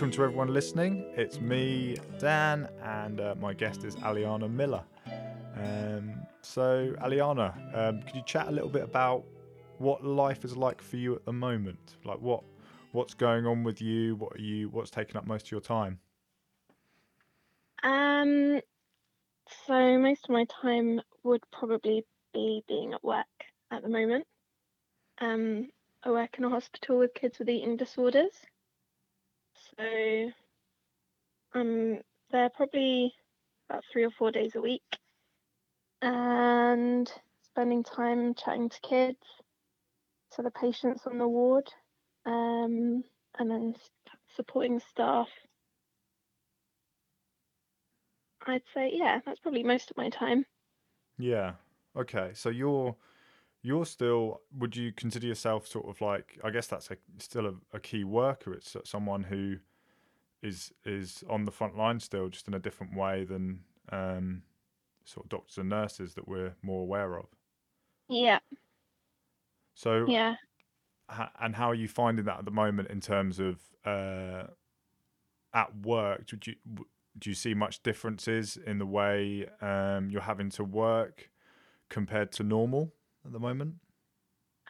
welcome 0.00 0.10
to 0.10 0.24
everyone 0.24 0.48
listening. 0.48 1.04
It's 1.14 1.42
me, 1.42 1.98
Dan, 2.18 2.70
and 2.82 3.20
uh, 3.20 3.34
my 3.38 3.52
guest 3.52 3.84
is 3.84 3.96
Aliana 3.96 4.50
Miller. 4.50 4.82
Um, 5.54 6.14
so, 6.40 6.94
Aliana, 7.02 7.52
um, 7.76 8.00
could 8.00 8.14
you 8.16 8.22
chat 8.24 8.48
a 8.48 8.50
little 8.50 8.70
bit 8.70 8.82
about 8.82 9.24
what 9.76 10.02
life 10.02 10.42
is 10.42 10.56
like 10.56 10.80
for 10.80 10.96
you 10.96 11.16
at 11.16 11.26
the 11.26 11.34
moment? 11.34 11.98
Like, 12.06 12.18
what 12.18 12.42
what's 12.92 13.12
going 13.12 13.44
on 13.44 13.62
with 13.62 13.82
you? 13.82 14.16
What 14.16 14.36
are 14.36 14.40
you? 14.40 14.70
What's 14.70 14.90
taking 14.90 15.18
up 15.18 15.26
most 15.26 15.48
of 15.48 15.50
your 15.50 15.60
time? 15.60 15.98
Um, 17.82 18.62
so 19.66 19.98
most 19.98 20.24
of 20.24 20.30
my 20.30 20.46
time 20.62 21.02
would 21.24 21.42
probably 21.52 22.06
be 22.32 22.64
being 22.66 22.94
at 22.94 23.04
work 23.04 23.26
at 23.70 23.82
the 23.82 23.90
moment. 23.90 24.26
Um, 25.20 25.68
I 26.02 26.10
work 26.10 26.38
in 26.38 26.44
a 26.44 26.48
hospital 26.48 26.96
with 26.96 27.12
kids 27.12 27.38
with 27.38 27.50
eating 27.50 27.76
disorders. 27.76 28.32
So 29.78 30.30
I'm 31.54 32.00
there 32.30 32.50
probably 32.50 33.12
about 33.68 33.84
three 33.92 34.04
or 34.04 34.10
four 34.10 34.30
days 34.30 34.54
a 34.54 34.60
week 34.60 34.82
and 36.02 37.10
spending 37.42 37.82
time 37.82 38.34
chatting 38.34 38.68
to 38.68 38.80
kids, 38.80 39.18
to 40.32 40.42
the 40.42 40.50
patients 40.50 41.06
on 41.06 41.18
the 41.18 41.28
ward, 41.28 41.68
um, 42.26 43.02
and 43.38 43.50
then 43.50 43.74
supporting 44.36 44.80
staff. 44.80 45.28
I'd 48.46 48.62
say, 48.74 48.90
yeah, 48.92 49.20
that's 49.24 49.40
probably 49.40 49.62
most 49.62 49.90
of 49.90 49.96
my 49.96 50.08
time. 50.08 50.46
Yeah. 51.18 51.52
Okay. 51.96 52.30
So 52.34 52.48
you're 52.48 52.96
you're 53.62 53.86
still. 53.86 54.40
Would 54.58 54.76
you 54.76 54.92
consider 54.92 55.26
yourself 55.26 55.66
sort 55.66 55.88
of 55.88 56.00
like? 56.00 56.38
I 56.44 56.50
guess 56.50 56.66
that's 56.66 56.90
a, 56.90 56.96
still 57.18 57.46
a, 57.46 57.54
a 57.72 57.80
key 57.80 58.04
worker. 58.04 58.52
It's 58.54 58.76
someone 58.84 59.24
who 59.24 59.56
is 60.42 60.72
is 60.84 61.22
on 61.28 61.44
the 61.44 61.50
front 61.52 61.76
line 61.76 62.00
still, 62.00 62.28
just 62.28 62.48
in 62.48 62.54
a 62.54 62.58
different 62.58 62.96
way 62.96 63.24
than 63.24 63.60
um, 63.92 64.42
sort 65.04 65.26
of 65.26 65.30
doctors 65.30 65.58
and 65.58 65.68
nurses 65.68 66.14
that 66.14 66.26
we're 66.28 66.54
more 66.62 66.82
aware 66.82 67.18
of. 67.18 67.26
Yeah. 68.08 68.40
So 69.74 70.06
Yeah. 70.08 70.36
ha- 71.08 71.32
and 71.40 71.54
how 71.56 71.70
are 71.70 71.74
you 71.74 71.88
finding 71.88 72.24
that 72.26 72.38
at 72.38 72.44
the 72.44 72.50
moment 72.50 72.88
in 72.90 73.00
terms 73.00 73.38
of 73.40 73.60
uh, 73.84 74.48
at 75.52 75.74
work? 75.76 76.26
Do 76.26 76.38
you 76.46 76.56
w- 76.74 76.88
do 77.18 77.28
you 77.30 77.34
see 77.34 77.54
much 77.54 77.82
differences 77.82 78.56
in 78.56 78.78
the 78.78 78.86
way 78.86 79.48
um, 79.60 80.10
you're 80.10 80.22
having 80.22 80.48
to 80.50 80.64
work 80.64 81.30
compared 81.88 82.30
to 82.32 82.44
normal 82.44 82.94
at 83.24 83.32
the 83.32 83.38
moment? 83.38 83.74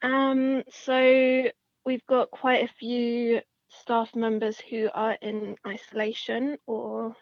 Um, 0.03 0.63
so 0.71 1.51
we've 1.85 2.07
got 2.07 2.31
quite 2.31 2.65
a 2.65 2.73
few 2.79 3.41
staff 3.69 4.15
members 4.15 4.59
who 4.59 4.89
are 4.93 5.17
in 5.21 5.57
isolation 5.67 6.59
or 6.67 7.15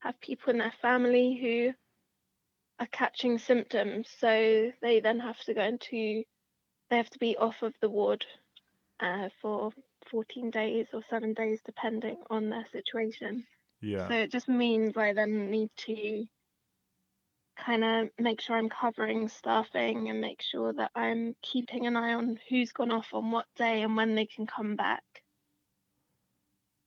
have 0.00 0.20
people 0.20 0.50
in 0.50 0.58
their 0.58 0.72
family 0.80 1.38
who 1.40 1.72
are 2.80 2.88
catching 2.92 3.38
symptoms. 3.38 4.08
So 4.18 4.72
they 4.80 5.00
then 5.00 5.20
have 5.20 5.38
to 5.44 5.54
go 5.54 5.62
into, 5.62 6.24
they 6.88 6.96
have 6.96 7.10
to 7.10 7.18
be 7.18 7.36
off 7.36 7.62
of 7.62 7.74
the 7.80 7.90
ward 7.90 8.24
uh, 9.00 9.28
for 9.42 9.72
14 10.10 10.50
days 10.50 10.86
or 10.92 11.02
seven 11.10 11.34
days, 11.34 11.60
depending 11.64 12.16
on 12.30 12.48
their 12.48 12.66
situation. 12.72 13.44
Yeah. 13.80 14.08
So 14.08 14.14
it 14.14 14.32
just 14.32 14.48
means 14.48 14.96
I 14.96 15.12
then 15.12 15.50
need 15.50 15.70
to 15.86 16.24
kind 17.64 17.84
of 17.84 18.10
make 18.18 18.40
sure 18.40 18.56
I'm 18.56 18.68
covering 18.68 19.28
staffing 19.28 20.08
and 20.08 20.20
make 20.20 20.42
sure 20.42 20.72
that 20.72 20.90
I'm 20.94 21.34
keeping 21.42 21.86
an 21.86 21.96
eye 21.96 22.14
on 22.14 22.38
who's 22.48 22.72
gone 22.72 22.90
off 22.90 23.08
on 23.12 23.30
what 23.30 23.46
day 23.56 23.82
and 23.82 23.96
when 23.96 24.14
they 24.14 24.26
can 24.26 24.46
come 24.46 24.76
back. 24.76 25.04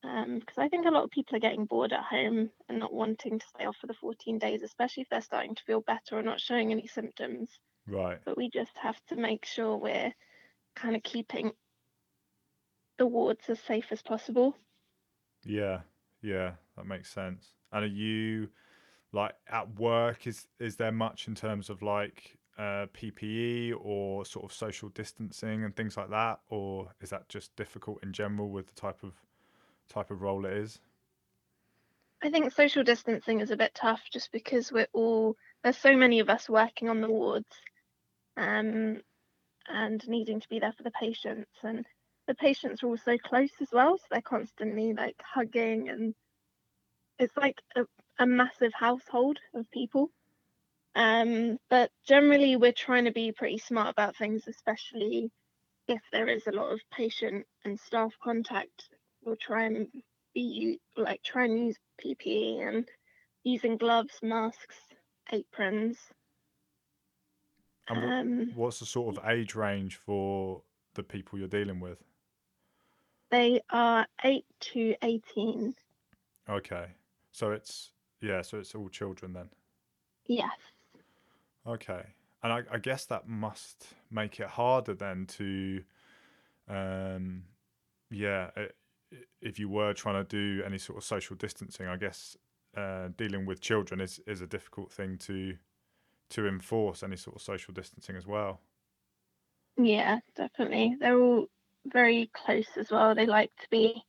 Um, 0.04 0.40
because 0.40 0.58
I 0.58 0.68
think 0.68 0.86
a 0.86 0.92
lot 0.92 1.06
of 1.06 1.12
people 1.12 1.38
are 1.38 1.40
getting 1.40 1.66
bored 1.66 1.94
at 1.94 2.04
home 2.04 2.50
and 2.68 2.80
not 2.80 2.94
wanting 2.94 3.40
to 3.40 3.48
stay 3.48 3.66
off 3.66 3.78
for 3.78 3.88
the 3.88 3.94
14 3.94 4.38
days, 4.38 4.62
especially 4.62 5.04
if 5.04 5.10
they're 5.10 5.22
starting 5.22 5.56
to 5.56 5.64
feel 5.64 5.82
better 5.82 6.18
or 6.18 6.24
not 6.24 6.42
showing 6.42 6.72
any 6.72 6.88
symptoms. 6.88 7.50
Right. 7.88 8.20
But 8.26 8.38
we 8.38 8.50
just 8.50 8.78
have 8.78 9.00
to 9.08 9.16
make 9.16 9.46
sure 9.46 9.78
we're 9.78 10.14
kind 10.76 10.96
of 10.96 11.04
keeping 11.04 11.54
the 12.98 13.06
wards 13.08 13.50
as 13.50 13.60
safe 13.62 13.92
as 13.92 14.02
possible. 14.02 14.58
Yeah. 15.46 15.82
Yeah. 16.22 16.56
That 16.76 16.86
makes 16.86 17.12
sense. 17.12 17.56
And 17.72 17.84
are 17.84 17.88
you 17.88 18.50
like 19.14 19.36
at 19.48 19.80
work? 19.80 20.28
Is 20.28 20.48
is 20.60 20.76
there 20.76 20.92
much 20.92 21.28
in 21.28 21.36
terms 21.36 21.70
of 21.70 21.82
like 21.82 22.38
uh, 22.58 22.88
PPE 22.94 23.74
or 23.80 24.26
sort 24.26 24.46
of 24.46 24.54
social 24.54 24.90
distancing 24.90 25.64
and 25.64 25.76
things 25.76 25.98
like 25.98 26.10
that, 26.10 26.40
or 26.50 26.90
is 27.02 27.10
that 27.12 27.30
just 27.30 27.56
difficult 27.56 28.04
in 28.04 28.14
general 28.14 28.50
with 28.50 28.68
the 28.68 28.74
type 28.74 29.04
of 29.04 29.14
type 29.90 30.12
of 30.12 30.22
role 30.22 30.46
it 30.46 30.54
is? 30.54 30.80
I 32.22 32.30
think 32.30 32.54
social 32.54 32.84
distancing 32.84 33.42
is 33.42 33.52
a 33.52 33.58
bit 33.58 33.76
tough 33.76 34.02
just 34.12 34.32
because 34.32 34.72
we're 34.72 34.88
all 34.94 35.36
there's 35.64 35.78
so 35.78 35.96
many 35.96 36.20
of 36.20 36.30
us 36.30 36.48
working 36.50 36.90
on 36.90 37.02
the 37.02 37.10
wards 37.10 37.50
um, 38.38 39.02
and 39.68 40.08
needing 40.08 40.40
to 40.40 40.50
be 40.50 40.60
there 40.60 40.74
for 40.74 40.84
the 40.84 40.92
patients 40.92 41.52
and 41.64 41.86
the 42.28 42.36
patients 42.36 42.82
are 42.82 42.88
all 42.88 42.98
so 42.98 43.18
close 43.18 43.52
as 43.62 43.68
well 43.74 43.98
so 43.98 44.04
they're 44.10 44.22
constantly 44.22 44.94
like 44.94 45.22
hugging 45.22 45.90
and 45.90 46.16
it's 47.20 47.36
like 47.36 47.58
a, 47.76 47.82
a 48.20 48.26
massive 48.26 48.74
household 48.74 49.40
of 49.54 49.70
people 49.72 50.10
um, 50.96 51.58
but 51.70 51.90
generally 52.08 52.56
we're 52.56 52.72
trying 52.72 53.06
to 53.06 53.12
be 53.12 53.32
pretty 53.32 53.58
smart 53.58 53.90
about 53.90 54.16
things 54.16 54.48
especially 54.48 55.32
if 55.88 56.02
there 56.12 56.28
is 56.28 56.46
a 56.48 56.52
lot 56.52 56.72
of 56.72 56.80
patient 56.92 57.46
and 57.66 57.80
staff 57.80 58.14
contact 58.24 58.90
we'll 59.24 59.36
try 59.36 59.66
and 59.66 59.88
be 60.34 60.80
like 60.98 61.22
try 61.24 61.46
and 61.46 61.68
use 61.68 61.78
PPE 62.04 62.68
and 62.68 62.90
using 63.44 63.78
gloves, 63.78 64.20
masks, 64.22 64.78
aprons. 65.32 65.98
And 67.88 68.50
Um, 68.50 68.52
what's 68.56 68.80
the 68.80 68.86
sort 68.86 69.18
of 69.18 69.30
age 69.30 69.56
range 69.56 69.98
for 69.98 70.64
the 70.94 71.04
people 71.04 71.38
you're 71.38 71.48
dealing 71.48 71.80
with? 71.80 72.02
they 73.30 73.62
are 73.70 74.08
eight 74.24 74.46
to 74.60 74.96
eighteen. 75.02 75.76
Okay, 76.48 76.92
so 77.32 77.52
it's 77.52 77.92
yeah, 78.24 78.42
so 78.42 78.60
it's 78.60 78.76
all 78.76 78.90
children 78.90 79.34
then. 79.34 79.52
Yes. 80.28 80.60
Okay, 81.66 82.14
and 82.42 82.52
I, 82.52 82.64
I 82.72 82.78
guess 82.80 83.06
that 83.06 83.28
must 83.28 83.94
make 84.12 84.40
it 84.40 84.48
harder 84.50 84.94
then 84.94 85.26
to, 85.28 85.84
um, 86.68 87.46
yeah, 88.12 88.52
i- 88.58 88.72
i- 89.14 89.26
if 89.42 89.60
you 89.60 89.70
were 89.70 89.94
trying 89.94 90.26
to 90.26 90.30
do 90.30 90.64
any 90.66 90.78
sort 90.80 90.98
of 90.98 91.04
social 91.06 91.36
distancing, 91.38 91.88
I 91.88 91.98
guess 91.98 92.38
uh, 92.76 93.10
dealing 93.10 93.46
with 93.48 93.62
children 93.62 94.02
is 94.02 94.20
is 94.28 94.42
a 94.42 94.48
difficult 94.48 94.92
thing 94.94 95.18
to 95.20 95.58
to 96.30 96.48
enforce 96.48 97.04
any 97.04 97.18
sort 97.18 97.36
of 97.38 97.42
social 97.44 97.74
distancing 97.74 98.16
as 98.18 98.28
well. 98.28 98.62
Yeah, 99.78 100.20
definitely. 100.36 100.96
They're 101.00 101.20
all 101.22 101.48
very 101.86 102.28
close 102.34 102.76
as 102.78 102.92
well. 102.92 103.16
They 103.16 103.26
like 103.26 103.56
to 103.58 103.68
be. 103.70 104.04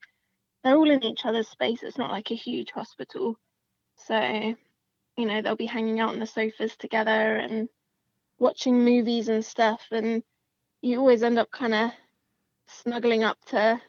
They're 0.65 0.77
all 0.77 0.91
in 0.91 1.05
each 1.05 1.25
other's 1.27 1.49
space. 1.49 1.83
It's 1.83 1.99
not 1.99 2.11
like 2.11 2.31
a 2.33 2.37
huge 2.37 2.71
hospital, 2.73 3.39
so 3.97 4.55
you 5.17 5.27
know 5.27 5.43
they'll 5.43 5.57
be 5.57 5.67
hanging 5.67 6.01
out 6.01 6.11
on 6.11 6.19
the 6.19 6.27
sofas 6.27 6.77
together 6.77 7.37
and 7.37 7.69
watching 8.39 8.85
movies 8.85 9.29
and 9.29 9.45
stuff. 9.45 9.83
And 9.91 10.23
you 10.83 10.99
always 10.99 11.23
end 11.23 11.39
up 11.39 11.51
kind 11.51 11.75
of 11.75 11.91
snuggling 12.67 13.25
up 13.25 13.39
to 13.47 13.81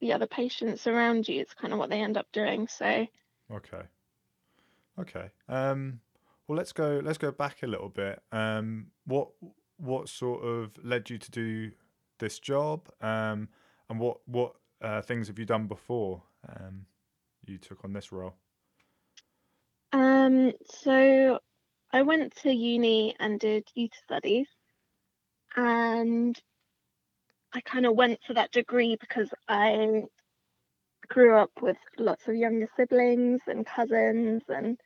the 0.00 0.12
other 0.12 0.26
patients 0.26 0.86
around 0.86 1.28
you. 1.28 1.40
It's 1.40 1.54
kind 1.54 1.72
of 1.72 1.78
what 1.78 1.90
they 1.90 2.00
end 2.00 2.16
up 2.16 2.26
doing. 2.32 2.68
So 2.68 3.06
Okay. 3.52 3.82
Okay. 4.98 5.30
Um, 5.48 6.00
well, 6.48 6.56
let's 6.56 6.72
go. 6.72 7.00
Let's 7.02 7.18
go 7.18 7.30
back 7.30 7.62
a 7.62 7.66
little 7.66 7.88
bit. 7.88 8.22
Um, 8.32 8.88
what 9.04 9.28
what 9.76 10.08
sort 10.08 10.42
of 10.42 10.72
led 10.82 11.10
you 11.10 11.18
to 11.18 11.30
do 11.30 11.72
this 12.18 12.38
job? 12.38 12.88
Um, 13.00 13.48
and 13.88 14.00
what 14.00 14.18
what 14.26 14.54
uh, 14.82 15.02
things 15.02 15.28
have 15.28 15.38
you 15.38 15.44
done 15.44 15.66
before 15.66 16.22
um, 16.48 16.86
you 17.46 17.58
took 17.58 17.84
on 17.84 17.92
this 17.92 18.10
role? 18.12 18.34
Um, 20.26 20.52
so 20.64 21.38
I 21.92 22.02
went 22.02 22.34
to 22.42 22.52
uni 22.52 23.14
and 23.20 23.38
did 23.38 23.68
youth 23.76 23.92
studies, 24.02 24.48
and 25.54 26.36
I 27.54 27.60
kind 27.60 27.86
of 27.86 27.94
went 27.94 28.18
for 28.26 28.34
that 28.34 28.50
degree 28.50 28.96
because 29.00 29.32
I 29.48 30.02
grew 31.06 31.36
up 31.36 31.52
with 31.62 31.76
lots 31.96 32.26
of 32.26 32.34
younger 32.34 32.68
siblings 32.76 33.40
and 33.46 33.64
cousins, 33.64 34.42
and 34.48 34.80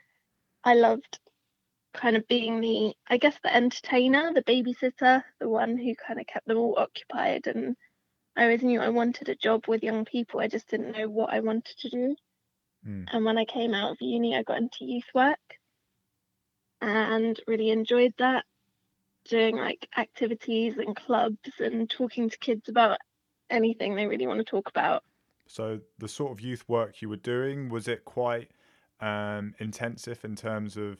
I 0.62 0.74
loved 0.74 1.18
kind 1.94 2.16
of 2.16 2.28
being 2.28 2.60
the, 2.60 2.92
I 3.08 3.16
guess, 3.16 3.38
the 3.42 3.54
entertainer, 3.54 4.34
the 4.34 4.42
babysitter, 4.42 5.24
the 5.40 5.48
one 5.48 5.78
who 5.78 5.94
kind 6.06 6.20
of 6.20 6.26
kept 6.26 6.48
them 6.48 6.58
all 6.58 6.78
occupied. 6.78 7.46
And 7.46 7.76
I 8.36 8.42
always 8.42 8.62
knew 8.62 8.80
I 8.80 8.90
wanted 8.90 9.30
a 9.30 9.36
job 9.36 9.64
with 9.68 9.82
young 9.82 10.04
people. 10.04 10.40
I 10.40 10.48
just 10.48 10.68
didn't 10.68 10.92
know 10.98 11.08
what 11.08 11.32
I 11.32 11.40
wanted 11.40 11.78
to 11.78 11.88
do. 11.88 12.16
Mm. 12.86 13.08
And 13.12 13.24
when 13.24 13.38
I 13.38 13.44
came 13.44 13.74
out 13.74 13.92
of 13.92 13.98
uni, 14.00 14.36
I 14.36 14.42
got 14.42 14.58
into 14.58 14.84
youth 14.84 15.08
work 15.14 15.38
and 16.80 17.38
really 17.46 17.70
enjoyed 17.70 18.14
that, 18.18 18.44
doing 19.28 19.56
like 19.56 19.88
activities 19.96 20.78
and 20.78 20.96
clubs 20.96 21.50
and 21.58 21.88
talking 21.90 22.30
to 22.30 22.38
kids 22.38 22.68
about 22.68 22.98
anything 23.50 23.94
they 23.94 24.06
really 24.06 24.26
want 24.26 24.38
to 24.38 24.44
talk 24.44 24.68
about. 24.68 25.04
So 25.46 25.80
the 25.98 26.08
sort 26.08 26.32
of 26.32 26.40
youth 26.40 26.64
work 26.68 27.02
you 27.02 27.08
were 27.08 27.16
doing 27.16 27.68
was 27.68 27.88
it 27.88 28.04
quite 28.04 28.50
um, 29.00 29.54
intensive 29.58 30.24
in 30.24 30.36
terms 30.36 30.76
of 30.76 30.98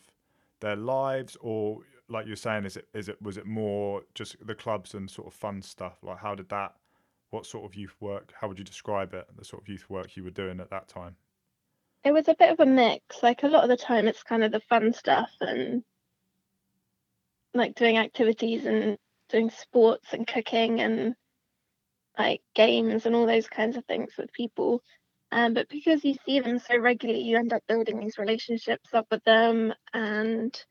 their 0.60 0.76
lives, 0.76 1.36
or 1.40 1.78
like 2.08 2.26
you're 2.26 2.36
saying, 2.36 2.64
is 2.64 2.76
it 2.76 2.88
is 2.92 3.08
it 3.08 3.20
was 3.22 3.36
it 3.36 3.46
more 3.46 4.02
just 4.14 4.36
the 4.44 4.54
clubs 4.54 4.92
and 4.92 5.10
sort 5.10 5.28
of 5.28 5.34
fun 5.34 5.62
stuff? 5.62 5.98
Like 6.02 6.18
how 6.18 6.34
did 6.34 6.48
that? 6.50 6.74
What 7.30 7.46
sort 7.46 7.64
of 7.64 7.76
youth 7.76 7.94
work? 8.00 8.32
How 8.38 8.48
would 8.48 8.58
you 8.58 8.64
describe 8.64 9.14
it? 9.14 9.26
The 9.38 9.44
sort 9.44 9.62
of 9.62 9.68
youth 9.68 9.88
work 9.88 10.16
you 10.16 10.24
were 10.24 10.30
doing 10.30 10.58
at 10.58 10.70
that 10.70 10.88
time? 10.88 11.16
It 12.04 12.12
was 12.12 12.28
a 12.28 12.34
bit 12.34 12.50
of 12.50 12.60
a 12.60 12.66
mix. 12.66 13.22
Like 13.22 13.42
a 13.42 13.48
lot 13.48 13.62
of 13.62 13.68
the 13.68 13.76
time, 13.76 14.08
it's 14.08 14.22
kind 14.22 14.42
of 14.44 14.52
the 14.52 14.60
fun 14.60 14.92
stuff 14.92 15.30
and 15.40 15.84
like 17.54 17.74
doing 17.74 17.98
activities 17.98 18.64
and 18.64 18.96
doing 19.28 19.50
sports 19.50 20.12
and 20.12 20.26
cooking 20.26 20.80
and 20.80 21.14
like 22.18 22.42
games 22.54 23.06
and 23.06 23.14
all 23.14 23.26
those 23.26 23.48
kinds 23.48 23.76
of 23.76 23.84
things 23.86 24.12
with 24.18 24.32
people. 24.32 24.82
Um, 25.32 25.54
but 25.54 25.68
because 25.68 26.04
you 26.04 26.16
see 26.26 26.40
them 26.40 26.58
so 26.58 26.76
regularly, 26.76 27.22
you 27.22 27.36
end 27.36 27.52
up 27.52 27.62
building 27.68 28.00
these 28.00 28.18
relationships 28.18 28.92
up 28.92 29.06
with 29.10 29.22
them, 29.24 29.72
and 29.94 30.64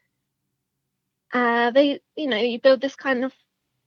uh, 1.34 1.72
they, 1.72 2.02
you 2.16 2.28
know, 2.28 2.38
you 2.38 2.60
build 2.60 2.82
this 2.82 2.96
kind 2.96 3.24
of 3.24 3.34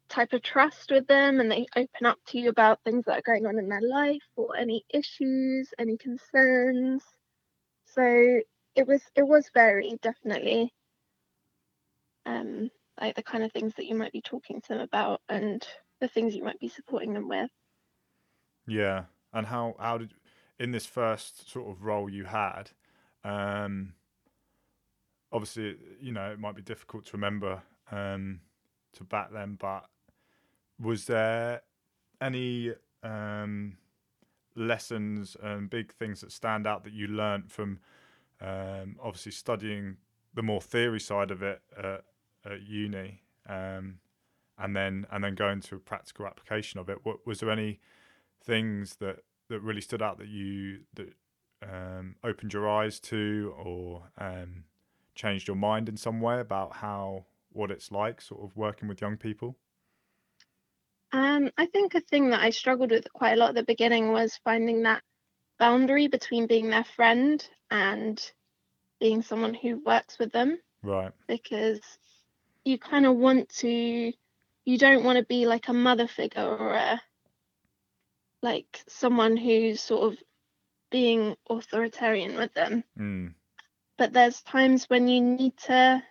type 0.08 0.32
of 0.32 0.42
trust 0.42 0.90
with 0.90 1.06
them, 1.06 1.40
and 1.40 1.50
they 1.50 1.66
open 1.76 2.06
up 2.06 2.18
to 2.28 2.38
you 2.38 2.48
about 2.48 2.82
things 2.84 3.04
that 3.04 3.18
are 3.18 3.22
going 3.22 3.46
on 3.46 3.58
in 3.58 3.68
their 3.68 3.82
life 3.82 4.22
or 4.34 4.56
any 4.56 4.84
issues, 4.88 5.68
any 5.78 5.98
concerns. 5.98 7.02
So 7.94 8.40
it 8.74 8.86
was 8.86 9.02
it 9.14 9.22
was 9.22 9.50
very 9.52 9.98
definitely 10.00 10.72
um, 12.24 12.70
like 13.00 13.16
the 13.16 13.22
kind 13.22 13.44
of 13.44 13.52
things 13.52 13.74
that 13.76 13.86
you 13.86 13.94
might 13.94 14.12
be 14.12 14.22
talking 14.22 14.60
to 14.62 14.68
them 14.68 14.80
about 14.80 15.20
and 15.28 15.66
the 16.00 16.08
things 16.08 16.34
you 16.34 16.44
might 16.44 16.60
be 16.60 16.68
supporting 16.68 17.12
them 17.12 17.28
with. 17.28 17.50
Yeah, 18.66 19.04
and 19.32 19.46
how 19.46 19.74
how 19.78 19.98
did 19.98 20.14
in 20.58 20.70
this 20.72 20.86
first 20.86 21.50
sort 21.50 21.68
of 21.70 21.84
role 21.84 22.08
you 22.08 22.24
had? 22.24 22.70
Um, 23.24 23.94
obviously, 25.30 25.76
you 26.00 26.12
know, 26.12 26.32
it 26.32 26.38
might 26.38 26.56
be 26.56 26.62
difficult 26.62 27.04
to 27.06 27.12
remember 27.12 27.62
um, 27.90 28.40
to 28.94 29.04
back 29.04 29.32
them 29.32 29.56
but 29.60 29.86
was 30.80 31.06
there 31.06 31.62
any 32.20 32.72
um, 33.02 33.76
lessons 34.54 35.36
and 35.42 35.70
big 35.70 35.92
things 35.92 36.20
that 36.20 36.32
stand 36.32 36.66
out 36.66 36.84
that 36.84 36.92
you 36.92 37.06
learnt 37.06 37.50
from 37.50 37.78
um, 38.40 38.96
obviously 39.02 39.32
studying 39.32 39.96
the 40.34 40.42
more 40.42 40.60
theory 40.60 41.00
side 41.00 41.30
of 41.30 41.42
it 41.42 41.62
at, 41.78 42.04
at 42.44 42.62
uni, 42.62 43.22
um, 43.48 43.98
and 44.58 44.76
then 44.76 45.06
and 45.10 45.22
then 45.22 45.34
going 45.34 45.60
to 45.60 45.76
a 45.76 45.78
practical 45.78 46.26
application 46.26 46.80
of 46.80 46.88
it? 46.88 46.98
What 47.04 47.26
was 47.26 47.40
there 47.40 47.50
any 47.50 47.80
things 48.44 48.96
that 48.96 49.20
that 49.48 49.60
really 49.60 49.80
stood 49.80 50.02
out 50.02 50.18
that 50.18 50.28
you 50.28 50.80
that 50.94 51.14
um, 51.62 52.16
opened 52.24 52.52
your 52.52 52.68
eyes 52.68 52.98
to 53.00 53.54
or 53.56 54.10
um, 54.18 54.64
changed 55.14 55.46
your 55.46 55.56
mind 55.56 55.88
in 55.88 55.96
some 55.96 56.20
way 56.20 56.40
about 56.40 56.76
how 56.76 57.26
what 57.50 57.70
it's 57.70 57.92
like, 57.92 58.20
sort 58.20 58.42
of 58.42 58.56
working 58.56 58.88
with 58.88 59.00
young 59.00 59.16
people? 59.16 59.56
Um, 61.12 61.50
I 61.58 61.66
think 61.66 61.94
a 61.94 62.00
thing 62.00 62.30
that 62.30 62.40
I 62.40 62.50
struggled 62.50 62.90
with 62.90 63.12
quite 63.12 63.34
a 63.34 63.36
lot 63.36 63.50
at 63.50 63.54
the 63.54 63.62
beginning 63.64 64.12
was 64.12 64.40
finding 64.44 64.82
that 64.82 65.02
boundary 65.58 66.08
between 66.08 66.46
being 66.46 66.70
their 66.70 66.84
friend 66.84 67.46
and 67.70 68.20
being 68.98 69.22
someone 69.22 69.54
who 69.54 69.82
works 69.84 70.18
with 70.18 70.32
them. 70.32 70.58
Right. 70.82 71.12
Because 71.26 71.80
you 72.64 72.78
kind 72.78 73.06
of 73.06 73.16
want 73.16 73.50
to, 73.56 74.12
you 74.64 74.78
don't 74.78 75.04
want 75.04 75.18
to 75.18 75.24
be 75.24 75.46
like 75.46 75.68
a 75.68 75.74
mother 75.74 76.06
figure 76.06 76.42
or 76.44 76.74
a 76.74 77.00
like 78.42 78.82
someone 78.88 79.36
who's 79.36 79.80
sort 79.80 80.12
of 80.12 80.18
being 80.90 81.36
authoritarian 81.48 82.36
with 82.36 82.52
them. 82.54 82.84
Mm. 82.98 83.34
But 83.98 84.12
there's 84.12 84.42
times 84.42 84.86
when 84.88 85.08
you 85.08 85.20
need 85.20 85.56
to 85.66 86.02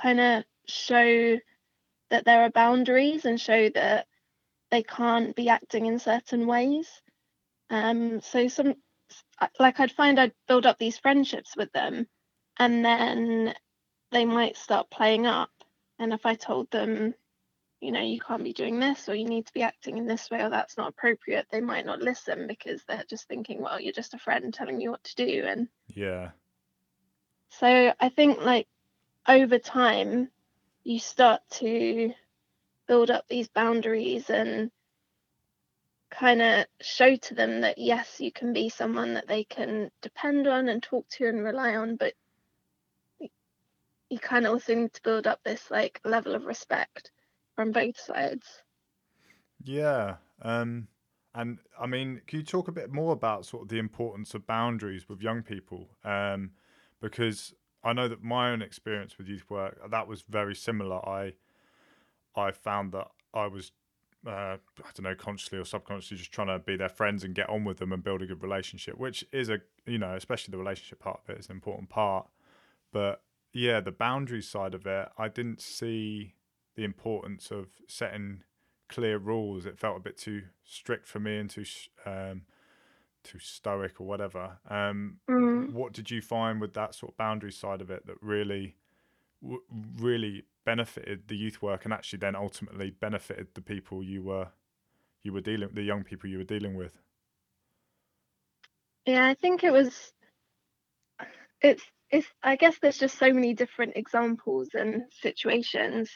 kind 0.00 0.20
of 0.20 0.44
show 0.66 1.38
that 2.10 2.24
there 2.24 2.42
are 2.42 2.50
boundaries 2.50 3.24
and 3.24 3.40
show 3.40 3.68
that 3.70 4.06
they 4.74 4.82
can't 4.82 5.36
be 5.36 5.48
acting 5.48 5.86
in 5.86 6.00
certain 6.00 6.48
ways. 6.48 6.88
Um, 7.70 8.20
so 8.20 8.48
some 8.48 8.74
like 9.60 9.78
I'd 9.78 9.92
find 9.92 10.18
I'd 10.18 10.32
build 10.48 10.66
up 10.66 10.78
these 10.78 10.98
friendships 10.98 11.56
with 11.56 11.70
them, 11.70 12.08
and 12.58 12.84
then 12.84 13.54
they 14.10 14.24
might 14.24 14.56
start 14.56 14.90
playing 14.90 15.26
up. 15.26 15.50
And 16.00 16.12
if 16.12 16.26
I 16.26 16.34
told 16.34 16.72
them 16.72 17.14
you 17.80 17.92
know, 17.92 18.00
you 18.00 18.18
can't 18.18 18.42
be 18.42 18.54
doing 18.54 18.80
this 18.80 19.10
or 19.10 19.14
you 19.14 19.26
need 19.26 19.46
to 19.46 19.52
be 19.52 19.62
acting 19.62 19.98
in 19.98 20.06
this 20.06 20.30
way 20.30 20.40
or 20.40 20.48
that's 20.48 20.78
not 20.78 20.88
appropriate, 20.88 21.46
they 21.50 21.60
might 21.60 21.84
not 21.84 22.00
listen 22.00 22.46
because 22.46 22.82
they're 22.88 23.04
just 23.10 23.28
thinking, 23.28 23.60
well, 23.60 23.78
you're 23.78 23.92
just 23.92 24.14
a 24.14 24.18
friend 24.18 24.54
telling 24.54 24.78
me 24.78 24.88
what 24.88 25.04
to 25.04 25.14
do. 25.16 25.44
And 25.46 25.68
yeah. 25.86 26.30
So 27.50 27.92
I 28.00 28.08
think 28.08 28.40
like 28.40 28.66
over 29.28 29.58
time, 29.58 30.30
you 30.82 30.98
start 30.98 31.42
to 31.50 32.14
build 32.86 33.10
up 33.10 33.26
these 33.28 33.48
boundaries 33.48 34.30
and 34.30 34.70
kind 36.10 36.42
of 36.42 36.66
show 36.80 37.16
to 37.16 37.34
them 37.34 37.62
that 37.62 37.78
yes, 37.78 38.20
you 38.20 38.30
can 38.30 38.52
be 38.52 38.68
someone 38.68 39.14
that 39.14 39.26
they 39.26 39.44
can 39.44 39.90
depend 40.00 40.46
on 40.46 40.68
and 40.68 40.82
talk 40.82 41.08
to 41.08 41.26
and 41.26 41.42
rely 41.42 41.76
on, 41.76 41.96
but 41.96 42.14
you 44.10 44.18
kind 44.18 44.46
of 44.46 44.52
also 44.52 44.74
need 44.74 44.92
to 44.92 45.02
build 45.02 45.26
up 45.26 45.40
this 45.44 45.70
like 45.70 46.00
level 46.04 46.34
of 46.34 46.44
respect 46.44 47.10
from 47.56 47.72
both 47.72 47.98
sides. 47.98 48.62
Yeah. 49.62 50.16
Um, 50.42 50.88
and 51.34 51.58
I 51.78 51.86
mean, 51.86 52.20
can 52.26 52.40
you 52.40 52.44
talk 52.44 52.68
a 52.68 52.72
bit 52.72 52.92
more 52.92 53.12
about 53.12 53.44
sort 53.44 53.62
of 53.64 53.68
the 53.68 53.78
importance 53.78 54.34
of 54.34 54.46
boundaries 54.46 55.08
with 55.08 55.20
young 55.20 55.42
people? 55.42 55.90
Um, 56.04 56.52
because 57.00 57.54
I 57.82 57.92
know 57.92 58.08
that 58.08 58.22
my 58.22 58.50
own 58.50 58.62
experience 58.62 59.18
with 59.18 59.28
youth 59.28 59.50
work 59.50 59.78
that 59.90 60.06
was 60.06 60.22
very 60.22 60.54
similar. 60.54 61.06
I 61.06 61.34
I 62.36 62.50
found 62.50 62.92
that 62.92 63.08
I 63.32 63.46
was 63.46 63.72
uh, 64.26 64.56
I 64.56 64.90
don't 64.94 65.02
know 65.02 65.14
consciously 65.14 65.58
or 65.58 65.64
subconsciously 65.64 66.16
just 66.16 66.32
trying 66.32 66.46
to 66.46 66.58
be 66.58 66.76
their 66.76 66.88
friends 66.88 67.24
and 67.24 67.34
get 67.34 67.48
on 67.50 67.64
with 67.64 67.78
them 67.78 67.92
and 67.92 68.02
build 68.02 68.22
a 68.22 68.26
good 68.26 68.42
relationship, 68.42 68.96
which 68.98 69.24
is 69.32 69.48
a 69.48 69.60
you 69.86 69.98
know 69.98 70.14
especially 70.14 70.52
the 70.52 70.58
relationship 70.58 71.00
part 71.00 71.20
of 71.22 71.34
it 71.34 71.38
is 71.38 71.46
an 71.46 71.52
important 71.52 71.88
part. 71.88 72.26
But 72.92 73.22
yeah, 73.52 73.80
the 73.80 73.92
boundaries 73.92 74.48
side 74.48 74.74
of 74.74 74.86
it, 74.86 75.08
I 75.18 75.28
didn't 75.28 75.60
see 75.60 76.34
the 76.74 76.84
importance 76.84 77.50
of 77.50 77.68
setting 77.86 78.42
clear 78.88 79.18
rules. 79.18 79.66
It 79.66 79.78
felt 79.78 79.96
a 79.96 80.00
bit 80.00 80.16
too 80.16 80.42
strict 80.64 81.06
for 81.06 81.20
me 81.20 81.36
and 81.36 81.50
too 81.50 81.64
um, 82.06 82.42
too 83.22 83.38
stoic 83.38 84.00
or 84.00 84.06
whatever. 84.06 84.58
Um, 84.68 85.18
mm. 85.28 85.72
What 85.72 85.92
did 85.92 86.10
you 86.10 86.20
find 86.20 86.60
with 86.60 86.74
that 86.74 86.94
sort 86.94 87.12
of 87.12 87.16
boundary 87.16 87.52
side 87.52 87.80
of 87.80 87.90
it 87.90 88.06
that 88.06 88.16
really, 88.20 88.76
w- 89.42 89.62
really 89.98 90.44
benefited 90.64 91.28
the 91.28 91.36
youth 91.36 91.62
work 91.62 91.84
and 91.84 91.92
actually 91.92 92.18
then 92.18 92.36
ultimately 92.36 92.90
benefited 92.90 93.48
the 93.54 93.62
people 93.62 94.02
you 94.02 94.22
were 94.22 94.48
you 95.22 95.32
were 95.32 95.40
dealing 95.40 95.70
the 95.72 95.82
young 95.82 96.04
people 96.04 96.28
you 96.28 96.38
were 96.38 96.44
dealing 96.44 96.74
with? 96.74 96.92
Yeah, 99.06 99.26
I 99.26 99.34
think 99.34 99.64
it 99.64 99.72
was. 99.72 100.12
It's 101.60 101.82
it's. 102.10 102.26
I 102.42 102.56
guess 102.56 102.78
there's 102.80 102.98
just 102.98 103.18
so 103.18 103.32
many 103.32 103.54
different 103.54 103.96
examples 103.96 104.70
and 104.74 105.04
situations 105.20 106.10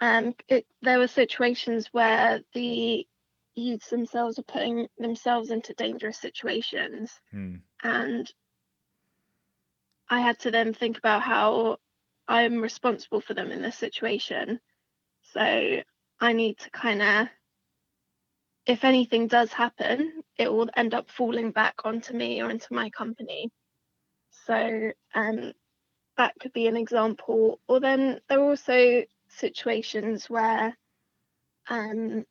um, 0.00 0.34
it, 0.48 0.66
there 0.82 0.98
were 0.98 1.08
situations 1.08 1.88
where 1.92 2.40
the 2.54 3.06
youths 3.54 3.90
themselves 3.90 4.38
are 4.38 4.44
putting 4.44 4.86
themselves 4.98 5.50
into 5.50 5.74
dangerous 5.74 6.18
situations, 6.18 7.12
hmm. 7.32 7.56
and 7.82 8.32
I 10.08 10.20
had 10.20 10.38
to 10.40 10.50
then 10.50 10.72
think 10.72 10.98
about 10.98 11.22
how 11.22 11.78
I'm 12.28 12.60
responsible 12.60 13.20
for 13.20 13.34
them 13.34 13.50
in 13.50 13.62
this 13.62 13.76
situation. 13.78 14.60
So 15.32 15.82
I 16.20 16.32
need 16.32 16.58
to 16.58 16.70
kind 16.70 17.02
of, 17.02 17.28
if 18.66 18.84
anything 18.84 19.28
does 19.28 19.52
happen, 19.52 20.22
it 20.36 20.52
will 20.52 20.68
end 20.76 20.94
up 20.94 21.10
falling 21.10 21.50
back 21.52 21.74
onto 21.84 22.14
me 22.14 22.42
or 22.42 22.50
into 22.50 22.72
my 22.74 22.90
company. 22.90 23.50
So 24.46 24.92
um, 25.14 25.52
that 26.18 26.34
could 26.40 26.52
be 26.52 26.66
an 26.66 26.76
example. 26.76 27.60
Or 27.68 27.80
then 27.80 28.20
there 28.28 28.40
are 28.40 28.50
also 28.50 29.04
situations 29.28 30.30
where 30.30 30.76
um 31.68 32.24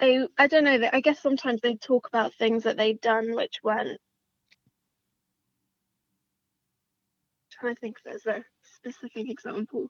they 0.00 0.26
I 0.38 0.46
don't 0.48 0.64
know 0.64 0.88
I 0.92 1.00
guess 1.00 1.20
sometimes 1.20 1.60
they 1.60 1.76
talk 1.76 2.08
about 2.08 2.34
things 2.34 2.64
that 2.64 2.76
they've 2.76 3.00
done 3.00 3.34
which 3.34 3.60
weren't 3.62 4.00
trying 7.60 7.74
to 7.74 7.80
think 7.80 7.96
if 7.98 8.04
there's 8.04 8.26
a 8.26 8.44
specific 8.76 9.30
example 9.30 9.88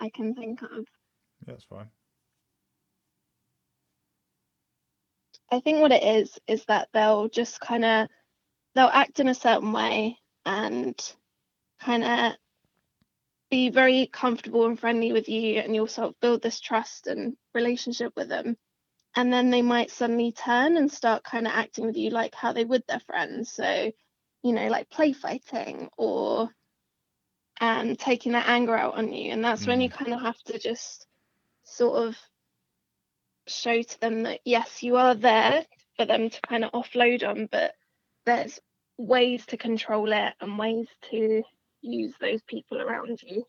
I 0.00 0.10
can 0.10 0.34
think 0.34 0.62
of. 0.62 0.70
Yeah, 0.70 1.54
that's 1.54 1.64
fine. 1.64 1.88
I 5.50 5.60
think 5.60 5.80
what 5.80 5.92
it 5.92 6.02
is 6.02 6.38
is 6.46 6.64
that 6.66 6.88
they'll 6.92 7.28
just 7.28 7.60
kind 7.60 7.84
of 7.84 8.08
they'll 8.74 8.86
act 8.86 9.20
in 9.20 9.28
a 9.28 9.34
certain 9.34 9.72
way 9.72 10.18
and 10.44 10.98
kind 11.80 12.04
of 12.04 12.32
be 13.50 13.70
very 13.70 14.08
comfortable 14.12 14.66
and 14.66 14.78
friendly 14.78 15.12
with 15.12 15.28
you 15.28 15.60
and 15.60 15.74
you'll 15.74 15.86
sort 15.86 16.08
of 16.08 16.20
build 16.20 16.42
this 16.42 16.60
trust 16.60 17.06
and 17.06 17.36
relationship 17.54 18.12
with 18.16 18.28
them 18.28 18.56
and 19.16 19.32
then 19.32 19.48
they 19.48 19.62
might 19.62 19.90
suddenly 19.90 20.30
turn 20.30 20.76
and 20.76 20.92
start 20.92 21.24
kind 21.24 21.46
of 21.46 21.52
acting 21.54 21.86
with 21.86 21.96
you 21.96 22.10
like 22.10 22.34
how 22.34 22.52
they 22.52 22.64
would 22.64 22.82
their 22.86 23.00
friends. 23.00 23.50
So, 23.50 23.90
you 24.42 24.52
know, 24.52 24.68
like 24.68 24.90
play 24.90 25.14
fighting 25.14 25.88
or 25.96 26.50
um, 27.60 27.96
taking 27.96 28.32
that 28.32 28.48
anger 28.48 28.76
out 28.76 28.96
on 28.96 29.12
you. 29.12 29.32
And 29.32 29.44
that's 29.44 29.64
mm. 29.64 29.68
when 29.68 29.80
you 29.80 29.88
mm. 29.88 29.94
kind 29.94 30.14
of 30.14 30.20
have 30.20 30.40
to 30.44 30.58
just 30.58 31.06
sort 31.64 32.06
of 32.06 32.16
show 33.46 33.82
to 33.82 34.00
them 34.00 34.22
that, 34.24 34.40
yes, 34.44 34.82
you 34.82 34.96
are 34.96 35.14
there 35.14 35.64
for 35.96 36.04
them 36.04 36.30
to 36.30 36.40
kind 36.42 36.64
of 36.64 36.72
offload 36.72 37.26
on, 37.26 37.48
but 37.50 37.74
there's 38.24 38.60
ways 38.98 39.46
to 39.46 39.56
control 39.56 40.12
it 40.12 40.34
and 40.40 40.58
ways 40.58 40.86
to 41.10 41.42
use 41.82 42.14
those 42.20 42.42
people 42.42 42.80
around 42.80 43.22
you. 43.22 43.46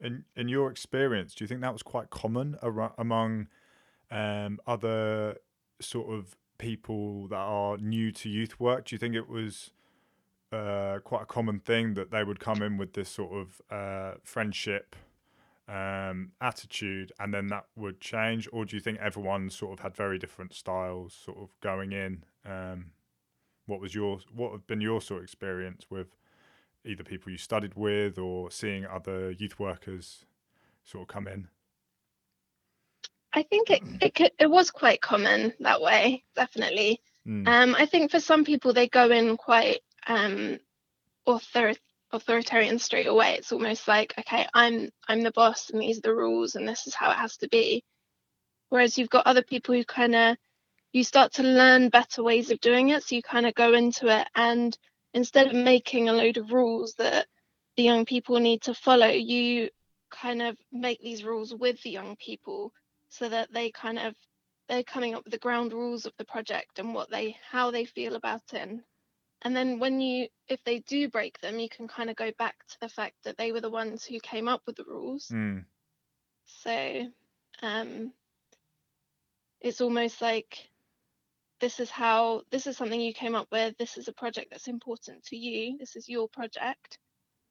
In 0.00 0.24
in 0.34 0.48
your 0.48 0.70
experience, 0.70 1.34
do 1.34 1.44
you 1.44 1.48
think 1.48 1.60
that 1.60 1.72
was 1.72 1.82
quite 1.82 2.08
common 2.08 2.56
ar- 2.62 2.94
among 2.96 3.48
um, 4.10 4.58
other 4.66 5.36
sort 5.80 6.12
of 6.12 6.36
people 6.56 7.26
that 7.28 7.36
are 7.36 7.76
new 7.76 8.12
to 8.12 8.28
youth 8.28 8.58
work? 8.58 8.86
Do 8.86 8.94
you 8.94 8.98
think 8.98 9.14
it 9.14 9.28
was 9.28 9.72
uh, 10.52 10.98
quite 11.04 11.22
a 11.22 11.26
common 11.26 11.60
thing 11.60 11.94
that 11.94 12.10
they 12.10 12.24
would 12.24 12.40
come 12.40 12.62
in 12.62 12.76
with 12.76 12.94
this 12.94 13.08
sort 13.08 13.32
of 13.32 13.62
uh, 13.70 14.14
friendship 14.24 14.96
um, 15.68 16.32
attitude 16.40 17.12
and 17.20 17.32
then 17.32 17.48
that 17.48 17.66
would 17.76 18.00
change? 18.00 18.48
Or 18.52 18.64
do 18.64 18.76
you 18.76 18.82
think 18.82 18.98
everyone 18.98 19.50
sort 19.50 19.74
of 19.74 19.80
had 19.80 19.96
very 19.96 20.18
different 20.18 20.54
styles 20.54 21.14
sort 21.24 21.38
of 21.38 21.50
going 21.60 21.92
in? 21.92 22.24
Um, 22.44 22.92
what 23.66 23.80
was 23.80 23.94
your 23.94 24.18
what 24.34 24.52
have 24.52 24.66
been 24.66 24.80
your 24.80 25.00
sort 25.00 25.18
of 25.18 25.24
experience 25.24 25.86
with 25.90 26.08
either 26.84 27.04
people 27.04 27.30
you 27.30 27.38
studied 27.38 27.74
with 27.74 28.18
or 28.18 28.50
seeing 28.50 28.84
other 28.84 29.30
youth 29.30 29.58
workers 29.58 30.24
sort 30.84 31.02
of 31.02 31.08
come 31.08 31.28
in? 31.28 31.48
I 33.32 33.42
think 33.44 33.70
it 33.70 33.82
it, 34.00 34.14
could, 34.14 34.32
it 34.38 34.50
was 34.50 34.72
quite 34.72 35.00
common 35.00 35.52
that 35.60 35.80
way, 35.80 36.24
definitely. 36.34 37.00
Mm. 37.26 37.46
Um, 37.46 37.74
I 37.76 37.86
think 37.86 38.10
for 38.10 38.18
some 38.18 38.44
people 38.44 38.72
they 38.72 38.88
go 38.88 39.08
in 39.10 39.36
quite 39.36 39.80
um, 40.06 40.58
author- 41.26 41.74
authoritarian 42.12 42.78
straight 42.78 43.06
away. 43.06 43.34
It's 43.34 43.52
almost 43.52 43.88
like, 43.88 44.14
okay, 44.18 44.46
I'm 44.54 44.90
I'm 45.08 45.22
the 45.22 45.32
boss 45.32 45.70
and 45.70 45.80
these 45.80 45.98
are 45.98 46.02
the 46.02 46.14
rules 46.14 46.54
and 46.54 46.68
this 46.68 46.86
is 46.86 46.94
how 46.94 47.10
it 47.10 47.16
has 47.16 47.36
to 47.38 47.48
be. 47.48 47.84
Whereas 48.68 48.98
you've 48.98 49.10
got 49.10 49.26
other 49.26 49.42
people 49.42 49.74
who 49.74 49.84
kind 49.84 50.14
of 50.14 50.36
you 50.92 51.04
start 51.04 51.34
to 51.34 51.42
learn 51.42 51.88
better 51.88 52.22
ways 52.22 52.50
of 52.50 52.60
doing 52.60 52.90
it. 52.90 53.04
So 53.04 53.14
you 53.14 53.22
kind 53.22 53.46
of 53.46 53.54
go 53.54 53.74
into 53.74 54.08
it 54.08 54.26
and 54.34 54.76
instead 55.14 55.48
of 55.48 55.54
making 55.54 56.08
a 56.08 56.12
load 56.12 56.36
of 56.36 56.52
rules 56.52 56.94
that 56.94 57.26
the 57.76 57.82
young 57.82 58.04
people 58.04 58.38
need 58.40 58.62
to 58.62 58.74
follow, 58.74 59.08
you 59.08 59.70
kind 60.10 60.42
of 60.42 60.56
make 60.72 61.00
these 61.00 61.24
rules 61.24 61.54
with 61.54 61.80
the 61.82 61.90
young 61.90 62.16
people 62.16 62.72
so 63.08 63.28
that 63.28 63.52
they 63.52 63.70
kind 63.70 63.98
of 63.98 64.14
they're 64.68 64.82
coming 64.84 65.14
up 65.14 65.24
with 65.24 65.32
the 65.32 65.38
ground 65.38 65.72
rules 65.72 66.06
of 66.06 66.12
the 66.16 66.24
project 66.24 66.78
and 66.78 66.94
what 66.94 67.10
they 67.10 67.36
how 67.50 67.70
they 67.70 67.84
feel 67.84 68.14
about 68.14 68.42
it 68.52 68.62
and 68.62 68.80
then 69.56 69.78
when 69.78 70.00
you 70.00 70.28
if 70.48 70.62
they 70.64 70.80
do 70.80 71.08
break 71.08 71.40
them 71.40 71.58
you 71.58 71.68
can 71.68 71.88
kind 71.88 72.10
of 72.10 72.16
go 72.16 72.30
back 72.38 72.56
to 72.68 72.76
the 72.80 72.88
fact 72.88 73.14
that 73.24 73.36
they 73.36 73.52
were 73.52 73.60
the 73.60 73.70
ones 73.70 74.04
who 74.04 74.18
came 74.20 74.48
up 74.48 74.62
with 74.66 74.76
the 74.76 74.84
rules 74.84 75.28
mm. 75.28 75.64
so 76.44 77.06
um 77.62 78.12
it's 79.60 79.80
almost 79.80 80.20
like 80.20 80.70
this 81.60 81.80
is 81.80 81.90
how 81.90 82.42
this 82.50 82.66
is 82.66 82.76
something 82.76 83.00
you 83.00 83.12
came 83.12 83.34
up 83.34 83.48
with 83.52 83.76
this 83.78 83.96
is 83.96 84.08
a 84.08 84.12
project 84.12 84.48
that's 84.50 84.68
important 84.68 85.22
to 85.24 85.36
you 85.36 85.76
this 85.78 85.96
is 85.96 86.08
your 86.08 86.28
project 86.28 86.98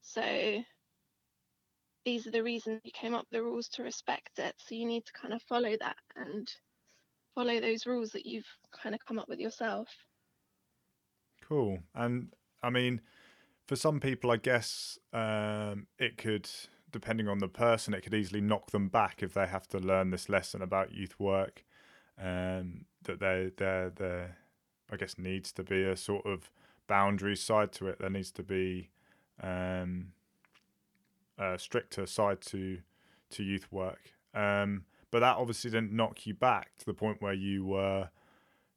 so 0.02 0.64
these 2.06 2.26
are 2.26 2.32
the 2.32 2.44
reasons 2.44 2.82
you 2.84 2.92
came 2.92 3.14
up 3.14 3.22
with 3.22 3.38
the 3.38 3.44
rules 3.44 3.68
to 3.70 3.84
respect 3.84 4.40
it. 4.40 4.56
So 4.58 4.76
you 4.76 4.86
need 4.86 5.06
to 5.06 5.14
kind 5.14 5.34
of 5.34 5.42
follow 5.44 5.76
that 5.80 5.98
and 6.16 6.52
follow 7.36 7.60
those 7.60 7.86
rules 7.86 8.12
that 8.12 8.26
you've 8.26 8.48
kind 8.72 8.96
of 8.96 9.06
come 9.06 9.20
up 9.20 9.30
with 9.30 9.40
yourself. 9.40 9.88
Cool. 11.50 11.80
And 11.96 12.34
I 12.62 12.70
mean, 12.70 13.02
for 13.68 13.76
some 13.76 14.00
people, 14.00 14.32
I 14.32 14.38
guess 14.38 15.00
um, 15.14 15.88
it 15.98 16.18
could, 16.18 16.50
depending 16.92 17.28
on 17.28 17.40
the 17.40 17.48
person, 17.48 17.94
it 17.94 18.02
could 18.04 18.14
easily 18.14 18.42
knock 18.42 18.72
them 18.72 18.88
back 18.90 19.24
if 19.24 19.34
they 19.34 19.48
have 19.48 19.68
to 19.70 19.80
learn 19.80 20.12
this 20.12 20.30
lesson 20.30 20.62
about 20.62 20.94
youth 20.94 21.20
work. 21.20 21.64
Um, 22.22 22.86
that 23.04 23.20
there, 23.20 23.52
there, 23.58 23.90
there, 23.90 24.38
I 24.92 24.98
guess, 24.98 25.18
needs 25.18 25.52
to 25.54 25.64
be 25.64 25.84
a 25.84 25.96
sort 25.96 26.26
of 26.26 26.52
boundary 26.88 27.36
side 27.36 27.72
to 27.74 27.88
it. 27.88 28.00
There 28.00 28.10
needs 28.10 28.32
to 28.34 28.44
be 28.44 28.90
um, 29.42 30.14
uh, 31.38 31.58
stricter 31.58 32.06
side 32.06 32.42
to 32.42 32.80
to 33.32 33.44
youth 33.44 33.72
work. 33.72 34.14
Um, 34.34 34.86
but 35.12 35.20
that 35.20 35.38
obviously 35.38 35.72
didn't 35.72 35.92
knock 35.92 36.26
you 36.26 36.34
back 36.34 36.72
to 36.80 36.86
the 36.86 36.94
point 36.94 37.22
where 37.22 37.34
you 37.34 37.64
were 37.66 38.10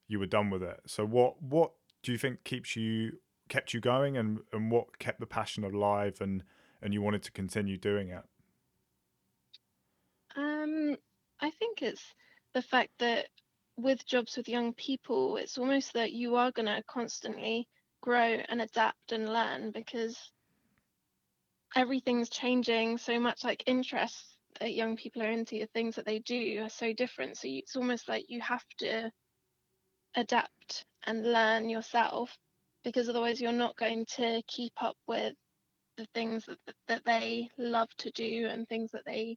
you 0.08 0.18
were 0.18 0.26
done 0.26 0.50
with 0.50 0.62
it. 0.62 0.80
So 0.86 1.04
what 1.06 1.42
what 1.42 1.72
do 2.02 2.12
you 2.12 2.18
think 2.18 2.44
keeps 2.44 2.76
you 2.76 3.12
kept 3.48 3.74
you 3.74 3.80
going 3.80 4.16
and, 4.16 4.40
and 4.52 4.70
what 4.70 4.98
kept 4.98 5.20
the 5.20 5.26
passion 5.26 5.64
alive 5.64 6.20
and, 6.20 6.42
and 6.80 6.94
you 6.94 7.02
wanted 7.02 7.22
to 7.22 7.32
continue 7.32 7.76
doing 7.76 8.08
it? 8.08 8.22
Um, 10.36 10.96
I 11.40 11.50
think 11.50 11.82
it's 11.82 12.02
the 12.54 12.62
fact 12.62 12.90
that 12.98 13.26
with 13.76 14.06
jobs 14.06 14.36
with 14.36 14.48
young 14.48 14.72
people, 14.74 15.36
it's 15.36 15.58
almost 15.58 15.92
that 15.94 16.12
you 16.12 16.36
are 16.36 16.50
going 16.52 16.66
to 16.66 16.82
constantly 16.86 17.68
grow 18.00 18.40
and 18.48 18.60
adapt 18.60 19.12
and 19.12 19.32
learn 19.32 19.70
because 19.70 20.32
everything's 21.74 22.28
changing 22.28 22.98
so 22.98 23.18
much 23.18 23.44
like 23.44 23.62
interests 23.66 24.36
that 24.60 24.74
young 24.74 24.96
people 24.96 25.22
are 25.22 25.30
into 25.30 25.58
the 25.58 25.68
things 25.72 25.96
that 25.96 26.04
they 26.04 26.18
do 26.20 26.62
are 26.62 26.68
so 26.68 26.92
different 26.92 27.38
so 27.38 27.48
it's 27.48 27.76
almost 27.76 28.08
like 28.08 28.24
you 28.28 28.40
have 28.40 28.64
to 28.76 29.10
adapt 30.16 30.84
and 31.06 31.32
learn 31.32 31.68
yourself 31.68 32.36
because 32.84 33.08
otherwise 33.08 33.40
you're 33.40 33.52
not 33.52 33.76
going 33.76 34.04
to 34.16 34.42
keep 34.48 34.72
up 34.80 34.96
with 35.06 35.34
the 35.96 36.06
things 36.14 36.44
that, 36.46 36.58
that 36.88 37.02
they 37.04 37.48
love 37.58 37.88
to 37.98 38.10
do 38.12 38.48
and 38.50 38.66
things 38.68 38.90
that 38.92 39.04
they 39.06 39.36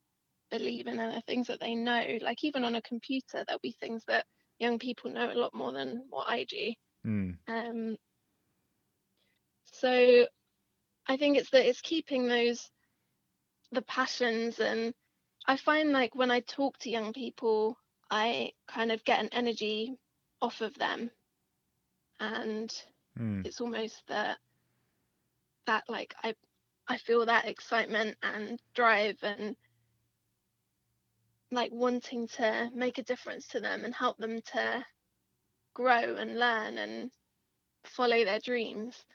believe 0.52 0.88
in 0.88 1.00
and 1.00 1.14
the 1.14 1.22
things 1.22 1.48
that 1.48 1.60
they 1.60 1.76
know 1.76 2.18
like 2.22 2.44
even 2.44 2.64
on 2.64 2.76
a 2.76 2.82
computer 2.84 3.44
there'll 3.46 3.60
be 3.62 3.76
things 3.80 4.04
that 4.08 4.26
young 4.60 4.80
people 4.80 5.12
know 5.12 5.32
a 5.32 5.34
lot 5.34 5.54
more 5.54 5.74
than 5.74 6.04
what 6.10 6.28
i 6.30 6.46
do 6.46 6.72
mm. 7.06 7.36
um 7.48 7.98
so 9.72 10.26
I 11.08 11.18
think 11.18 11.38
it's 11.38 11.50
that 11.52 11.68
it's 11.68 11.82
keeping 11.82 12.28
those 12.28 12.70
the 13.72 13.82
passions 13.84 14.60
and 14.60 14.94
I 15.48 15.58
find 15.58 15.92
like 15.92 16.16
when 16.16 16.32
I 16.32 16.40
talk 16.40 16.78
to 16.80 16.90
young 16.90 17.14
people, 17.14 17.78
I 18.10 18.52
kind 18.68 18.92
of 18.92 19.04
get 19.04 19.20
an 19.20 19.30
energy 19.32 19.96
off 20.42 20.62
of 20.62 20.74
them. 20.76 21.12
And 22.20 22.74
mm. 23.20 23.46
it's 23.46 23.62
almost 23.62 24.04
that 24.08 24.38
that 25.68 25.84
like 25.90 26.14
I 26.24 26.36
I 26.88 26.98
feel 26.98 27.26
that 27.26 27.48
excitement 27.48 28.18
and 28.22 28.60
drive 28.76 29.18
and 29.24 29.56
like 31.52 31.72
wanting 31.72 32.28
to 32.28 32.70
make 32.74 32.98
a 32.98 33.04
difference 33.04 33.48
to 33.48 33.60
them 33.60 33.84
and 33.86 33.94
help 33.94 34.18
them 34.18 34.42
to 34.54 34.86
grow 35.74 36.16
and 36.16 36.40
learn 36.40 36.78
and 36.78 37.12
follow 37.86 38.24
their 38.24 38.40
dreams. 38.40 39.06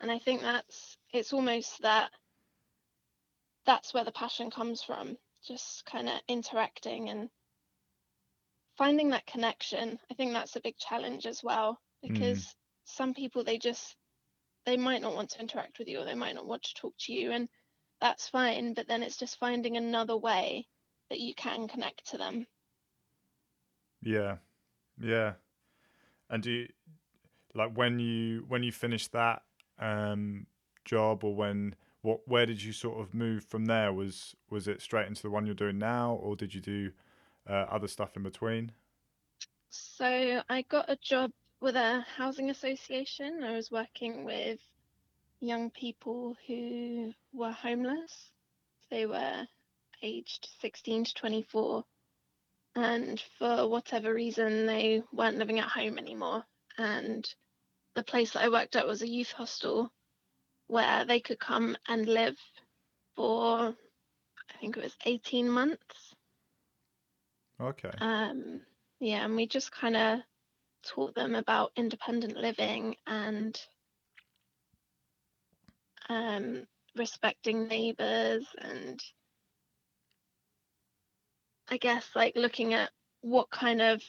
And 0.00 0.10
i 0.10 0.18
think 0.18 0.42
that's 0.42 0.96
it's 1.12 1.32
almost 1.32 1.82
that 1.82 2.10
that's 3.66 3.92
where 3.92 4.04
the 4.04 4.12
passion 4.12 4.50
comes 4.50 4.82
from 4.82 5.16
just 5.46 5.84
kind 5.84 6.08
of 6.08 6.20
interacting 6.28 7.10
and 7.10 7.28
finding 8.76 9.10
that 9.10 9.26
connection. 9.26 9.98
I 10.10 10.14
think 10.14 10.32
that's 10.32 10.56
a 10.56 10.60
big 10.60 10.76
challenge 10.78 11.26
as 11.26 11.42
well 11.42 11.78
because 12.02 12.40
mm. 12.40 12.54
some 12.84 13.14
people 13.14 13.44
they 13.44 13.58
just 13.58 13.96
they 14.66 14.76
might 14.76 15.02
not 15.02 15.14
want 15.14 15.30
to 15.30 15.40
interact 15.40 15.78
with 15.78 15.88
you 15.88 16.00
or 16.00 16.04
they 16.04 16.14
might 16.14 16.34
not 16.34 16.46
want 16.46 16.62
to 16.62 16.74
talk 16.74 16.94
to 16.98 17.12
you 17.12 17.32
and 17.32 17.48
that's 18.00 18.28
fine 18.28 18.74
but 18.74 18.86
then 18.86 19.02
it's 19.02 19.16
just 19.16 19.38
finding 19.38 19.76
another 19.76 20.16
way 20.16 20.66
that 21.10 21.20
you 21.20 21.34
can 21.34 21.68
connect 21.68 22.10
to 22.10 22.18
them 22.18 22.46
yeah 24.02 24.36
yeah 25.00 25.32
and 26.30 26.42
do 26.42 26.50
you 26.50 26.68
like 27.54 27.76
when 27.76 27.98
you 27.98 28.44
when 28.48 28.62
you 28.62 28.72
finish 28.72 29.08
that 29.08 29.42
um, 29.78 30.46
job, 30.84 31.24
or 31.24 31.34
when 31.34 31.74
what 32.02 32.20
where 32.26 32.46
did 32.46 32.62
you 32.62 32.72
sort 32.72 33.00
of 33.00 33.14
move 33.14 33.44
from 33.44 33.66
there? 33.66 33.92
Was 33.92 34.34
was 34.50 34.68
it 34.68 34.82
straight 34.82 35.06
into 35.06 35.22
the 35.22 35.30
one 35.30 35.46
you're 35.46 35.54
doing 35.54 35.78
now, 35.78 36.18
or 36.22 36.36
did 36.36 36.54
you 36.54 36.60
do 36.60 36.90
uh, 37.48 37.66
other 37.70 37.88
stuff 37.88 38.16
in 38.16 38.22
between? 38.22 38.72
So 39.70 40.42
I 40.48 40.62
got 40.62 40.86
a 40.88 40.96
job 40.96 41.30
with 41.60 41.76
a 41.76 42.04
housing 42.16 42.50
association. 42.50 43.42
I 43.42 43.52
was 43.52 43.70
working 43.70 44.24
with 44.24 44.58
young 45.40 45.70
people 45.70 46.36
who 46.46 47.12
were 47.32 47.52
homeless. 47.52 48.30
They 48.90 49.06
were 49.06 49.46
aged 50.02 50.48
16 50.60 51.04
to 51.04 51.14
24 51.14 51.84
and 52.76 53.20
for 53.38 53.68
whatever 53.68 54.14
reason 54.14 54.66
they 54.66 55.02
weren't 55.12 55.38
living 55.38 55.58
at 55.58 55.68
home 55.68 55.98
anymore 55.98 56.44
and 56.76 57.28
the 57.94 58.04
place 58.04 58.32
that 58.32 58.42
I 58.44 58.48
worked 58.48 58.76
at 58.76 58.86
was 58.86 59.02
a 59.02 59.08
youth 59.08 59.32
hostel 59.32 59.92
where 60.68 61.04
they 61.04 61.18
could 61.18 61.40
come 61.40 61.76
and 61.88 62.06
live 62.06 62.38
for 63.16 63.74
I 64.50 64.60
think 64.60 64.76
it 64.76 64.82
was 64.84 64.96
18 65.04 65.48
months. 65.50 66.14
Okay. 67.60 67.90
Um 68.00 68.60
yeah, 69.00 69.24
and 69.24 69.36
we 69.36 69.46
just 69.46 69.72
kind 69.72 69.96
of 69.96 70.20
taught 70.88 71.14
them 71.14 71.34
about 71.34 71.72
independent 71.76 72.36
living 72.36 72.96
and 73.06 73.60
um, 76.08 76.66
respecting 76.96 77.68
neighbors 77.68 78.46
and 78.58 79.00
I 81.70 81.76
guess 81.76 82.08
like 82.14 82.34
looking 82.34 82.74
at 82.74 82.90
what 83.20 83.50
kind 83.50 83.82
of 83.82 84.02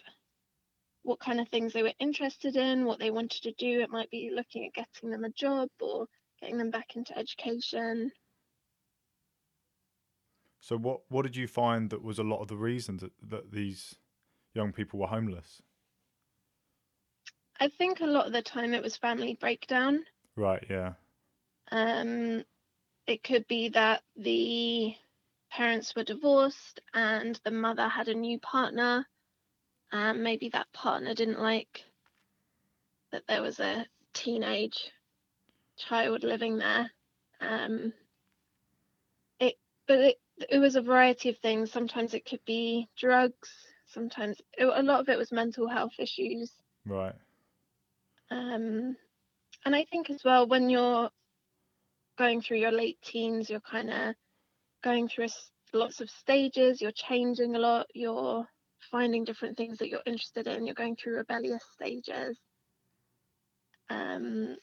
what 1.04 1.20
kind 1.20 1.40
of 1.40 1.50
things 1.50 1.74
they 1.74 1.84
were 1.84 1.94
interested 2.00 2.56
in, 2.56 2.86
what 2.86 3.00
they 3.00 3.12
wanted 3.12 3.42
to 3.42 3.52
do. 3.54 3.82
It 3.82 3.90
might 3.90 4.10
be 4.12 4.32
looking 4.34 4.66
at 4.66 4.74
getting 4.74 5.10
them 5.10 5.24
a 5.24 5.30
job 5.30 5.70
or 5.80 6.08
getting 6.40 6.58
them 6.58 6.70
back 6.70 6.96
into 6.96 7.18
education. 7.18 8.12
So 10.60 10.78
what 10.78 11.02
what 11.10 11.24
did 11.24 11.36
you 11.36 11.48
find 11.48 11.90
that 11.90 12.04
was 12.04 12.20
a 12.20 12.24
lot 12.24 12.42
of 12.42 12.48
the 12.48 12.58
reasons 12.58 13.02
that, 13.02 13.14
that 13.30 13.52
these 13.52 13.96
young 14.54 14.72
people 14.72 15.00
were 15.00 15.08
homeless? 15.08 15.62
I 17.60 17.68
think 17.68 18.00
a 18.00 18.06
lot 18.06 18.26
of 18.28 18.34
the 18.34 18.42
time 18.42 18.74
it 18.74 18.84
was 18.84 18.98
family 18.98 19.36
breakdown. 19.40 20.06
Right, 20.36 20.66
yeah. 20.70 20.94
Um, 21.72 22.44
it 23.08 23.24
could 23.24 23.48
be 23.48 23.70
that 23.70 24.02
the 24.16 24.96
parents 25.52 25.96
were 25.96 26.04
divorced 26.04 26.80
and 26.94 27.40
the 27.44 27.52
mother 27.52 27.88
had 27.88 28.08
a 28.08 28.14
new 28.14 28.40
partner. 28.40 29.06
and 29.92 30.24
maybe 30.24 30.50
that 30.50 30.72
partner 30.74 31.14
didn't 31.14 31.40
like 31.42 31.86
that 33.12 33.24
there 33.28 33.42
was 33.42 33.60
a 33.60 33.86
teenage 34.14 34.92
child 35.78 36.24
living 36.24 36.58
there. 36.58 36.92
Um, 37.42 37.94
it, 39.40 39.56
but 39.88 40.00
it, 40.00 40.16
it 40.50 40.60
was 40.60 40.76
a 40.76 40.82
variety 40.82 41.30
of 41.30 41.38
things. 41.40 41.72
Sometimes 41.72 42.14
it 42.14 42.26
could 42.26 42.44
be 42.46 42.88
drugs. 42.98 43.50
Sometimes 43.88 44.40
it, 44.58 44.66
a 44.66 44.84
lot 44.84 45.00
of 45.02 45.10
it 45.10 45.18
was 45.18 45.32
mental 45.32 45.68
health 45.68 45.94
issues. 46.00 46.52
Right. 46.86 47.16
Um, 48.32 48.96
and 49.66 49.76
I 49.76 49.86
think 49.92 50.10
as 50.10 50.24
well 50.24 50.48
when 50.48 50.70
you're 50.70 51.10
going 52.18 52.42
through 52.42 52.58
your 52.58 52.72
late 52.72 53.00
teens, 53.04 53.50
you're 53.50 53.60
kind 53.62 53.90
of 53.90 54.16
going 54.84 55.08
through 55.08 55.28
lots 55.74 56.02
of 56.02 56.10
stages. 56.10 56.82
You're 56.82 56.92
changing 56.92 57.56
a 57.56 57.60
lot. 57.60 57.88
You're 57.94 58.46
finding 58.92 59.24
different 59.24 59.58
things 59.58 59.78
that 59.78 59.90
you're 59.90 60.02
interested 60.06 60.48
in. 60.48 60.66
You're 60.66 60.76
going 60.76 60.96
through 60.96 61.18
rebellious 61.18 61.64
stages. 61.74 62.38
Um, 63.90 64.56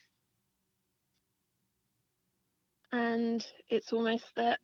and 2.93 3.45
it's 3.69 3.93
almost 3.93 4.25
that 4.37 4.61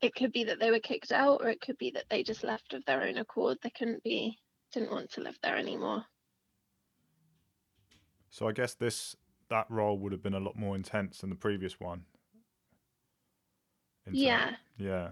it 0.00 0.14
could 0.14 0.32
be 0.32 0.44
that 0.44 0.60
they 0.60 0.70
were 0.70 0.78
kicked 0.78 1.10
out, 1.10 1.40
or 1.42 1.48
it 1.48 1.60
could 1.60 1.76
be 1.78 1.90
that 1.90 2.04
they 2.08 2.22
just 2.22 2.44
left 2.44 2.72
of 2.72 2.84
their 2.84 3.02
own 3.02 3.18
accord. 3.18 3.58
They 3.62 3.70
couldn't 3.70 4.02
be, 4.04 4.38
didn't 4.72 4.92
want 4.92 5.10
to 5.12 5.22
live 5.22 5.36
there 5.42 5.56
anymore. 5.56 6.04
So 8.30 8.48
I 8.48 8.52
guess 8.52 8.74
this 8.74 9.16
that 9.48 9.66
role 9.70 9.98
would 9.98 10.12
have 10.12 10.22
been 10.22 10.34
a 10.34 10.40
lot 10.40 10.56
more 10.56 10.76
intense 10.76 11.18
than 11.18 11.30
the 11.30 11.36
previous 11.36 11.80
one. 11.80 12.04
Yeah. 14.10 14.56
yeah. 14.78 15.08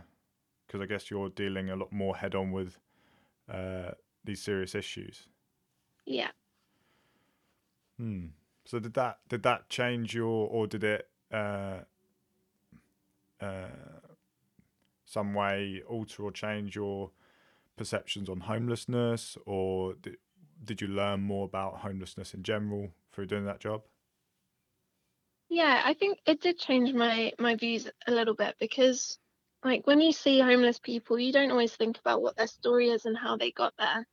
Because 0.66 0.80
I 0.80 0.87
guess 0.87 1.11
you're 1.11 1.28
dealing 1.28 1.70
a 1.70 1.76
lot 1.76 1.92
more 1.92 2.16
head 2.16 2.35
on 2.35 2.52
with 2.52 2.78
uh, 3.52 3.92
these 4.25 4.42
serious 4.42 4.75
issues. 4.75 5.28
Yeah. 6.04 6.30
Hmm. 7.98 8.26
So 8.64 8.79
did 8.79 8.94
that 8.94 9.18
did 9.29 9.42
that 9.44 9.68
change 9.68 10.14
your 10.14 10.48
or 10.48 10.66
did 10.66 10.85
it 10.85 11.09
uh, 11.33 11.81
uh, 13.40 13.66
some 15.05 15.35
way 15.35 15.83
alter 15.88 16.24
or 16.24 16.33
change 16.33 16.74
your 16.74 17.11
perceptions 17.76 18.29
on 18.29 18.40
homelessness 18.40 19.38
or 19.46 19.94
did, 19.94 20.16
did 20.64 20.81
you 20.81 20.88
learn 20.88 21.20
more 21.20 21.44
about 21.44 21.79
homelessness 21.79 22.35
in 22.35 22.42
general 22.42 22.90
through 23.16 23.26
doing 23.26 23.46
that 23.46 23.61
job? 23.61 23.83
Yeah, 25.48 25.83
I 25.85 25.94
think 25.94 26.18
it 26.26 26.40
did 26.40 26.59
change 26.59 26.92
my 26.92 27.33
my 27.38 27.57
views 27.57 27.88
a 28.07 28.12
little 28.12 28.35
bit 28.35 28.57
because 28.61 29.18
like 29.64 29.87
when 29.87 30.00
you 30.00 30.12
see 30.12 30.40
homeless 30.40 30.79
people, 30.79 31.18
you 31.18 31.33
don't 31.33 31.50
always 31.50 31.74
think 31.74 31.98
about 31.98 32.22
what 32.22 32.37
their 32.37 32.46
story 32.46 32.90
is 32.90 33.07
and 33.07 33.16
how 33.16 33.37
they 33.37 33.52
got 33.52 33.74
there. 33.79 34.07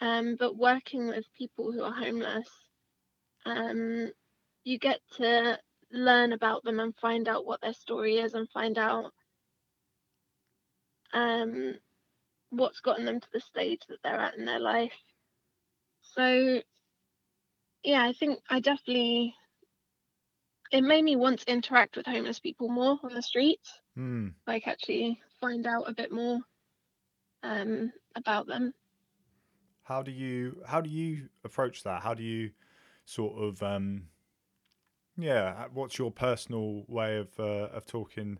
Um, 0.00 0.36
but 0.38 0.56
working 0.56 1.08
with 1.08 1.24
people 1.36 1.72
who 1.72 1.82
are 1.82 1.92
homeless, 1.92 2.48
um, 3.44 4.12
you 4.64 4.78
get 4.78 5.00
to 5.16 5.58
learn 5.90 6.32
about 6.32 6.62
them 6.62 6.78
and 6.78 6.94
find 6.96 7.28
out 7.28 7.44
what 7.46 7.60
their 7.60 7.74
story 7.74 8.18
is 8.18 8.34
and 8.34 8.48
find 8.50 8.78
out 8.78 9.12
um, 11.12 11.74
what's 12.50 12.80
gotten 12.80 13.04
them 13.04 13.20
to 13.20 13.28
the 13.32 13.40
stage 13.40 13.80
that 13.88 13.98
they're 14.04 14.20
at 14.20 14.36
in 14.36 14.44
their 14.44 14.60
life. 14.60 14.94
So, 16.02 16.62
yeah, 17.82 18.02
I 18.02 18.12
think 18.12 18.40
I 18.48 18.60
definitely 18.60 19.34
it 20.72 20.82
made 20.82 21.02
me 21.02 21.16
want 21.16 21.40
to 21.40 21.52
interact 21.52 21.96
with 21.96 22.06
homeless 22.06 22.38
people 22.38 22.68
more 22.68 22.98
on 23.02 23.14
the 23.14 23.22
streets. 23.22 23.80
Mm. 23.98 24.34
Like 24.46 24.68
actually 24.68 25.20
find 25.40 25.66
out 25.66 25.88
a 25.88 25.92
bit 25.92 26.12
more 26.12 26.38
um, 27.42 27.92
about 28.14 28.46
them. 28.46 28.72
How 29.82 30.02
do 30.02 30.12
you 30.12 30.62
how 30.66 30.80
do 30.80 30.90
you 30.90 31.28
approach 31.44 31.82
that? 31.82 32.02
How 32.02 32.14
do 32.14 32.22
you 32.22 32.50
sort 33.04 33.42
of 33.42 33.62
um, 33.62 34.04
yeah? 35.16 35.66
What's 35.72 35.98
your 35.98 36.12
personal 36.12 36.84
way 36.86 37.16
of 37.16 37.28
uh, 37.38 37.68
of 37.74 37.86
talking 37.86 38.38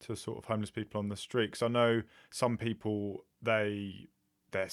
to 0.00 0.16
sort 0.16 0.38
of 0.38 0.46
homeless 0.46 0.70
people 0.70 0.98
on 0.98 1.08
the 1.08 1.16
street? 1.16 1.52
Because 1.52 1.62
I 1.62 1.68
know 1.68 2.02
some 2.30 2.56
people 2.56 3.24
they 3.40 4.08
they 4.50 4.68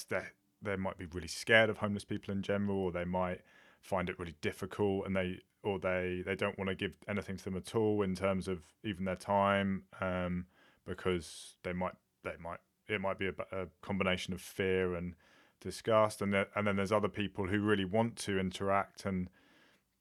they 0.62 0.76
might 0.76 0.98
be 0.98 1.06
really 1.06 1.28
scared 1.28 1.70
of 1.70 1.78
homeless 1.78 2.06
people 2.06 2.34
in 2.34 2.42
general, 2.42 2.78
or 2.78 2.92
they 2.92 3.06
might 3.06 3.42
find 3.88 4.10
it 4.10 4.20
really 4.20 4.36
difficult, 4.42 5.06
and 5.06 5.16
they 5.16 5.40
or 5.64 5.80
they 5.80 6.24
they 6.26 6.36
don't 6.36 6.58
want 6.58 6.70
to 6.70 6.76
give 6.76 6.98
anything 7.08 7.38
to 7.38 7.44
them 7.46 7.58
at 7.58 7.76
all 7.76 8.02
in 8.02 8.16
terms 8.16 8.48
of 8.48 8.60
even 8.84 9.06
their 9.06 9.16
time 9.16 9.84
um, 10.02 10.46
because 10.86 11.56
they 11.64 11.74
might 11.74 11.94
they 12.24 12.36
might 12.40 12.60
it 12.88 13.02
might 13.02 13.18
be 13.18 13.28
a, 13.28 13.34
a 13.52 13.68
combination 13.82 14.34
of 14.34 14.42
fear 14.42 14.96
and 14.96 15.16
disgust 15.60 16.22
and 16.22 16.34
and 16.34 16.68
then 16.68 16.76
there's 16.76 16.92
other 16.92 17.10
people 17.10 17.48
who 17.48 17.60
really 17.60 17.86
want 17.86 18.16
to 18.16 18.40
interact 18.40 19.06
and 19.06 19.30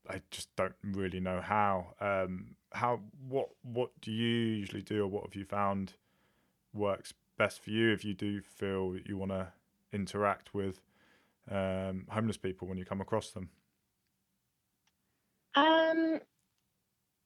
I 0.09 0.20
just 0.31 0.55
don't 0.57 0.77
really 0.85 1.20
know 1.20 1.40
how. 1.40 1.94
Um, 2.01 2.57
how 2.72 3.01
what 3.29 3.49
what 3.62 3.90
do 4.01 4.12
you 4.12 4.29
usually 4.29 4.83
do 4.83 5.03
or 5.03 5.07
what 5.07 5.25
have 5.25 5.35
you 5.35 5.44
found 5.44 5.94
works 6.75 7.14
best 7.38 7.62
for 7.62 7.70
you 7.70 7.92
if 7.92 8.05
you 8.05 8.14
do 8.14 8.40
feel 8.40 8.96
you 9.05 9.16
want 9.16 9.31
to 9.31 9.49
interact 9.92 10.53
with 10.55 10.81
um, 11.51 12.07
homeless 12.11 12.37
people 12.37 12.68
when 12.68 12.77
you 12.77 12.85
come 12.85 13.01
across 13.01 13.31
them 13.31 13.49
um, 15.57 16.21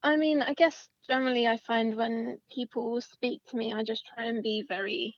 I 0.03 0.17
mean, 0.17 0.43
I 0.43 0.55
guess 0.55 0.89
generally 1.07 1.47
I 1.47 1.59
find 1.59 1.97
when 1.97 2.39
people 2.51 3.01
speak 3.01 3.43
to 3.51 3.57
me, 3.57 3.73
I 3.73 3.83
just 3.83 4.07
try 4.15 4.25
and 4.27 4.43
be 4.43 4.65
very 4.67 5.17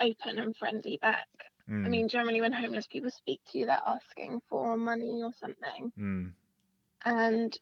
open 0.00 0.38
and 0.38 0.56
friendly 0.56 0.98
back. 1.02 1.26
Mm. 1.68 1.86
I 1.86 1.88
mean, 1.88 2.08
generally 2.08 2.40
when 2.40 2.52
homeless 2.52 2.86
people 2.86 3.10
speak 3.10 3.40
to 3.50 3.58
you, 3.58 3.66
they're 3.66 3.78
asking 3.86 4.40
for 4.48 4.76
money 4.76 5.22
or 5.22 5.32
something. 5.38 5.92
Mm. 5.98 6.32
And 7.04 7.58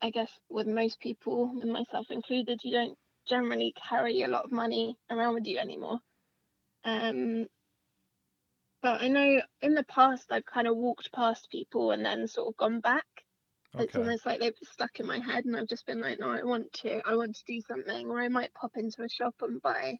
I 0.00 0.10
guess 0.10 0.30
with 0.48 0.66
most 0.66 1.00
people, 1.00 1.52
and 1.60 1.72
myself 1.72 2.06
included, 2.10 2.60
you 2.62 2.72
don't 2.72 2.98
generally 3.26 3.74
carry 3.88 4.22
a 4.22 4.28
lot 4.28 4.44
of 4.44 4.52
money 4.52 4.96
around 5.10 5.34
with 5.34 5.46
you 5.46 5.58
anymore. 5.58 5.98
Um, 6.84 7.46
but 8.82 9.00
I 9.00 9.08
know 9.08 9.40
in 9.62 9.74
the 9.74 9.84
past 9.84 10.30
I've 10.30 10.44
kind 10.44 10.68
of 10.68 10.76
walked 10.76 11.10
past 11.12 11.48
people 11.50 11.90
and 11.90 12.04
then 12.04 12.28
sort 12.28 12.48
of 12.48 12.56
gone 12.56 12.80
back 12.80 13.23
Okay. 13.74 13.84
It's 13.84 13.96
almost 13.96 14.24
like 14.24 14.40
they've 14.40 14.54
stuck 14.72 15.00
in 15.00 15.06
my 15.06 15.18
head, 15.18 15.44
and 15.44 15.56
I've 15.56 15.68
just 15.68 15.86
been 15.86 16.00
like, 16.00 16.20
no, 16.20 16.30
I 16.30 16.44
want 16.44 16.72
to, 16.74 17.00
I 17.06 17.16
want 17.16 17.34
to 17.36 17.44
do 17.46 17.60
something, 17.60 18.08
or 18.08 18.20
I 18.20 18.28
might 18.28 18.54
pop 18.54 18.72
into 18.76 19.02
a 19.02 19.08
shop 19.08 19.34
and 19.40 19.60
buy 19.60 19.98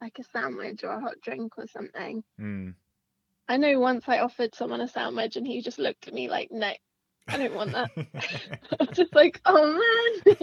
like 0.00 0.18
a 0.18 0.24
sandwich 0.24 0.84
or 0.84 0.90
a 0.90 1.00
hot 1.00 1.14
drink 1.22 1.54
or 1.56 1.66
something. 1.66 2.22
Mm. 2.38 2.74
I 3.48 3.56
know 3.56 3.78
once 3.80 4.04
I 4.08 4.18
offered 4.18 4.54
someone 4.54 4.80
a 4.82 4.88
sandwich, 4.88 5.36
and 5.36 5.46
he 5.46 5.62
just 5.62 5.78
looked 5.78 6.08
at 6.08 6.14
me 6.14 6.28
like, 6.28 6.50
no, 6.50 6.72
I 7.28 7.38
don't 7.38 7.54
want 7.54 7.72
that. 7.72 7.90
I 7.96 8.76
was 8.80 8.96
just 8.96 9.14
like, 9.14 9.40
oh 9.46 10.24
man. 10.26 10.34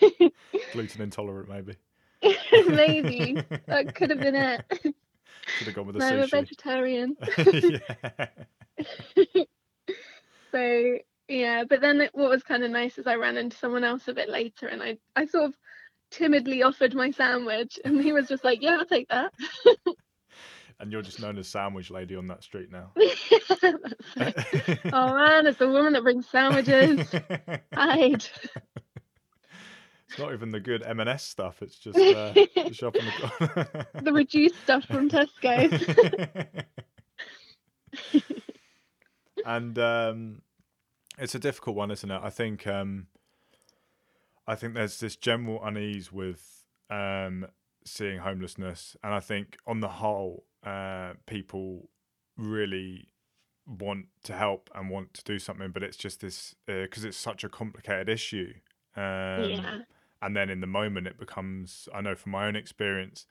Gluten 0.72 1.02
intolerant, 1.02 1.48
maybe. 1.48 1.76
maybe 2.68 3.40
that 3.66 3.94
could 3.94 4.10
have 4.10 4.20
been 4.20 4.34
it. 4.34 4.64
Could 4.68 5.66
have 5.66 5.74
gone 5.74 5.86
with 5.86 5.96
the 5.96 6.00
no, 6.00 6.10
sushi. 6.10 6.12
I'm 6.12 6.20
a 6.20 6.26
vegetarian. 6.26 7.16
so 10.52 10.98
yeah, 11.28 11.64
but 11.68 11.80
then 11.80 12.00
it, 12.00 12.10
what 12.14 12.30
was 12.30 12.42
kind 12.42 12.64
of 12.64 12.70
nice 12.70 12.98
is 12.98 13.06
I 13.06 13.16
ran 13.16 13.36
into 13.36 13.56
someone 13.56 13.84
else 13.84 14.08
a 14.08 14.14
bit 14.14 14.28
later, 14.28 14.66
and 14.66 14.82
I 14.82 14.98
I 15.14 15.26
sort 15.26 15.44
of 15.44 15.54
timidly 16.10 16.62
offered 16.62 16.94
my 16.94 17.10
sandwich, 17.10 17.78
and 17.84 18.00
he 18.00 18.12
was 18.12 18.28
just 18.28 18.44
like, 18.44 18.62
"Yeah, 18.62 18.78
I'll 18.78 18.86
take 18.86 19.08
that." 19.08 19.32
and 20.80 20.92
you're 20.92 21.02
just 21.02 21.20
known 21.20 21.38
as 21.38 21.48
Sandwich 21.48 21.90
Lady 21.90 22.16
on 22.16 22.26
that 22.28 22.42
street 22.42 22.70
now. 22.70 22.92
oh 22.96 23.02
man, 25.14 25.46
it's 25.46 25.58
the 25.58 25.68
woman 25.68 25.92
that 25.92 26.02
brings 26.02 26.26
sandwiches. 26.28 27.06
Hide. 27.74 28.14
it's 30.08 30.18
not 30.18 30.32
even 30.32 30.52
the 30.52 30.60
good 30.60 30.82
M&S 30.82 31.24
stuff. 31.24 31.60
It's 31.62 31.78
just 31.78 31.98
uh, 31.98 32.32
the 32.32 32.72
shop 32.72 32.96
in 32.96 33.04
the 33.04 33.86
the 34.02 34.12
reduced 34.12 34.56
stuff 34.62 34.84
from 34.84 35.10
Tesco. 35.10 36.64
and 39.44 39.78
um, 39.78 40.42
it's 41.18 41.34
a 41.34 41.38
difficult 41.38 41.76
one, 41.76 41.90
isn't 41.90 42.10
it? 42.10 42.20
I 42.22 42.30
think 42.30 42.66
um, 42.66 43.06
I 44.46 44.54
think 44.54 44.74
there's 44.74 45.00
this 45.00 45.16
general 45.16 45.64
unease 45.64 46.12
with 46.12 46.64
um, 46.90 47.46
seeing 47.84 48.20
homelessness, 48.20 48.96
and 49.02 49.14
I 49.14 49.20
think 49.20 49.56
on 49.66 49.80
the 49.80 49.88
whole, 49.88 50.44
uh, 50.64 51.14
people 51.26 51.88
really 52.36 53.08
want 53.66 54.06
to 54.22 54.32
help 54.32 54.70
and 54.74 54.88
want 54.88 55.12
to 55.14 55.24
do 55.24 55.38
something, 55.38 55.70
but 55.70 55.82
it's 55.82 55.96
just 55.96 56.20
this 56.20 56.54
because 56.66 57.04
uh, 57.04 57.08
it's 57.08 57.18
such 57.18 57.44
a 57.44 57.48
complicated 57.48 58.08
issue. 58.08 58.54
Um, 58.96 59.50
yeah. 59.50 59.78
And 60.20 60.36
then 60.36 60.50
in 60.50 60.60
the 60.60 60.66
moment, 60.66 61.06
it 61.06 61.18
becomes. 61.18 61.88
I 61.94 62.00
know 62.00 62.14
from 62.14 62.32
my 62.32 62.46
own 62.46 62.56
experience, 62.56 63.26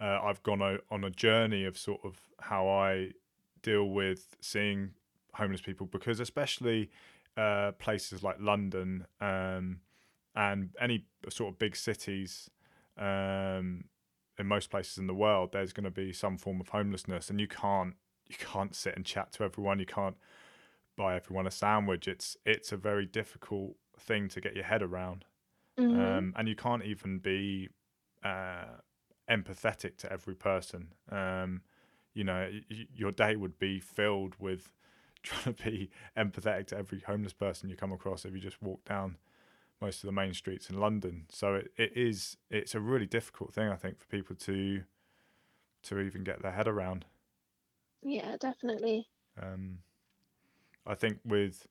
uh, 0.00 0.18
I've 0.22 0.42
gone 0.42 0.62
o- 0.62 0.80
on 0.90 1.04
a 1.04 1.10
journey 1.10 1.64
of 1.64 1.78
sort 1.78 2.00
of 2.04 2.18
how 2.40 2.68
I 2.68 3.10
deal 3.62 3.88
with 3.88 4.36
seeing 4.40 4.90
homeless 5.34 5.60
people 5.60 5.86
because 5.86 6.20
especially 6.20 6.90
uh, 7.36 7.72
places 7.72 8.22
like 8.22 8.36
London 8.40 9.06
um, 9.20 9.80
and 10.34 10.70
any 10.80 11.06
sort 11.28 11.52
of 11.52 11.58
big 11.58 11.76
cities 11.76 12.50
um, 12.96 13.84
in 14.38 14.46
most 14.46 14.70
places 14.70 14.98
in 14.98 15.06
the 15.06 15.14
world, 15.14 15.50
there's 15.52 15.72
going 15.72 15.84
to 15.84 15.90
be 15.90 16.12
some 16.12 16.38
form 16.38 16.60
of 16.60 16.68
homelessness, 16.68 17.30
and 17.30 17.40
you 17.40 17.48
can't 17.48 17.94
you 18.28 18.36
can't 18.38 18.74
sit 18.74 18.96
and 18.96 19.04
chat 19.04 19.32
to 19.32 19.44
everyone. 19.44 19.78
You 19.78 19.86
can't 19.86 20.16
buy 20.96 21.16
everyone 21.16 21.46
a 21.46 21.50
sandwich. 21.50 22.08
It's 22.08 22.36
it's 22.44 22.72
a 22.72 22.76
very 22.76 23.06
difficult 23.06 23.76
thing 23.98 24.28
to 24.28 24.40
get 24.40 24.54
your 24.54 24.64
head 24.64 24.82
around, 24.82 25.24
Mhm. 25.78 26.18
um, 26.18 26.34
and 26.36 26.48
you 26.48 26.56
can't 26.56 26.84
even 26.84 27.18
be 27.18 27.68
uh, 28.24 28.78
empathetic 29.30 29.96
to 29.98 30.12
every 30.12 30.34
person. 30.34 30.94
Um, 31.10 31.62
you 32.14 32.24
know, 32.24 32.48
y- 32.70 32.86
your 32.94 33.12
day 33.12 33.36
would 33.36 33.58
be 33.58 33.80
filled 33.80 34.36
with 34.38 34.72
trying 35.24 35.54
to 35.54 35.64
be 35.64 35.90
empathetic 36.16 36.68
to 36.68 36.78
every 36.78 37.00
homeless 37.00 37.32
person 37.32 37.68
you 37.68 37.76
come 37.76 37.92
across 37.92 38.24
if 38.24 38.32
you 38.32 38.40
just 38.40 38.62
walk 38.62 38.84
down 38.84 39.16
most 39.80 40.02
of 40.02 40.06
the 40.06 40.12
main 40.12 40.32
streets 40.32 40.70
in 40.70 40.78
London. 40.78 41.24
So 41.30 41.54
it, 41.54 41.72
it 41.76 41.92
is 41.96 42.36
it's 42.50 42.74
a 42.74 42.80
really 42.80 43.06
difficult 43.06 43.52
thing 43.52 43.68
I 43.68 43.76
think 43.76 43.98
for 43.98 44.06
people 44.06 44.36
to 44.36 44.82
to 45.84 46.00
even 46.00 46.24
get 46.24 46.42
their 46.42 46.52
head 46.52 46.68
around. 46.68 47.04
yeah, 48.02 48.36
definitely. 48.38 49.08
Um, 49.40 49.78
I 50.86 50.94
think 50.94 51.18
with 51.24 51.66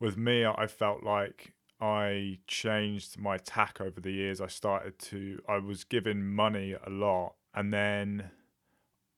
with 0.00 0.16
me, 0.16 0.44
I 0.44 0.66
felt 0.66 1.02
like 1.02 1.54
I 1.80 2.38
changed 2.46 3.18
my 3.18 3.38
tack 3.38 3.80
over 3.80 4.00
the 4.00 4.12
years. 4.12 4.40
I 4.40 4.48
started 4.48 4.98
to 4.98 5.40
I 5.48 5.58
was 5.58 5.84
given 5.84 6.24
money 6.24 6.74
a 6.74 6.90
lot, 6.90 7.34
and 7.54 7.72
then 7.72 8.30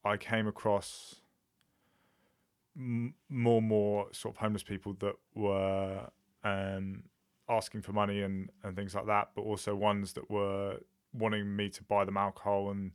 I 0.05 0.17
came 0.17 0.47
across 0.47 1.17
m- 2.77 3.15
more 3.29 3.59
and 3.59 3.69
more 3.69 4.09
sort 4.13 4.35
of 4.35 4.41
homeless 4.41 4.63
people 4.63 4.95
that 4.95 5.17
were 5.35 6.09
um, 6.45 7.05
asking 7.49 7.83
for 7.83 7.93
money 7.93 8.23
and 8.23 8.51
and 8.63 8.77
things 8.77 8.95
like 8.95 9.07
that, 9.07 9.31
but 9.35 9.43
also 9.43 9.75
ones 9.75 10.13
that 10.15 10.31
were 10.31 10.79
wanting 11.13 11.55
me 11.57 11.69
to 11.71 11.83
buy 11.85 12.05
them 12.05 12.17
alcohol 12.17 12.71
and 12.71 12.93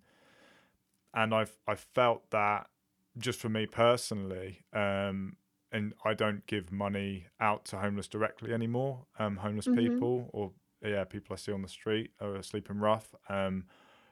and 1.14 1.34
I've 1.34 1.58
I 1.68 1.76
felt 1.76 2.30
that 2.32 2.70
just 3.18 3.40
for 3.40 3.50
me 3.50 3.66
personally, 3.66 4.64
um, 4.74 5.38
and 5.72 5.94
I 6.06 6.14
don't 6.14 6.46
give 6.46 6.72
money 6.72 7.28
out 7.40 7.66
to 7.66 7.78
homeless 7.78 8.08
directly 8.08 8.54
anymore. 8.54 9.06
Um, 9.18 9.38
homeless 9.38 9.68
Mhm. 9.68 9.76
people 9.76 10.30
or 10.34 10.54
yeah, 10.82 11.04
people 11.04 11.34
I 11.34 11.38
see 11.38 11.52
on 11.52 11.62
the 11.62 11.68
street 11.68 12.12
or 12.22 12.42
sleeping 12.44 12.78
rough. 12.78 13.14
Um, 13.28 13.66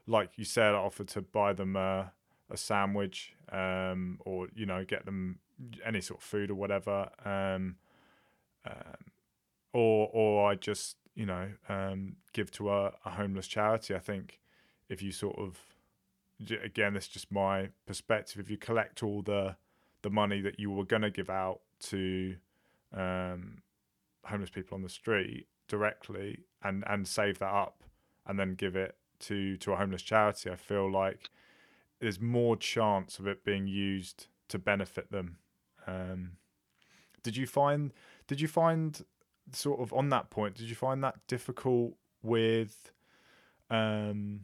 like 0.06 0.38
you 0.38 0.46
said, 0.46 0.74
I 0.74 0.78
offered 0.78 1.08
to 1.10 1.22
buy 1.22 1.54
them 1.54 1.76
a, 1.76 2.14
a 2.50 2.58
sandwich, 2.58 3.36
um, 3.52 4.20
or 4.26 4.48
you 4.56 4.66
know, 4.66 4.84
get 4.86 5.06
them 5.06 5.40
any 5.86 6.02
sort 6.02 6.20
of 6.20 6.24
food 6.24 6.52
or 6.52 6.56
whatever. 6.56 7.10
Um, 7.26 7.76
um, 8.66 9.12
or 9.74 10.10
or 10.12 10.50
I 10.50 10.56
just 10.56 10.98
you 11.16 11.26
know 11.26 11.50
um, 11.70 12.18
give 12.34 12.52
to 12.52 12.72
a, 12.72 12.94
a 13.06 13.12
homeless 13.12 13.48
charity. 13.48 13.96
I 13.96 14.00
think 14.00 14.40
if 14.90 15.02
you 15.02 15.12
sort 15.12 15.38
of 15.38 15.60
again, 16.64 16.94
this 16.94 17.06
is 17.06 17.10
just 17.10 17.32
my 17.32 17.70
perspective. 17.86 18.40
If 18.40 18.50
you 18.50 18.58
collect 18.58 19.04
all 19.04 19.22
the 19.22 19.56
the 20.02 20.10
money 20.10 20.42
that 20.42 20.60
you 20.60 20.72
were 20.72 20.86
going 20.86 21.02
to 21.02 21.12
give 21.12 21.30
out 21.30 21.62
to 21.80 22.36
um, 22.94 23.62
homeless 24.26 24.50
people 24.50 24.76
on 24.76 24.84
the 24.84 24.90
street 24.90 25.48
directly 25.68 26.40
and 26.64 26.84
and 26.88 27.08
save 27.08 27.40
that 27.40 27.54
up 27.54 27.84
and 28.26 28.40
then 28.40 28.54
give 28.54 28.76
it 28.76 28.96
to 29.20 29.58
to 29.58 29.74
a 29.74 29.76
homeless 29.76 30.02
charity, 30.02 30.50
I 30.50 30.56
feel 30.56 30.92
like 30.92 31.30
there's 32.00 32.22
more 32.22 32.56
chance 32.56 33.20
of 33.20 33.28
it 33.28 33.44
being 33.44 33.68
used 33.68 34.28
to 34.50 34.60
benefit 34.60 35.12
them. 35.12 35.38
Um, 35.88 36.34
did 37.24 37.36
you 37.36 37.48
find 37.48 37.94
did 38.28 38.40
you 38.40 38.48
find 38.48 39.04
sort 39.52 39.80
of 39.80 39.94
on 39.94 40.10
that 40.10 40.30
point 40.30 40.56
did 40.56 40.70
you 40.70 40.76
find 40.76 41.04
that 41.04 41.16
difficult 41.28 41.94
with 42.22 42.92
um, 43.70 44.42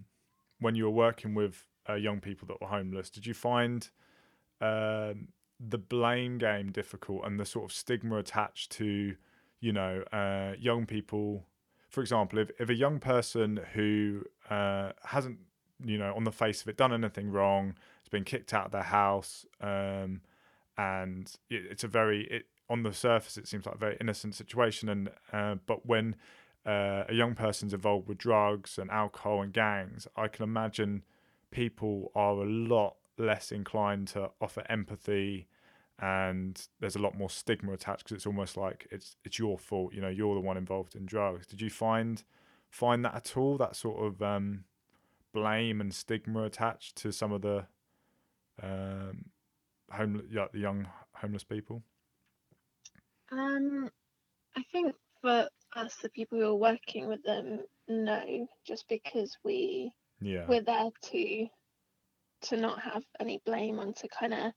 when 0.60 0.76
you 0.76 0.86
were 0.86 0.90
working 0.90 1.34
with 1.36 1.66
uh, 1.90 1.96
young 1.96 2.20
people 2.20 2.48
that 2.48 2.60
were 2.62 2.68
homeless? 2.68 3.10
Did 3.10 3.26
you 3.26 3.34
find 3.34 3.90
um, 4.62 5.30
the 5.60 5.78
blame 5.78 6.38
game 6.38 6.72
difficult 6.72 7.26
and 7.26 7.40
the 7.40 7.46
sort 7.46 7.66
of 7.66 7.74
stigma 7.74 8.18
attached 8.18 8.72
to 8.74 9.16
you 9.60 9.74
know 9.74 10.04
uh, 10.12 10.54
young 10.60 10.86
people? 10.86 11.46
For 11.90 12.02
example 12.02 12.40
if, 12.40 12.52
if 12.60 12.70
a 12.70 12.76
young 12.76 13.00
person 13.00 13.60
who 13.74 14.24
uh, 14.50 14.92
hasn't 15.06 15.40
you 15.84 15.98
know 15.98 16.14
on 16.16 16.24
the 16.24 16.32
face 16.32 16.62
of 16.62 16.68
it 16.68 16.78
done 16.78 16.94
anything 16.94 17.30
wrong 17.30 17.76
has 18.02 18.10
been 18.10 18.24
kicked 18.24 18.54
out 18.54 18.68
of 18.68 18.72
their 18.72 18.84
house 18.84 19.46
um, 19.62 20.22
and 20.78 21.36
it, 21.50 21.64
it's 21.72 21.84
a 21.84 21.88
very 21.88 22.26
it, 22.26 22.46
on 22.70 22.84
the 22.84 22.94
surface 22.94 23.38
it 23.38 23.48
seems 23.48 23.66
like 23.66 23.76
a 23.76 23.80
very 23.80 23.98
innocent 24.00 24.36
situation. 24.36 24.90
And 24.90 25.10
uh, 25.32 25.56
but 25.66 25.86
when 25.86 26.16
uh, 26.66 27.04
a 27.10 27.14
young 27.14 27.36
person's 27.36 27.74
involved 27.74 28.08
with 28.08 28.18
drugs 28.18 28.78
and 28.78 28.90
alcohol 28.90 29.42
and 29.42 29.52
gangs 29.52 30.08
i 30.16 30.30
can 30.30 30.44
imagine 30.44 31.04
people 31.52 32.10
are 32.16 32.38
a 32.38 32.46
lot 32.46 32.96
less 33.18 33.52
inclined 33.52 34.08
to 34.08 34.30
offer 34.40 34.64
empathy 34.70 35.46
and 36.00 36.68
there's 36.80 36.96
a 36.96 37.00
lot 37.00 37.18
more 37.18 37.30
stigma 37.30 37.72
attached 37.72 38.04
because 38.04 38.16
it's 38.16 38.26
almost 38.26 38.58
like 38.58 38.88
it's 38.92 39.16
it's 39.24 39.38
your 39.38 39.58
fault 39.58 39.94
you 39.94 40.02
know 40.02 40.10
you're 40.10 40.34
the 40.36 40.42
one 40.42 40.58
involved 40.58 40.96
in 40.96 41.06
drugs. 41.06 41.46
Did 41.46 41.62
you 41.62 41.70
find 41.70 42.24
find 42.70 43.06
that 43.06 43.16
at 43.16 43.38
all 43.38 43.58
that 43.58 43.76
sort 43.76 44.04
of 44.04 44.22
um, 44.22 44.66
blame 45.34 45.80
and 45.80 45.94
stigma 45.94 46.44
attached 46.44 46.96
to 46.98 47.12
some 47.12 47.32
of 47.32 47.42
the 47.42 47.66
um, 48.62 49.26
homeless 49.94 50.26
yeah, 50.32 50.48
the 50.54 50.60
young 50.60 50.88
homeless 51.16 51.44
people 51.44 51.84
Um, 53.32 53.90
I 54.56 54.64
think 54.72 54.96
for 55.22 55.50
us, 55.76 55.96
the 55.98 56.10
people 56.10 56.40
who 56.40 56.48
are 56.48 56.56
working 56.56 57.08
with 57.08 57.24
them, 57.24 57.60
no, 57.88 58.48
just 58.66 58.88
because 58.90 59.38
we 59.44 59.92
yeah 60.22 60.46
we're 60.48 60.62
there 60.62 60.90
to 61.04 61.48
to 62.44 62.58
not 62.58 62.82
have 62.82 63.04
any 63.20 63.42
blame 63.46 63.80
and 63.80 63.96
to 63.98 64.08
kind 64.10 64.34
of 64.34 64.54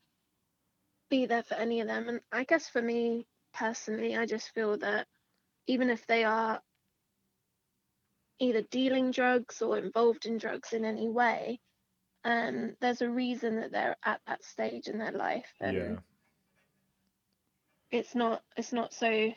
be 1.11 1.27
there 1.27 1.43
for 1.43 1.55
any 1.55 1.81
of 1.81 1.89
them. 1.89 2.09
And 2.09 2.21
I 2.33 2.45
guess 2.45 2.69
for 2.69 2.83
me 2.83 3.27
personally, 3.55 4.17
I 4.17 4.27
just 4.27 4.51
feel 4.53 4.79
that 4.79 5.07
even 5.67 5.91
if 5.91 6.07
they 6.07 6.25
are 6.25 6.61
either 8.39 8.63
dealing 8.71 9.11
drugs 9.13 9.63
or 9.63 9.79
involved 9.79 10.27
in 10.27 10.39
drugs 10.39 10.73
in 10.73 10.85
any 10.85 11.09
way, 11.09 11.61
um, 12.27 12.77
there's 12.81 13.03
a 13.03 13.09
reason 13.09 13.61
that 13.61 13.71
they're 13.71 13.97
at 14.05 14.21
that 14.27 14.45
stage 14.45 14.89
in 14.89 14.99
their 14.99 15.13
life, 15.13 15.47
and 15.61 15.77
yeah. 15.77 15.97
it's 17.93 18.17
not 18.17 18.43
it's 18.57 18.73
not 18.73 18.93
so. 18.93 19.31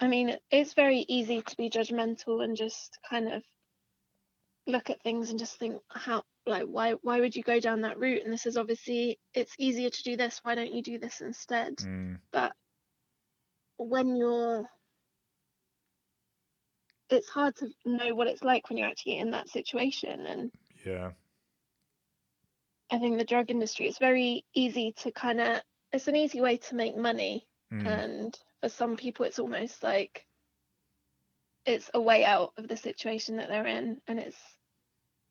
I 0.00 0.08
mean, 0.08 0.36
it's 0.50 0.72
very 0.72 1.04
easy 1.06 1.42
to 1.42 1.56
be 1.56 1.68
judgmental 1.68 2.42
and 2.42 2.56
just 2.56 2.98
kind 3.08 3.30
of 3.30 3.42
look 4.66 4.88
at 4.88 5.02
things 5.02 5.28
and 5.28 5.38
just 5.38 5.58
think 5.58 5.76
how 5.90 6.22
like 6.46 6.64
why 6.64 6.92
why 7.02 7.20
would 7.20 7.36
you 7.36 7.42
go 7.42 7.60
down 7.60 7.82
that 7.82 7.98
route? 7.98 8.22
And 8.24 8.32
this 8.32 8.46
is 8.46 8.56
obviously 8.56 9.18
it's 9.34 9.54
easier 9.58 9.90
to 9.90 10.02
do 10.04 10.16
this 10.16 10.40
why 10.42 10.54
don't 10.54 10.72
you 10.72 10.82
do 10.82 10.98
this 10.98 11.20
instead? 11.20 11.76
Mm, 11.76 12.16
but 12.32 12.54
when 13.76 14.16
you're 14.16 14.64
it's 17.10 17.28
hard 17.28 17.54
to 17.56 17.68
know 17.84 18.14
what 18.14 18.26
it's 18.26 18.42
like 18.42 18.70
when 18.70 18.78
you're 18.78 18.88
actually 18.88 19.18
in 19.18 19.32
that 19.32 19.50
situation 19.50 20.24
and 20.26 20.50
yeah. 20.84 21.10
I 22.90 22.98
think 22.98 23.18
the 23.18 23.24
drug 23.24 23.50
industry 23.50 23.88
is 23.88 23.98
very 23.98 24.44
easy 24.54 24.92
to 24.98 25.10
kind 25.10 25.40
of 25.40 25.60
it's 25.92 26.08
an 26.08 26.16
easy 26.16 26.40
way 26.40 26.58
to 26.58 26.74
make 26.74 26.96
money. 26.96 27.46
Mm, 27.72 27.86
and 27.86 28.38
for 28.60 28.68
some 28.68 28.96
people 28.96 29.24
it's 29.24 29.38
almost 29.38 29.82
like 29.82 30.26
it's 31.66 31.90
a 31.94 32.00
way 32.00 32.24
out 32.24 32.52
of 32.58 32.68
the 32.68 32.76
situation 32.76 33.36
that 33.36 33.48
they're 33.48 33.66
in 33.66 34.00
and 34.06 34.18
it's 34.18 34.36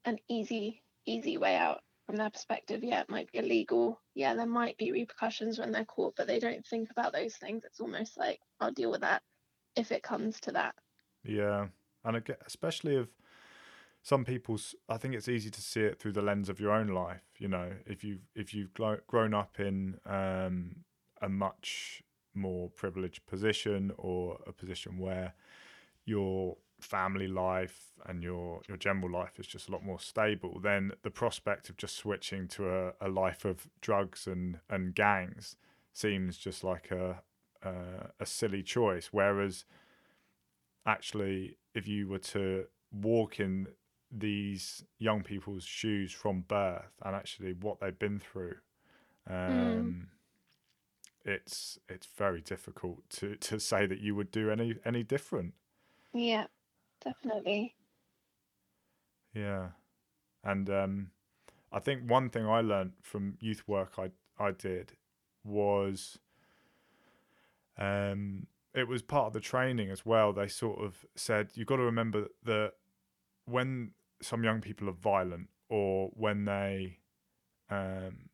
an 0.05 0.17
easy 0.27 0.81
easy 1.05 1.37
way 1.37 1.55
out 1.55 1.81
from 2.05 2.15
their 2.15 2.29
perspective. 2.29 2.83
Yeah 2.83 3.01
it 3.01 3.09
might 3.09 3.31
be 3.31 3.39
illegal. 3.39 4.01
Yeah 4.15 4.33
there 4.33 4.45
might 4.45 4.77
be 4.77 4.91
repercussions 4.91 5.59
when 5.59 5.71
they're 5.71 5.85
caught 5.85 6.15
but 6.17 6.27
they 6.27 6.39
don't 6.39 6.65
think 6.65 6.89
about 6.91 7.13
those 7.13 7.35
things. 7.35 7.63
It's 7.65 7.79
almost 7.79 8.17
like 8.17 8.39
i'll 8.59 8.71
deal 8.71 8.91
with 8.91 9.01
that 9.01 9.21
if 9.75 9.91
it 9.91 10.03
comes 10.03 10.39
to 10.41 10.51
that. 10.53 10.75
Yeah, 11.23 11.67
and 12.03 12.21
especially 12.45 12.97
if 12.97 13.07
some 14.03 14.25
people's, 14.25 14.75
I 14.89 14.97
think 14.97 15.15
it's 15.15 15.29
easy 15.29 15.49
to 15.49 15.61
see 15.61 15.79
it 15.79 15.97
through 15.97 16.11
the 16.11 16.21
lens 16.21 16.49
of 16.49 16.59
your 16.59 16.71
own 16.71 16.87
life. 16.87 17.23
You 17.37 17.47
know, 17.47 17.71
if 17.85 18.03
you've 18.03 18.27
if 18.35 18.53
you've 18.53 18.73
grown 18.73 19.33
up 19.33 19.61
in 19.61 19.97
um, 20.05 20.75
a 21.21 21.29
much 21.29 22.03
more 22.35 22.69
privileged 22.69 23.25
position 23.25 23.93
or 23.97 24.39
a 24.45 24.51
position 24.51 24.97
where 24.97 25.33
your 26.05 26.57
family 26.81 27.29
life 27.29 27.93
and 28.05 28.21
your 28.21 28.61
your 28.67 28.75
general 28.75 29.09
life 29.09 29.39
is 29.39 29.47
just 29.47 29.69
a 29.69 29.71
lot 29.71 29.85
more 29.85 29.99
stable, 29.99 30.59
then 30.61 30.91
the 31.03 31.09
prospect 31.09 31.69
of 31.69 31.77
just 31.77 31.95
switching 31.95 32.49
to 32.49 32.69
a, 32.69 32.93
a 32.99 33.07
life 33.07 33.45
of 33.45 33.69
drugs 33.79 34.27
and 34.27 34.59
and 34.69 34.95
gangs 34.95 35.55
seems 35.93 36.37
just 36.37 36.61
like 36.61 36.91
a 36.91 37.21
uh, 37.65 38.07
a 38.19 38.25
silly 38.25 38.63
choice. 38.63 39.09
Whereas 39.13 39.63
actually, 40.85 41.57
if 41.73 41.87
you 41.87 42.09
were 42.09 42.19
to 42.19 42.65
walk 42.91 43.39
in 43.39 43.67
these 44.15 44.83
young 44.99 45.23
people's 45.23 45.63
shoes 45.63 46.11
from 46.11 46.41
birth 46.41 46.93
and 47.03 47.15
actually 47.15 47.53
what 47.53 47.79
they've 47.79 47.97
been 47.97 48.19
through, 48.19 48.55
um, 49.29 50.07
it's 51.25 51.79
it's 51.89 52.07
very 52.17 52.41
difficult 52.41 53.09
to, 53.09 53.35
to 53.39 53.59
say 53.59 53.85
that 53.85 53.99
you 53.99 54.15
would 54.15 54.31
do 54.31 54.49
any 54.49 54.75
any 54.85 55.03
different. 55.03 55.53
Yeah, 56.13 56.45
definitely. 57.03 57.75
Yeah, 59.33 59.69
and 60.43 60.69
um, 60.69 61.11
I 61.71 61.79
think 61.79 62.09
one 62.09 62.29
thing 62.29 62.45
I 62.45 62.61
learned 62.61 62.93
from 63.01 63.37
youth 63.39 63.67
work 63.67 63.93
I 63.97 64.11
I 64.37 64.51
did 64.51 64.93
was 65.43 66.19
um, 67.77 68.47
it 68.73 68.87
was 68.87 69.01
part 69.01 69.27
of 69.27 69.33
the 69.33 69.39
training 69.39 69.89
as 69.89 70.05
well. 70.05 70.33
They 70.33 70.47
sort 70.47 70.79
of 70.79 71.05
said 71.15 71.51
you've 71.55 71.67
got 71.67 71.77
to 71.77 71.83
remember 71.83 72.27
that 72.43 72.73
when 73.45 73.91
some 74.23 74.43
young 74.43 74.61
people 74.61 74.89
are 74.89 74.93
violent 74.93 75.49
or 75.69 76.09
when 76.13 76.45
they 76.45 76.99
um, 77.69 78.29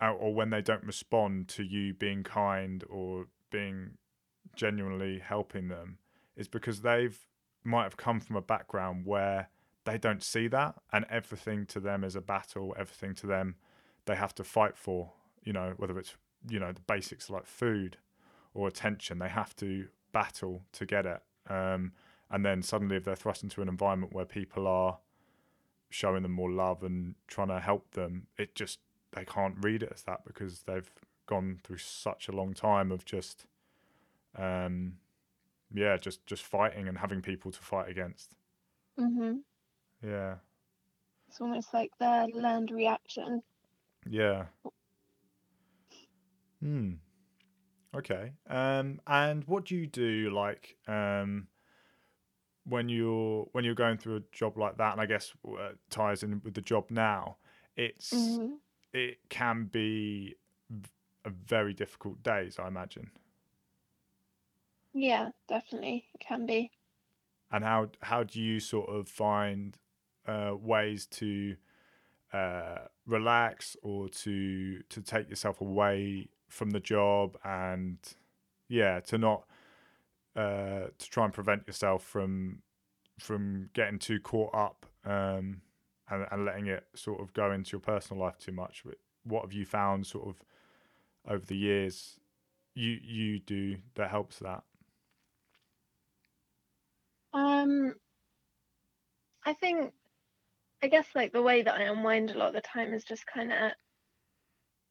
or 0.00 0.34
when 0.34 0.50
they 0.50 0.60
don't 0.60 0.84
respond 0.84 1.46
to 1.46 1.62
you 1.62 1.94
being 1.94 2.24
kind 2.24 2.82
or 2.90 3.26
being 3.50 3.92
genuinely 4.56 5.20
helping 5.20 5.68
them, 5.68 5.98
is 6.36 6.48
because 6.48 6.82
they've 6.82 7.18
might 7.62 7.84
have 7.84 7.96
come 7.96 8.18
from 8.18 8.34
a 8.34 8.42
background 8.42 9.06
where 9.06 9.48
they 9.84 9.96
don't 9.96 10.22
see 10.22 10.48
that 10.48 10.74
and 10.92 11.04
everything 11.08 11.64
to 11.64 11.78
them 11.78 12.02
is 12.02 12.16
a 12.16 12.20
battle 12.20 12.74
everything 12.76 13.14
to 13.14 13.26
them 13.26 13.54
they 14.04 14.16
have 14.16 14.34
to 14.34 14.42
fight 14.42 14.76
for 14.76 15.12
you 15.44 15.52
know 15.52 15.74
whether 15.76 15.96
it's 15.96 16.16
you 16.48 16.58
know 16.58 16.72
the 16.72 16.80
basics 16.80 17.30
like 17.30 17.46
food 17.46 17.96
or 18.52 18.66
attention 18.66 19.20
they 19.20 19.28
have 19.28 19.54
to 19.54 19.86
battle 20.12 20.62
to 20.72 20.86
get 20.86 21.06
it. 21.06 21.20
Um, 21.48 21.92
and 22.32 22.44
then 22.44 22.62
suddenly 22.62 22.96
if 22.96 23.04
they're 23.04 23.14
thrust 23.14 23.44
into 23.44 23.62
an 23.62 23.68
environment 23.68 24.12
where 24.12 24.24
people 24.24 24.66
are 24.66 24.98
showing 25.90 26.22
them 26.22 26.32
more 26.32 26.50
love 26.50 26.82
and 26.82 27.14
trying 27.28 27.48
to 27.48 27.60
help 27.60 27.92
them 27.92 28.26
it 28.38 28.54
just 28.54 28.80
they 29.12 29.24
can't 29.24 29.56
read 29.60 29.82
it 29.82 29.92
as 29.94 30.02
that 30.02 30.24
because 30.24 30.62
they've 30.62 30.90
gone 31.26 31.60
through 31.62 31.76
such 31.78 32.28
a 32.28 32.32
long 32.32 32.54
time 32.54 32.90
of 32.90 33.04
just 33.04 33.46
um, 34.36 34.94
yeah 35.72 35.96
just 35.98 36.26
just 36.26 36.42
fighting 36.42 36.88
and 36.88 36.98
having 36.98 37.20
people 37.20 37.50
to 37.52 37.60
fight 37.60 37.88
against 37.88 38.34
mm-hmm. 38.98 39.36
yeah 40.02 40.36
It's 41.28 41.40
almost 41.40 41.72
like 41.74 41.90
their 41.98 42.26
learned 42.28 42.70
reaction. 42.70 43.42
Yeah. 44.08 44.46
Hmm. 46.60 46.94
Okay. 47.94 48.32
Um, 48.48 49.00
and 49.06 49.44
what 49.44 49.64
do 49.66 49.76
you 49.76 49.86
do 49.86 50.30
like 50.34 50.76
um 50.88 51.48
when 52.64 52.88
you're 52.88 53.48
when 53.52 53.64
you're 53.64 53.74
going 53.74 53.98
through 53.98 54.16
a 54.16 54.22
job 54.32 54.58
like 54.58 54.76
that? 54.78 54.92
And 54.92 55.00
I 55.00 55.06
guess 55.06 55.32
uh, 55.48 55.70
ties 55.90 56.22
in 56.22 56.40
with 56.44 56.54
the 56.54 56.60
job 56.62 56.86
now. 56.90 57.36
It's 57.76 58.40
hmm 58.40 58.54
it 58.92 59.18
can 59.28 59.64
be 59.66 60.36
a 61.24 61.30
very 61.30 61.72
difficult 61.74 62.22
days, 62.22 62.58
I 62.58 62.68
imagine. 62.68 63.10
Yeah, 64.94 65.32
definitely. 65.48 66.08
It 66.14 66.20
can 66.20 66.46
be. 66.46 66.72
And 67.50 67.64
how 67.64 67.90
how 68.00 68.22
do 68.24 68.40
you 68.40 68.60
sort 68.60 68.88
of 68.88 69.08
find 69.08 69.76
uh, 70.26 70.54
ways 70.58 71.06
to 71.06 71.56
uh, 72.32 72.86
relax 73.06 73.76
or 73.82 74.08
to 74.10 74.82
to 74.82 75.02
take 75.02 75.28
yourself 75.28 75.60
away 75.60 76.28
from 76.48 76.70
the 76.70 76.80
job 76.80 77.36
and 77.44 77.98
yeah 78.68 79.00
to 79.00 79.18
not 79.18 79.44
uh, 80.36 80.86
to 80.98 81.10
try 81.10 81.24
and 81.24 81.32
prevent 81.32 81.66
yourself 81.66 82.04
from 82.04 82.62
from 83.18 83.68
getting 83.74 83.98
too 83.98 84.18
caught 84.20 84.54
up 84.54 84.86
um, 85.04 85.60
and, 86.10 86.26
and 86.30 86.44
letting 86.44 86.66
it 86.66 86.84
sort 86.94 87.20
of 87.20 87.32
go 87.32 87.52
into 87.52 87.72
your 87.72 87.80
personal 87.80 88.22
life 88.22 88.38
too 88.38 88.52
much. 88.52 88.82
But 88.84 88.96
what 89.24 89.42
have 89.42 89.52
you 89.52 89.64
found 89.64 90.06
sort 90.06 90.28
of 90.28 90.36
over 91.28 91.44
the 91.44 91.56
years? 91.56 92.18
You 92.74 92.98
you 93.02 93.38
do 93.38 93.76
that 93.94 94.10
helps 94.10 94.38
that? 94.38 94.62
Um, 97.34 97.94
I 99.44 99.54
think, 99.54 99.92
I 100.82 100.88
guess 100.88 101.06
like 101.14 101.32
the 101.32 101.42
way 101.42 101.62
that 101.62 101.74
I 101.74 101.84
unwind 101.84 102.30
a 102.30 102.38
lot 102.38 102.48
of 102.48 102.54
the 102.54 102.60
time 102.60 102.92
is 102.92 103.04
just 103.04 103.26
kind 103.26 103.52
of 103.52 103.72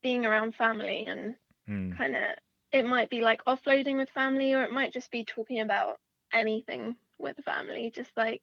being 0.02 0.26
around 0.26 0.56
family 0.56 1.06
and 1.08 1.36
mm. 1.70 1.96
kind 1.98 2.16
of, 2.16 2.24
it 2.72 2.86
might 2.86 3.10
be 3.10 3.22
like 3.22 3.44
offloading 3.46 3.98
with 3.98 4.10
family 4.10 4.54
or 4.54 4.64
it 4.64 4.72
might 4.72 4.94
just 4.94 5.12
be 5.12 5.26
talking 5.26 5.60
about 5.60 6.00
anything 6.34 6.96
with 7.20 7.38
family, 7.44 7.92
just 7.94 8.12
like, 8.16 8.42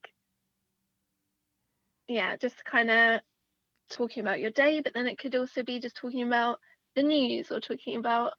yeah, 2.06 2.36
just 2.36 2.64
kind 2.64 2.90
of 2.90 3.20
talking 3.90 4.22
about 4.22 4.40
your 4.40 4.50
day, 4.50 4.80
but 4.80 4.94
then 4.94 5.06
it 5.06 5.18
could 5.18 5.34
also 5.34 5.62
be 5.62 5.80
just 5.80 5.96
talking 5.96 6.22
about 6.22 6.58
the 6.94 7.02
news 7.02 7.50
or 7.50 7.60
talking 7.60 7.96
about 7.96 8.32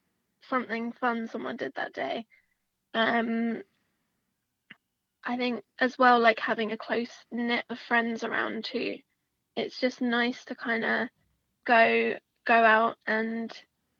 something 0.49 0.91
fun 0.93 1.27
someone 1.27 1.57
did 1.57 1.73
that 1.75 1.93
day. 1.93 2.25
Um, 2.93 3.61
I 5.23 5.37
think 5.37 5.63
as 5.79 5.97
well, 5.97 6.19
like 6.19 6.39
having 6.39 6.71
a 6.71 6.77
close 6.77 7.11
knit 7.31 7.65
of 7.69 7.79
friends 7.79 8.23
around 8.23 8.65
too. 8.65 8.97
It's 9.55 9.79
just 9.79 10.01
nice 10.01 10.45
to 10.45 10.55
kind 10.55 10.85
of 10.85 11.09
go 11.65 12.13
go 12.45 12.53
out 12.53 12.95
and 13.05 13.51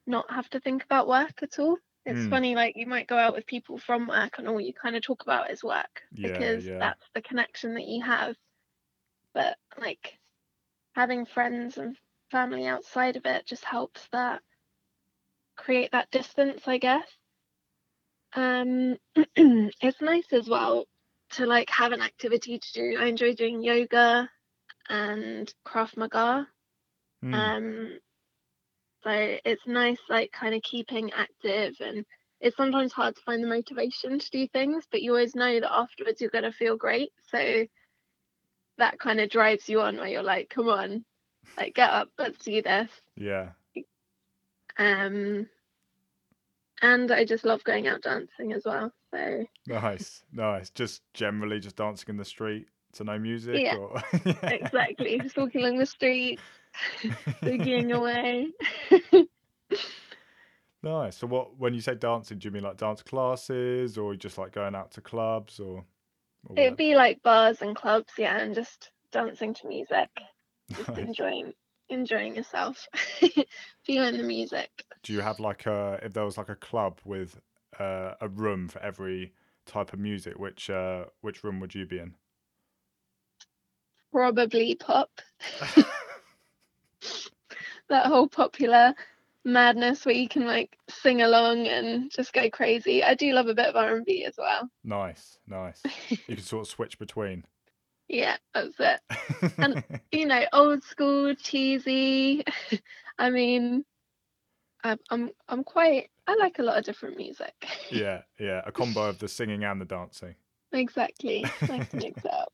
not 0.10 0.32
have 0.32 0.50
to 0.52 0.60
think 0.60 0.84
about 0.84 1.08
work 1.08 1.42
at 1.44 1.60
all. 1.60 1.78
It's 2.06 2.26
Mm. 2.26 2.26
funny, 2.26 2.56
like 2.56 2.76
you 2.78 2.88
might 2.88 3.08
go 3.08 3.18
out 3.18 3.34
with 3.36 3.46
people 3.48 3.78
from 3.78 4.08
work 4.08 4.38
and 4.40 4.48
all 4.48 4.60
you 4.60 4.74
kind 4.74 4.96
of 4.96 5.04
talk 5.04 5.24
about 5.24 5.52
is 5.52 5.64
work 5.64 6.02
Yeah, 6.12 6.50
because 6.50 6.70
yeah. 6.70 6.80
that's 6.80 7.10
the 7.14 7.22
connection 7.22 7.76
that 7.76 7.88
you 7.88 8.04
have. 8.04 8.38
But 9.34 9.58
like 9.78 10.20
having 10.96 11.26
friends 11.26 11.78
and 11.78 11.98
family 12.32 12.66
outside 12.68 13.16
of 13.18 13.26
it 13.26 13.46
just 13.46 13.66
helps 13.66 14.08
that 14.10 14.42
create 15.58 15.92
that 15.92 16.10
distance, 16.12 16.68
I 16.68 16.78
guess. 16.78 17.18
Um, 18.34 18.98
it's 19.36 20.02
nice 20.02 20.32
as 20.34 20.48
well 20.50 20.86
to 21.32 21.46
like 21.46 21.70
have 21.70 21.92
an 21.92 22.02
activity 22.02 22.60
to 22.60 22.74
do. 22.74 22.98
I 23.00 23.06
enjoy 23.06 23.34
doing 23.34 23.62
yoga 23.64 24.30
and 24.90 25.54
Krav 25.66 25.96
Maga. 25.98 26.48
Mm. 27.24 27.52
Um, 27.58 28.00
so 29.04 29.38
it's 29.46 29.66
nice, 29.66 30.00
like 30.10 30.32
kind 30.32 30.54
of 30.56 30.62
keeping 30.62 31.12
active, 31.14 31.76
and 31.80 32.06
it's 32.42 32.58
sometimes 32.58 32.92
hard 32.94 33.16
to 33.16 33.22
find 33.22 33.44
the 33.44 33.48
motivation 33.48 34.20
to 34.20 34.30
do 34.32 34.48
things, 34.48 34.86
but 34.92 35.02
you 35.02 35.12
always 35.12 35.36
know 35.36 35.60
that 35.60 35.72
afterwards 35.74 36.22
you're 36.22 36.30
gonna 36.30 36.52
feel 36.52 36.78
great. 36.78 37.12
So 37.30 37.66
that 38.78 39.00
kind 39.00 39.20
of 39.20 39.30
drives 39.30 39.68
you 39.68 39.82
on, 39.82 39.98
where 39.98 40.08
you're 40.08 40.24
like, 40.24 40.50
come 40.50 40.70
on, 40.70 41.04
like 41.58 41.76
get 41.76 41.90
up, 41.90 42.10
let's 42.18 42.44
do 42.44 42.62
this. 42.62 42.90
yeah 43.16 43.50
Um, 44.78 45.50
and 46.82 47.12
I 47.12 47.26
just 47.26 47.44
love 47.44 47.64
going 47.64 47.88
out 47.88 48.04
dancing 48.04 48.54
as 48.54 48.64
well. 48.66 48.92
So 49.12 49.46
Nice, 49.68 50.24
nice. 50.32 50.70
Just 50.70 51.02
generally 51.14 51.60
just 51.60 51.76
dancing 51.76 52.10
in 52.10 52.18
the 52.18 52.26
street 52.26 52.68
to 52.94 53.04
no 53.04 53.20
music 53.20 53.62
Yeah, 53.62 53.76
or 53.76 54.02
exactly, 54.44 55.20
just 55.20 55.38
walking 55.38 55.62
along 55.62 55.78
the 55.78 55.86
street, 55.86 56.40
boogieing 57.46 57.92
away. 57.96 58.54
Nice. 60.82 61.18
So 61.18 61.28
what 61.28 61.58
when 61.58 61.74
you 61.74 61.82
say 61.82 61.96
dancing, 61.96 62.40
do 62.40 62.48
you 62.48 62.52
mean 62.52 62.64
like 62.64 62.78
dance 62.78 63.02
classes 63.02 63.98
or 63.98 64.16
just 64.16 64.38
like 64.38 64.52
going 64.54 64.76
out 64.76 64.92
to 64.92 65.02
clubs 65.02 65.60
or, 65.60 65.86
or 66.46 66.56
It'd 66.56 66.72
what? 66.72 66.78
be 66.78 66.96
like 66.96 67.24
bars 67.24 67.62
and 67.62 67.76
clubs, 67.76 68.14
yeah, 68.18 68.38
and 68.38 68.54
just 68.56 68.92
dancing 69.12 69.54
to 69.56 69.68
music, 69.68 70.10
just 70.76 70.90
Nice. 70.90 70.98
enjoying 70.98 71.54
enjoying 71.90 72.36
yourself, 72.36 72.88
feeling 73.84 74.18
the 74.18 74.24
music. 74.24 74.70
Do 75.04 75.14
you 75.14 75.22
have 75.22 75.40
like 75.40 75.66
a 75.66 76.00
if 76.04 76.14
there 76.14 76.26
was 76.26 76.38
like 76.38 76.50
a 76.50 76.56
club 76.56 77.00
with 77.06 77.40
uh, 77.80 78.14
a 78.22 78.28
room 78.30 78.68
for 78.70 78.80
every 78.82 79.34
type 79.66 79.94
of 79.94 80.00
music, 80.00 80.38
which 80.40 80.70
uh 80.70 81.06
which 81.22 81.44
room 81.44 81.60
would 81.60 81.76
you 81.76 81.86
be 81.86 82.00
in? 82.00 82.16
Probably 84.12 84.76
pop. 84.76 85.22
That 87.90 88.06
whole 88.06 88.28
popular 88.28 88.94
madness 89.46 90.06
where 90.06 90.16
you 90.16 90.28
can 90.28 90.46
like 90.46 90.78
sing 90.90 91.22
along 91.22 91.68
and 91.68 92.12
just 92.12 92.34
go 92.34 92.50
crazy. 92.50 93.04
I 93.04 93.16
do 93.16 93.34
love 93.34 93.48
a 93.48 93.54
bit 93.54 93.68
of 93.68 93.76
R 93.76 93.96
and 93.96 94.06
B 94.06 94.26
as 94.26 94.36
well. 94.38 94.70
Nice, 94.84 95.40
nice. 95.48 95.82
you 96.10 96.36
can 96.36 96.40
sort 96.40 96.66
of 96.66 96.72
switch 96.72 97.00
between. 97.00 97.46
Yeah, 98.12 98.38
that's 98.56 98.74
it. 98.80 99.02
And 99.60 99.84
you 100.12 100.26
know, 100.26 100.44
old 100.52 100.84
school, 100.84 101.36
cheesy. 101.36 102.44
I 103.20 103.30
mean, 103.30 103.86
I'm 104.84 104.98
I'm 105.12 105.30
I'm 105.48 105.64
quite. 105.64 106.10
I 106.26 106.36
like 106.40 106.58
a 106.58 106.64
lot 106.64 106.80
of 106.80 106.86
different 106.86 107.18
music. 107.18 107.54
yeah, 107.92 108.22
yeah, 108.40 108.64
a 108.66 108.72
combo 108.72 109.10
of 109.10 109.20
the 109.20 109.28
singing 109.28 109.64
and 109.64 109.80
the 109.80 109.86
dancing. 109.86 110.34
exactly. 110.72 111.46
Nice 111.68 111.88
to 111.90 111.98
mix 111.98 112.26
up. 112.26 112.52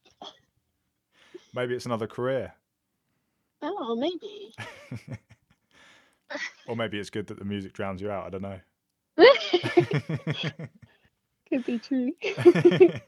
Maybe 1.53 1.73
it's 1.73 1.85
another 1.85 2.07
career. 2.07 2.53
Oh, 3.67 3.95
maybe. 3.95 4.53
or 6.67 6.75
maybe 6.75 6.99
it's 6.99 7.09
good 7.09 7.25
that 7.27 7.39
the 7.39 7.45
music 7.45 7.73
drowns 7.73 7.99
you 8.01 8.11
out. 8.11 8.27
I 8.27 8.29
don't 8.29 8.43
know. 8.43 8.59
Could 11.49 11.65
be 11.65 11.79
true. 11.79 12.11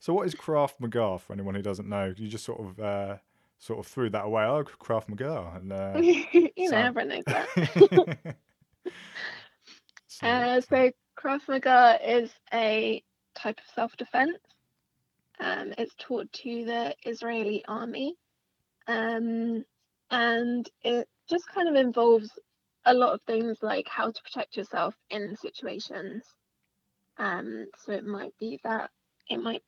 so, 0.00 0.12
what 0.12 0.26
is 0.26 0.34
Krav 0.34 0.72
Maga 0.80 1.18
for 1.18 1.32
anyone 1.32 1.54
who 1.54 1.62
doesn't 1.62 1.88
know? 1.88 2.12
You 2.16 2.28
just 2.28 2.44
sort 2.44 2.60
of 2.60 2.80
uh, 2.80 3.16
sort 3.58 3.78
of 3.78 3.86
threw 3.86 4.10
that 4.10 4.24
away. 4.24 4.44
Oh, 4.44 4.64
Krav 4.64 5.08
Maga, 5.08 5.52
and 5.54 5.72
uh, 5.72 5.92
you 6.56 6.70
know, 6.70 6.76
everyone 6.76 7.08
knows 7.08 7.24
that. 7.26 8.36
so, 10.08 10.26
uh, 10.26 10.60
so 10.60 10.90
Krav 11.16 11.48
Maga 11.48 11.98
is 12.04 12.30
a 12.52 13.02
type 13.34 13.58
of 13.58 13.74
self-defense. 13.74 14.38
Um, 15.40 15.74
it's 15.78 15.94
taught 15.98 16.32
to 16.32 16.64
the 16.64 16.94
Israeli 17.04 17.64
army, 17.66 18.16
um, 18.86 19.64
and 20.10 20.68
it 20.82 21.08
just 21.28 21.48
kind 21.48 21.68
of 21.68 21.74
involves 21.74 22.30
a 22.86 22.94
lot 22.94 23.14
of 23.14 23.22
things 23.22 23.58
like 23.62 23.88
how 23.88 24.10
to 24.10 24.22
protect 24.22 24.56
yourself 24.56 24.94
in 25.10 25.36
situations. 25.36 26.24
Um, 27.18 27.66
so 27.84 27.92
it 27.92 28.04
might 28.04 28.32
be 28.38 28.60
that 28.64 28.90
it 29.28 29.38
might 29.38 29.62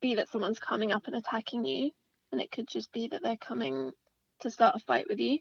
be 0.00 0.14
that 0.14 0.28
someone's 0.28 0.60
coming 0.60 0.92
up 0.92 1.06
and 1.06 1.16
attacking 1.16 1.64
you, 1.64 1.90
and 2.32 2.40
it 2.40 2.50
could 2.50 2.68
just 2.68 2.92
be 2.92 3.08
that 3.08 3.22
they're 3.22 3.36
coming 3.36 3.90
to 4.40 4.50
start 4.50 4.76
a 4.76 4.80
fight 4.80 5.06
with 5.08 5.18
you. 5.18 5.38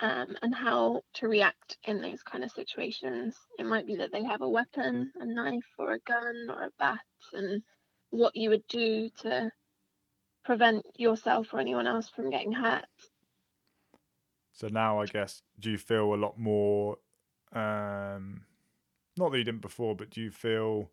Um, 0.00 0.36
and 0.40 0.54
how 0.54 1.02
to 1.14 1.28
react 1.28 1.76
in 1.84 2.00
those 2.00 2.22
kind 2.22 2.42
of 2.42 2.50
situations. 2.50 3.36
It 3.58 3.66
might 3.66 3.86
be 3.86 3.96
that 3.96 4.10
they 4.10 4.24
have 4.24 4.40
a 4.40 4.48
weapon, 4.48 5.12
a 5.20 5.26
knife, 5.26 5.66
or 5.78 5.92
a 5.92 5.98
gun, 6.00 6.46
or 6.48 6.62
a 6.62 6.70
bat, 6.78 6.98
and 7.34 7.62
what 8.10 8.34
you 8.34 8.48
would 8.50 8.66
do 8.68 9.10
to 9.20 9.50
prevent 10.44 10.84
yourself 10.96 11.48
or 11.52 11.60
anyone 11.60 11.86
else 11.86 12.08
from 12.08 12.30
getting 12.30 12.52
hurt. 12.52 12.84
So 14.52 14.68
now, 14.68 15.00
I 15.00 15.06
guess, 15.06 15.42
do 15.58 15.70
you 15.70 15.78
feel 15.78 16.14
a 16.14 16.16
lot 16.16 16.38
more? 16.38 16.98
Um, 17.52 18.42
not 19.16 19.32
that 19.32 19.38
you 19.38 19.44
didn't 19.44 19.62
before, 19.62 19.96
but 19.96 20.10
do 20.10 20.20
you 20.20 20.30
feel 20.30 20.90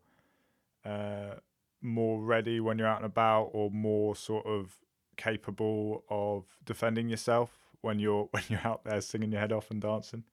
uh, 0.84 1.34
more 1.82 2.20
ready 2.20 2.60
when 2.60 2.78
you're 2.78 2.88
out 2.88 2.98
and 2.98 3.06
about, 3.06 3.50
or 3.52 3.70
more 3.70 4.16
sort 4.16 4.46
of 4.46 4.78
capable 5.16 6.04
of 6.08 6.44
defending 6.64 7.08
yourself 7.08 7.50
when 7.82 7.98
you're 7.98 8.24
when 8.30 8.42
you're 8.48 8.66
out 8.66 8.84
there 8.84 9.00
singing 9.00 9.32
your 9.32 9.40
head 9.40 9.52
off 9.52 9.70
and 9.70 9.82
dancing? 9.82 10.24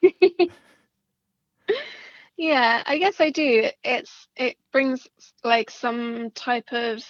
yeah, 2.36 2.82
I 2.86 2.98
guess 2.98 3.20
I 3.20 3.30
do. 3.30 3.68
It's 3.82 4.28
it 4.36 4.56
brings 4.72 5.08
like 5.42 5.70
some 5.70 6.30
type 6.30 6.72
of 6.72 7.02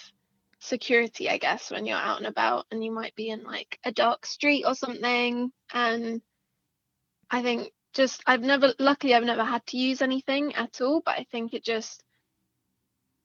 security, 0.61 1.29
I 1.29 1.37
guess, 1.37 1.71
when 1.71 1.85
you're 1.85 1.97
out 1.97 2.19
and 2.19 2.27
about 2.27 2.67
and 2.71 2.83
you 2.83 2.91
might 2.91 3.15
be 3.15 3.29
in 3.29 3.43
like 3.43 3.79
a 3.83 3.91
dark 3.91 4.25
street 4.25 4.63
or 4.65 4.75
something. 4.75 5.51
And 5.73 6.21
I 7.29 7.41
think 7.41 7.71
just, 7.93 8.23
I've 8.25 8.41
never, 8.41 8.73
luckily, 8.79 9.13
I've 9.13 9.23
never 9.23 9.43
had 9.43 9.65
to 9.67 9.77
use 9.77 10.01
anything 10.01 10.55
at 10.55 10.79
all, 10.79 11.01
but 11.03 11.17
I 11.17 11.25
think 11.31 11.53
it 11.53 11.65
just, 11.65 12.03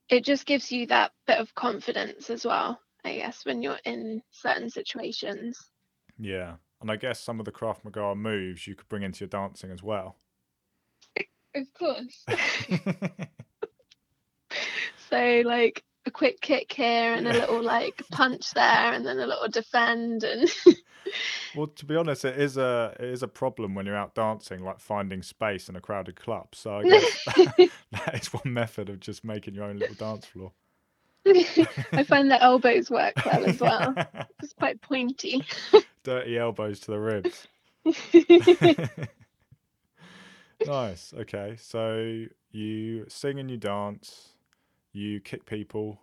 it 0.08 0.24
just 0.24 0.46
gives 0.46 0.72
you 0.72 0.86
that 0.86 1.12
bit 1.26 1.38
of 1.38 1.54
confidence 1.54 2.30
as 2.30 2.44
well, 2.44 2.80
I 3.04 3.16
guess, 3.16 3.44
when 3.44 3.62
you're 3.62 3.78
in 3.84 4.22
certain 4.30 4.70
situations. 4.70 5.58
Yeah. 6.18 6.54
And 6.80 6.90
I 6.90 6.96
guess 6.96 7.20
some 7.20 7.38
of 7.38 7.44
the 7.44 7.52
Krav 7.52 7.84
Maga 7.84 8.14
moves 8.14 8.66
you 8.66 8.74
could 8.74 8.88
bring 8.88 9.02
into 9.02 9.20
your 9.20 9.28
dancing 9.28 9.70
as 9.70 9.82
well. 9.82 10.16
Of 11.54 11.72
course. 11.74 12.24
so, 15.10 15.42
like, 15.44 15.82
a 16.06 16.10
quick 16.10 16.40
kick 16.40 16.72
here 16.72 17.14
and 17.14 17.26
a 17.26 17.32
little 17.32 17.62
like 17.62 18.02
punch 18.10 18.52
there 18.52 18.92
and 18.92 19.04
then 19.04 19.18
a 19.18 19.26
little 19.26 19.48
defend 19.48 20.22
and 20.24 20.48
well 21.56 21.66
to 21.66 21.84
be 21.84 21.96
honest 21.96 22.24
it 22.24 22.38
is 22.38 22.56
a 22.56 22.94
it 22.98 23.06
is 23.06 23.22
a 23.22 23.28
problem 23.28 23.74
when 23.74 23.86
you're 23.86 23.96
out 23.96 24.14
dancing 24.14 24.62
like 24.62 24.80
finding 24.80 25.22
space 25.22 25.68
in 25.68 25.76
a 25.76 25.80
crowded 25.80 26.16
club. 26.16 26.48
So 26.52 26.76
i 26.76 26.82
guess 26.84 27.24
that 27.92 28.14
is 28.14 28.32
one 28.32 28.52
method 28.52 28.88
of 28.88 29.00
just 29.00 29.24
making 29.24 29.54
your 29.54 29.64
own 29.64 29.78
little 29.78 29.96
dance 29.96 30.26
floor. 30.26 30.52
I 31.26 32.04
find 32.06 32.30
that 32.30 32.42
elbows 32.42 32.88
work 32.88 33.14
well 33.24 33.44
as 33.46 33.58
well. 33.58 33.94
It's 34.42 34.52
quite 34.52 34.80
pointy. 34.80 35.44
Dirty 36.04 36.38
elbows 36.38 36.78
to 36.80 36.92
the 36.92 37.00
ribs. 37.00 37.48
Nice. 40.64 41.12
Okay. 41.16 41.56
So 41.58 42.26
you 42.50 43.04
sing 43.08 43.38
and 43.38 43.50
you 43.50 43.56
dance 43.56 44.30
you 44.96 45.20
kick 45.20 45.46
people. 45.46 46.00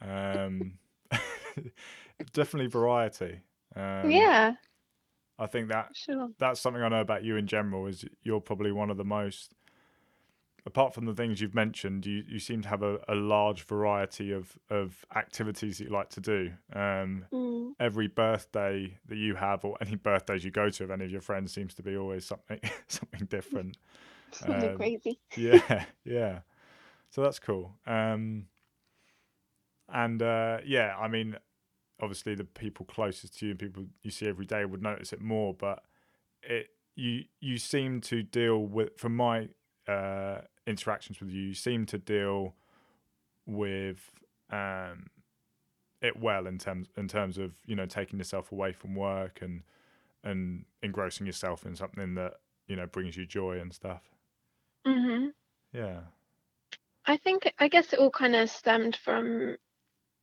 Um, 0.00 0.78
definitely 2.32 2.68
variety. 2.68 3.40
Um, 3.74 4.10
yeah. 4.10 4.54
I 5.38 5.46
think 5.46 5.68
that 5.68 5.90
sure. 5.94 6.28
that's 6.38 6.60
something 6.60 6.82
I 6.82 6.88
know 6.88 7.00
about 7.00 7.24
you 7.24 7.36
in 7.36 7.46
general 7.46 7.86
is 7.86 8.04
you're 8.22 8.40
probably 8.40 8.70
one 8.70 8.90
of 8.90 8.96
the 8.96 9.04
most 9.04 9.54
apart 10.66 10.94
from 10.94 11.06
the 11.06 11.14
things 11.14 11.40
you've 11.40 11.54
mentioned, 11.54 12.06
you, 12.06 12.22
you 12.28 12.38
seem 12.38 12.62
to 12.62 12.68
have 12.68 12.82
a, 12.82 12.98
a 13.08 13.14
large 13.14 13.64
variety 13.64 14.32
of, 14.32 14.56
of 14.70 15.04
activities 15.16 15.78
that 15.78 15.84
you 15.84 15.90
like 15.90 16.08
to 16.10 16.20
do. 16.20 16.52
Um, 16.72 17.24
mm. 17.32 17.72
Every 17.80 18.06
birthday 18.06 18.98
that 19.08 19.16
you 19.16 19.34
have, 19.34 19.64
or 19.64 19.76
any 19.80 19.96
birthdays 19.96 20.44
you 20.44 20.50
go 20.50 20.70
to 20.70 20.84
of 20.84 20.90
any 20.90 21.04
of 21.04 21.10
your 21.10 21.20
friends, 21.20 21.52
seems 21.52 21.74
to 21.74 21.82
be 21.82 21.96
always 21.96 22.24
something 22.24 22.60
something 22.88 23.26
different. 23.26 23.76
something 24.30 24.70
um, 24.70 24.76
crazy. 24.76 25.18
Yeah, 25.36 25.84
yeah. 26.04 26.40
So 27.12 27.22
that's 27.22 27.38
cool. 27.38 27.76
Um, 27.86 28.46
and 29.92 30.22
uh, 30.22 30.58
yeah, 30.64 30.96
I 30.98 31.08
mean, 31.08 31.36
obviously 32.00 32.34
the 32.34 32.44
people 32.44 32.86
closest 32.86 33.38
to 33.38 33.46
you 33.46 33.50
and 33.52 33.60
people 33.60 33.84
you 34.02 34.10
see 34.10 34.26
every 34.26 34.46
day 34.46 34.64
would 34.64 34.82
notice 34.82 35.12
it 35.12 35.20
more, 35.20 35.52
but 35.52 35.82
it 36.42 36.68
you 36.96 37.24
you 37.40 37.58
seem 37.58 38.00
to 38.02 38.22
deal 38.22 38.58
with 38.58 38.98
from 38.98 39.14
my 39.14 39.48
uh, 39.86 40.38
interactions 40.66 41.20
with 41.20 41.30
you, 41.30 41.42
you 41.42 41.54
seem 41.54 41.84
to 41.86 41.98
deal 41.98 42.54
with 43.44 44.10
um, 44.50 45.10
it 46.00 46.18
well 46.18 46.46
in 46.46 46.56
terms 46.56 46.88
in 46.96 47.08
terms 47.08 47.36
of 47.36 47.52
you 47.66 47.76
know 47.76 47.84
taking 47.84 48.18
yourself 48.18 48.52
away 48.52 48.72
from 48.72 48.94
work 48.94 49.40
and 49.42 49.64
and 50.24 50.64
engrossing 50.82 51.26
yourself 51.26 51.66
in 51.66 51.76
something 51.76 52.14
that 52.14 52.36
you 52.68 52.76
know 52.76 52.86
brings 52.86 53.18
you 53.18 53.26
joy 53.26 53.58
and 53.58 53.74
stuff. 53.74 54.02
Mhm. 54.86 55.34
Yeah. 55.74 56.00
I 57.06 57.16
think 57.16 57.52
I 57.58 57.68
guess 57.68 57.92
it 57.92 57.98
all 57.98 58.10
kind 58.10 58.36
of 58.36 58.50
stemmed 58.50 58.96
from 58.96 59.56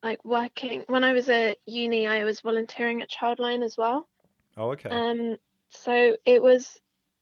like 0.03 0.23
working 0.23 0.83
when 0.87 1.03
I 1.03 1.13
was 1.13 1.29
at 1.29 1.57
uni. 1.65 2.07
I 2.07 2.23
was 2.23 2.39
volunteering 2.41 3.01
at 3.01 3.09
Childline 3.09 3.63
as 3.63 3.75
well. 3.77 4.07
Oh, 4.55 4.71
okay. 4.71 4.89
Um, 4.89 5.37
so 5.69 6.15
it 6.25 6.41
was 6.41 6.79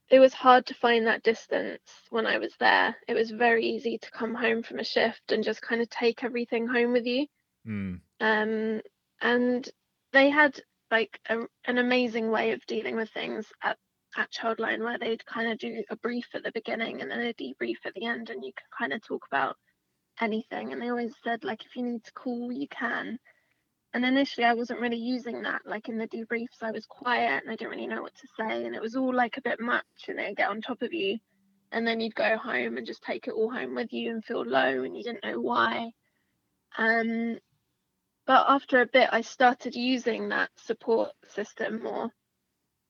it 0.10 0.20
was 0.20 0.34
hard 0.34 0.66
to 0.68 0.74
find 0.74 1.08
that 1.08 1.24
distance 1.24 1.82
when 2.10 2.26
I 2.26 2.38
was 2.38 2.54
there. 2.60 2.96
It 3.08 3.14
was 3.14 3.32
very 3.32 3.66
easy 3.66 3.98
to 3.98 4.12
come 4.12 4.34
home 4.34 4.64
from 4.64 4.80
a 4.80 4.84
shift 4.84 5.32
and 5.32 5.44
just 5.44 5.62
kind 5.62 5.82
of 5.82 5.90
take 5.90 6.24
everything 6.24 6.68
home 6.68 6.94
with 6.94 7.06
you. 7.06 7.28
Mm. 7.68 8.00
Um, 8.22 8.82
and 9.22 9.70
they 10.14 10.30
had 10.30 10.62
like 10.92 11.20
a, 11.28 11.40
an 11.66 11.78
amazing 11.78 12.32
way 12.32 12.52
of 12.52 12.66
dealing 12.68 12.96
with 12.96 13.10
things 13.10 13.46
at 13.62 13.78
at 14.16 14.32
Childline 14.32 14.80
where 14.80 14.98
they'd 14.98 15.26
kind 15.26 15.52
of 15.52 15.58
do 15.58 15.84
a 15.90 15.96
brief 15.98 16.28
at 16.34 16.44
the 16.44 16.52
beginning 16.52 17.02
and 17.02 17.12
then 17.12 17.22
a 17.22 17.34
debrief 17.34 17.78
at 17.86 17.94
the 17.94 18.06
end, 18.06 18.30
and 18.30 18.44
you 18.44 18.52
could 18.54 18.78
kind 18.78 18.94
of 18.94 19.06
talk 19.06 19.26
about 19.32 19.58
anything. 20.22 20.72
And 20.72 20.82
they 20.82 20.90
always 20.90 21.14
said, 21.24 21.44
like, 21.44 21.66
if 21.66 21.76
you 21.76 21.84
need 21.84 22.04
to 22.06 22.14
call, 22.14 22.52
you 22.52 22.68
can. 22.68 23.20
And 23.94 24.06
initially, 24.06 24.46
I 24.46 24.54
wasn't 24.54 24.80
really 24.80 24.98
using 24.98 25.42
that. 25.44 25.62
Like 25.66 25.90
in 25.90 25.98
the 25.98 26.08
debriefs, 26.08 26.62
I 26.62 26.72
was 26.72 26.86
quiet 26.86 27.44
and 27.44 27.52
I 27.52 27.56
didn't 27.56 27.72
really 27.72 27.88
know 27.88 28.02
what 28.02 28.16
to 28.16 28.28
say, 28.38 28.66
and 28.66 28.76
it 28.76 28.82
was 28.82 28.96
all 28.96 29.14
like 29.14 29.38
a 29.38 29.42
bit 29.42 29.60
much, 29.60 29.86
and 30.08 30.20
they'd 30.20 30.38
get 30.38 30.50
on 30.50 30.62
top 30.62 30.82
of 30.82 30.94
you. 30.94 31.18
And 31.72 31.86
then 31.86 32.00
you'd 32.00 32.16
go 32.16 32.38
home 32.38 32.78
and 32.78 32.88
just 32.88 33.04
take 33.04 33.28
it 33.28 33.34
all 33.34 33.52
home 33.52 33.76
with 33.76 33.92
you 33.92 34.12
and 34.12 34.24
feel 34.24 34.46
low, 34.46 34.84
and 34.84 34.96
you 34.96 35.04
didn't 35.04 35.24
know 35.24 35.40
why. 35.40 35.92
Um, 36.78 37.40
but 38.26 38.46
after 38.50 38.82
a 38.82 38.86
bit, 38.86 39.10
I 39.12 39.22
started 39.22 39.76
using 39.76 40.30
that 40.30 40.50
support 40.58 41.12
system 41.30 41.82
more. 41.82 42.10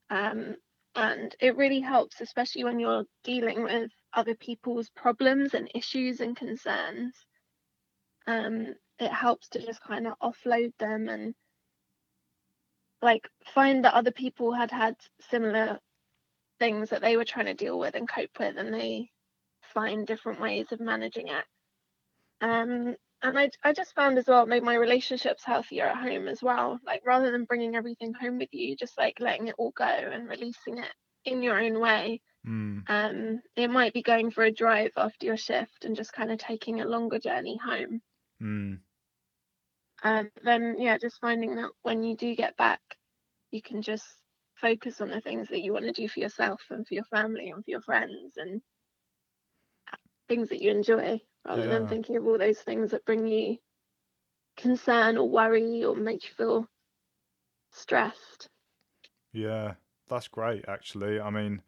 Um, 0.10 0.56
and 0.98 1.36
it 1.40 1.56
really 1.56 1.80
helps, 1.80 2.22
especially 2.22 2.64
when 2.64 2.80
you're 2.80 3.06
dealing 3.24 3.64
with 3.64 3.92
other 4.14 4.34
people's 4.34 4.90
problems 4.90 5.54
and 5.54 5.70
issues 5.76 6.20
and 6.22 6.36
concerns. 6.36 7.14
Um, 8.26 8.74
it 9.00 9.12
helps 9.12 9.48
to 9.50 9.64
just 9.64 9.80
kind 9.82 10.08
of 10.08 10.16
offload 10.20 10.74
them 10.80 11.08
and 11.08 11.36
like 13.04 13.30
find 13.54 13.86
that 13.86 13.94
other 13.94 14.12
people 14.12 14.52
had 14.52 14.72
had 14.72 14.96
similar 15.30 15.80
things 16.58 16.90
that 16.90 17.02
they 17.02 17.16
were 17.16 17.26
trying 17.26 17.46
to 17.46 17.54
deal 17.54 17.78
with 17.78 17.94
and 17.94 18.10
cope 18.10 18.40
with, 18.40 18.58
and 18.58 18.74
they 18.74 19.12
find 19.76 20.08
different 20.08 20.42
ways 20.42 20.66
of 20.72 20.80
managing 20.80 21.28
it. 21.28 21.46
Um, 22.42 22.96
and 23.24 23.38
I, 23.38 23.50
I 23.64 23.74
just 23.74 23.96
found 23.96 24.18
as 24.18 24.28
well 24.28 24.46
made 24.46 24.64
my 24.64 24.76
relationships 24.76 25.44
healthier 25.44 25.86
at 25.86 25.98
home 25.98 26.28
as 26.28 26.44
well. 26.44 26.80
Like 26.86 27.02
rather 27.06 27.32
than 27.32 27.46
bringing 27.46 27.76
everything 27.76 28.14
home 28.14 28.38
with 28.38 28.50
you, 28.52 28.76
just 28.76 28.98
like 28.98 29.20
letting 29.20 29.48
it 29.48 29.56
all 29.58 29.72
go 29.76 29.86
and 29.86 30.30
releasing 30.30 30.78
it 30.78 30.94
in 31.26 31.42
your 31.42 31.60
own 31.60 31.80
way. 31.80 32.22
Mm. 32.48 32.84
Um, 32.88 33.42
it 33.56 33.70
might 33.70 33.94
be 33.94 34.04
going 34.04 34.32
for 34.32 34.44
a 34.44 34.52
drive 34.52 34.92
after 34.96 35.26
your 35.26 35.38
shift 35.38 35.84
and 35.84 35.96
just 35.96 36.14
kind 36.14 36.32
of 36.32 36.38
taking 36.38 36.80
a 36.80 36.88
longer 36.88 37.20
journey 37.20 37.60
home. 37.64 38.02
Mm. 38.42 38.80
Um, 40.04 40.30
then 40.44 40.76
yeah, 40.78 40.98
just 41.00 41.20
finding 41.20 41.56
that 41.56 41.72
when 41.82 42.04
you 42.04 42.16
do 42.16 42.36
get 42.36 42.56
back, 42.56 42.82
you 43.50 43.62
can 43.62 43.82
just 43.82 44.06
focus 44.56 45.02
on 45.02 45.10
the 45.10 45.22
things 45.22 45.50
that 45.50 45.62
you 45.62 45.74
want 45.74 45.86
to 45.86 45.92
do 45.92 46.08
for 46.08 46.20
yourself 46.20 46.62
and 46.70 46.88
for 46.88 46.94
your 46.94 47.04
family 47.06 47.50
and 47.50 47.64
for 47.64 47.72
your 47.72 47.82
friends 47.82 48.38
and 48.38 48.62
things 50.28 50.50
that 50.50 50.62
you 50.62 50.72
enjoy 50.72 51.20
rather 51.48 51.68
than 51.68 51.88
thinking 51.88 52.18
of 52.18 52.26
all 52.28 52.38
those 52.38 52.62
things 52.62 52.92
that 52.92 53.06
bring 53.06 53.28
you 53.28 53.58
concern 54.58 55.18
or 55.18 55.30
worry 55.30 55.84
or 55.84 55.96
make 55.96 56.24
you 56.26 56.32
feel 56.32 56.68
stressed. 57.72 58.50
Yeah, 59.32 59.76
that's 60.08 60.28
great 60.28 60.66
actually. 60.68 61.20
I 61.20 61.30
mean, 61.30 61.62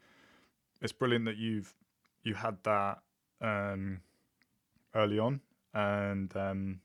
it's 0.82 0.94
brilliant 0.94 1.26
that 1.26 1.38
you've 1.38 1.76
you 2.24 2.36
had 2.36 2.64
that 2.64 3.00
um 3.42 4.02
early 4.96 5.20
on 5.20 5.42
and 5.74 6.36
um 6.36 6.82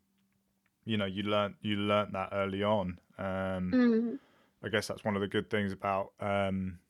you 0.84 0.96
know, 0.96 1.06
you 1.06 1.22
learnt 1.22 1.56
you 1.60 1.76
learnt 1.76 2.12
that 2.12 2.30
early 2.32 2.62
on. 2.62 2.98
Um 3.18 3.78
Mm. 3.78 4.18
I 4.62 4.68
guess 4.68 4.88
that's 4.88 5.04
one 5.04 5.16
of 5.16 5.20
the 5.22 5.28
good 5.28 5.50
things 5.50 5.72
about 5.72 6.12
um 6.20 6.80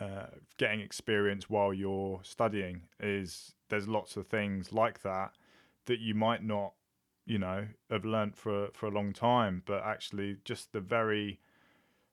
uh, 0.00 0.26
getting 0.58 0.80
experience 0.80 1.48
while 1.48 1.72
you're 1.72 2.20
studying 2.22 2.82
is 3.00 3.54
there's 3.68 3.86
lots 3.86 4.16
of 4.16 4.26
things 4.26 4.72
like 4.72 5.02
that 5.02 5.32
that 5.86 6.00
you 6.00 6.14
might 6.14 6.42
not 6.42 6.72
you 7.26 7.38
know 7.38 7.66
have 7.90 8.04
learnt 8.04 8.36
for 8.36 8.68
for 8.74 8.86
a 8.86 8.90
long 8.90 9.12
time 9.12 9.62
but 9.66 9.82
actually 9.84 10.36
just 10.44 10.72
the 10.72 10.80
very 10.80 11.38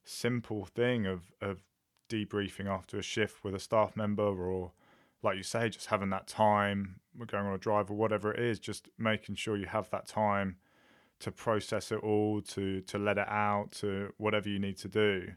simple 0.04 0.66
thing 0.66 1.06
of 1.06 1.32
of 1.42 1.64
debriefing 2.10 2.68
after 2.68 3.00
a 3.00 3.02
shift 3.02 3.44
with 3.44 3.56
a 3.56 3.60
staff 3.60 3.96
member 3.96 4.24
or 4.24 4.72
like 5.24 5.38
you 5.38 5.44
say 5.44 5.70
just 5.70 5.88
having 5.88 6.10
that 6.10 6.28
time 6.28 7.00
we're 7.18 7.26
going 7.26 7.46
on 7.46 7.54
a 7.54 7.58
drive 7.58 7.90
or 7.90 7.96
whatever 7.96 8.32
it 8.32 8.40
is 8.40 8.60
just 8.60 8.90
making 8.98 9.36
sure 9.36 9.58
you 9.58 9.66
have 9.66 9.90
that 9.90 10.08
time 10.08 10.56
to 11.20 11.32
process 11.32 11.92
it 11.92 12.00
all 12.00 12.42
to 12.42 12.82
to 12.82 12.98
let 12.98 13.18
it 13.18 13.28
out 13.28 13.72
to 13.72 14.14
whatever 14.18 14.50
you 14.50 14.60
need 14.60 14.78
to 14.78 14.88
do 14.88 15.28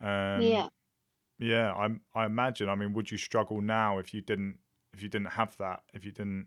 um 0.00 0.42
yeah. 0.42 0.68
Yeah 1.38 1.72
i 1.74 1.88
i 2.14 2.26
imagine 2.26 2.68
i 2.68 2.74
mean 2.74 2.92
would 2.94 3.10
you 3.10 3.18
struggle 3.18 3.60
now 3.60 3.98
if 3.98 4.14
you 4.14 4.20
didn't 4.20 4.56
if 4.94 5.02
you 5.02 5.08
didn't 5.08 5.32
have 5.32 5.56
that 5.58 5.80
if 5.94 6.04
you 6.04 6.12
didn't 6.12 6.46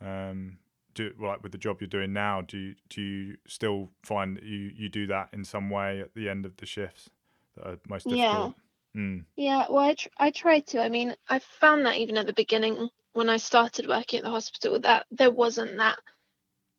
um 0.00 0.58
do 0.94 1.12
like 1.20 1.42
with 1.42 1.52
the 1.52 1.58
job 1.58 1.78
you're 1.80 1.88
doing 1.88 2.12
now 2.12 2.40
do 2.42 2.58
you 2.58 2.74
do 2.88 3.02
you 3.02 3.36
still 3.46 3.90
find 4.04 4.36
that 4.36 4.44
you 4.44 4.70
you 4.74 4.88
do 4.88 5.06
that 5.06 5.28
in 5.32 5.44
some 5.44 5.70
way 5.70 6.00
at 6.00 6.14
the 6.14 6.28
end 6.28 6.46
of 6.46 6.56
the 6.58 6.66
shifts 6.66 7.10
that 7.56 7.66
are 7.66 7.78
most 7.88 8.08
Yeah. 8.08 8.08
difficult 8.08 8.54
mm, 8.96 9.24
Yeah, 9.36 9.66
well, 9.70 9.84
I, 9.84 9.94
tr- 9.94 10.08
I 10.18 10.30
try 10.30 10.60
to. 10.60 10.82
I 10.82 10.88
mean, 10.90 11.14
I 11.28 11.38
found 11.38 11.86
that 11.86 11.96
even 11.96 12.18
at 12.18 12.26
the 12.26 12.34
beginning 12.34 12.90
when 13.14 13.30
I 13.30 13.38
started 13.38 13.88
working 13.88 14.18
at 14.18 14.24
the 14.24 14.30
hospital, 14.30 14.78
that 14.80 15.06
there 15.10 15.30
wasn't 15.30 15.76
that 15.78 15.98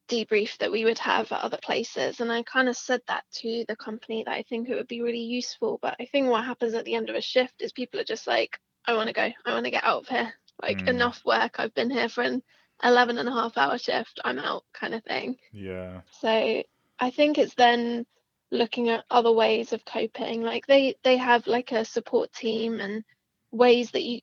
debrief 0.09 0.57
that 0.57 0.71
we 0.71 0.85
would 0.85 0.99
have 0.99 1.31
at 1.31 1.41
other 1.41 1.59
places. 1.63 2.19
And 2.19 2.31
I 2.31 2.43
kind 2.43 2.69
of 2.69 2.75
said 2.77 3.01
that 3.07 3.23
to 3.35 3.65
the 3.67 3.75
company 3.75 4.23
that 4.25 4.33
I 4.33 4.43
think 4.43 4.69
it 4.69 4.75
would 4.75 4.87
be 4.87 5.01
really 5.01 5.19
useful. 5.21 5.79
But 5.81 5.95
I 5.99 6.05
think 6.05 6.29
what 6.29 6.45
happens 6.45 6.73
at 6.73 6.85
the 6.85 6.95
end 6.95 7.09
of 7.09 7.15
a 7.15 7.21
shift 7.21 7.61
is 7.61 7.71
people 7.73 7.99
are 7.99 8.05
just 8.05 8.27
like, 8.27 8.59
I 8.85 8.93
want 8.93 9.07
to 9.07 9.13
go, 9.13 9.29
I 9.45 9.53
want 9.53 9.65
to 9.65 9.71
get 9.71 9.83
out 9.83 10.01
of 10.03 10.07
here. 10.09 10.33
Like, 10.61 10.79
Mm. 10.79 10.89
enough 10.89 11.21
work. 11.25 11.59
I've 11.59 11.73
been 11.73 11.89
here 11.89 12.09
for 12.09 12.23
an 12.23 12.43
11 12.83 13.17
and 13.17 13.29
a 13.29 13.31
half 13.31 13.57
hour 13.57 13.77
shift. 13.77 14.19
I'm 14.25 14.39
out, 14.39 14.65
kind 14.73 14.93
of 14.93 15.03
thing. 15.03 15.37
yeah 15.53 16.01
So 16.21 16.63
I 16.99 17.09
think 17.11 17.37
it's 17.37 17.55
then 17.55 18.05
looking 18.51 18.89
at 18.89 19.05
other 19.09 19.31
ways 19.31 19.73
of 19.73 19.85
coping. 19.85 20.41
Like 20.41 20.65
they 20.67 20.95
they 21.03 21.17
have 21.17 21.47
like 21.47 21.71
a 21.71 21.85
support 21.85 22.31
team 22.33 22.79
and 22.79 23.03
ways 23.51 23.91
that 23.91 24.03
you 24.03 24.21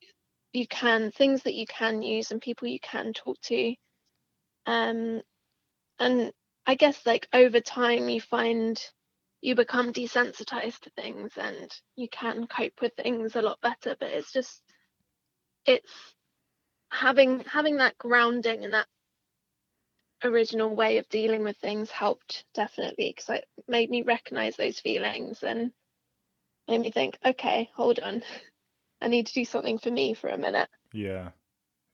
you 0.52 0.66
can 0.68 1.10
things 1.12 1.42
that 1.44 1.54
you 1.54 1.66
can 1.66 2.02
use 2.02 2.30
and 2.30 2.40
people 2.40 2.68
you 2.68 2.80
can 2.80 3.12
talk 3.12 3.40
to. 3.42 3.74
Um 4.66 5.22
and 5.98 6.32
I 6.66 6.74
guess 6.74 7.06
like 7.06 7.28
over 7.32 7.60
time 7.60 8.08
you 8.08 8.20
find 8.20 8.80
you 9.40 9.54
become 9.54 9.92
desensitized 9.92 10.80
to 10.80 10.90
things 10.90 11.32
and 11.36 11.70
you 11.94 12.08
can 12.08 12.46
cope 12.46 12.80
with 12.80 12.92
things 12.94 13.36
a 13.36 13.42
lot 13.42 13.60
better. 13.60 13.96
But 13.98 14.10
it's 14.10 14.32
just 14.32 14.62
it's 15.64 15.92
having 16.90 17.40
having 17.40 17.76
that 17.76 17.98
grounding 17.98 18.64
and 18.64 18.72
that 18.72 18.86
original 20.24 20.74
way 20.74 20.98
of 20.98 21.08
dealing 21.08 21.44
with 21.44 21.56
things 21.58 21.90
helped 21.90 22.44
definitely 22.54 23.14
because 23.14 23.36
it 23.36 23.44
made 23.68 23.90
me 23.90 24.02
recognize 24.02 24.56
those 24.56 24.80
feelings 24.80 25.42
and 25.42 25.70
made 26.68 26.80
me 26.80 26.90
think 26.90 27.18
okay 27.24 27.70
hold 27.74 28.00
on. 28.00 28.22
I 29.00 29.08
need 29.08 29.26
to 29.26 29.34
do 29.34 29.44
something 29.44 29.78
for 29.78 29.90
me 29.90 30.14
for 30.14 30.28
a 30.28 30.38
minute. 30.38 30.70
Yeah. 30.92 31.30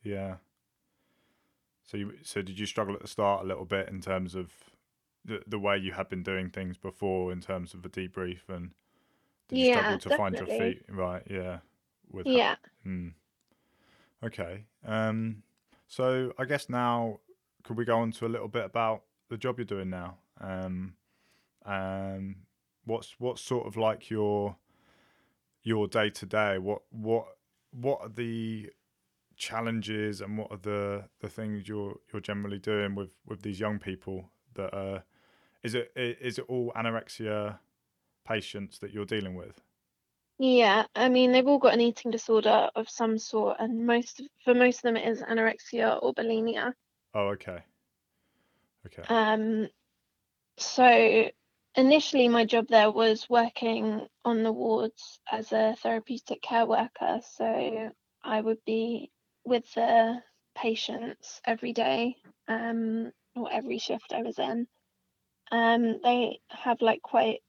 Yeah 0.05 0.37
so 1.85 1.97
you 1.97 2.13
so 2.23 2.43
did 2.43 2.59
you 2.59 2.67
struggle 2.67 2.95
at 2.95 3.03
the 3.03 3.09
start 3.09 3.45
a 3.45 3.47
little 3.47 3.65
bit 3.65 3.89
in 3.89 4.01
terms 4.01 4.35
of 4.35 4.53
the 5.25 5.43
the 5.47 5.59
way 5.59 5.77
you 5.77 5.93
had 5.93 6.09
been 6.09 6.23
doing 6.23 6.51
things 6.51 6.77
before 6.77 7.33
in 7.33 7.41
terms 7.41 7.75
of 7.75 7.85
a 7.85 7.89
debrief 7.89 8.49
and 8.49 8.73
did 9.49 9.59
you 9.59 9.65
Yeah, 9.65 9.81
struggle 9.81 9.99
to 9.99 10.11
find 10.11 10.37
your 10.39 10.47
feet 10.49 10.85
right 10.89 11.23
yeah 11.31 11.59
with 12.11 12.27
yeah 12.27 12.57
Hmm. 12.83 13.09
Okay. 14.25 14.65
Um, 14.85 15.43
so 15.89 16.33
I 16.39 16.45
guess 16.45 16.69
now 16.69 17.21
could 17.65 17.77
we 17.77 17.85
go 17.85 17.99
on 17.99 18.13
to 18.13 18.27
a 18.27 18.29
little 18.29 18.49
bit 18.49 18.65
about 18.65 19.03
the 19.29 19.37
job 19.37 19.59
you're 19.59 19.65
doing 19.65 19.91
now? 19.91 20.19
Um, 20.41 20.95
um, 21.65 22.37
what's 22.85 23.15
what's 23.19 23.43
sort 23.43 23.67
of 23.67 23.77
like 23.77 24.11
your 24.11 24.57
your 25.63 25.87
day 25.89 26.11
to 26.11 26.27
day? 26.27 26.59
What 26.59 26.83
what 26.91 27.27
what 27.71 28.01
are 28.01 28.09
the 28.09 28.71
challenges 29.43 30.21
and 30.21 30.39
what 30.39 30.51
are 30.53 30.59
the 30.59 31.05
the 31.21 31.29
things 31.29 31.69
you're 31.69 31.99
you're 32.13 32.23
generally 32.23 32.59
doing 32.59 32.95
with 32.95 33.11
with 33.27 33.43
these 33.43 33.59
young 33.59 33.79
people 33.79 34.31
that 34.55 34.73
are 34.73 35.03
is 35.65 35.75
it 35.75 35.91
is 35.97 36.39
it 36.39 36.45
all 36.49 36.73
anorexia 36.77 37.59
patients 38.25 38.79
that 38.79 38.93
you're 38.93 39.05
dealing 39.05 39.35
with? 39.35 39.61
yeah 40.39 40.87
i 40.95 41.09
mean 41.09 41.33
they've 41.33 41.47
all 41.47 41.59
got 41.59 41.75
an 41.75 41.81
eating 41.81 42.11
disorder 42.11 42.71
of 42.75 42.89
some 42.89 43.19
sort 43.19 43.57
and 43.59 43.87
most 43.87 44.23
for 44.45 44.55
most 44.55 44.79
of 44.79 44.83
them 44.83 44.97
it 44.97 45.09
is 45.09 45.23
anorexia 45.23 46.01
or 46.03 46.15
bulimia 46.15 46.73
Oh, 47.15 47.29
okay. 47.29 47.59
Okay. 48.87 49.03
Um, 49.09 49.69
so 50.57 51.31
initially, 51.75 52.29
my 52.29 52.45
job 52.45 52.69
there 52.69 52.91
was 52.91 53.29
working 53.29 54.07
on 54.25 54.43
the 54.43 54.53
wards 54.53 55.21
as 55.31 55.53
a 55.53 55.77
therapeutic 55.83 56.43
care 56.43 56.67
worker. 56.67 57.21
So 57.37 57.91
I 58.25 58.41
would 58.41 58.65
be 58.65 59.11
with 59.45 59.65
the 59.75 60.21
patients 60.55 61.41
every 61.45 61.73
day, 61.73 62.17
um, 62.49 63.13
or 63.35 63.53
every 63.53 63.79
shift 63.79 64.13
I 64.13 64.23
was 64.23 64.39
in. 64.39 64.67
Um, 65.51 66.01
they 66.03 66.41
have 66.51 66.81
like 66.81 67.03
quite 67.03 67.41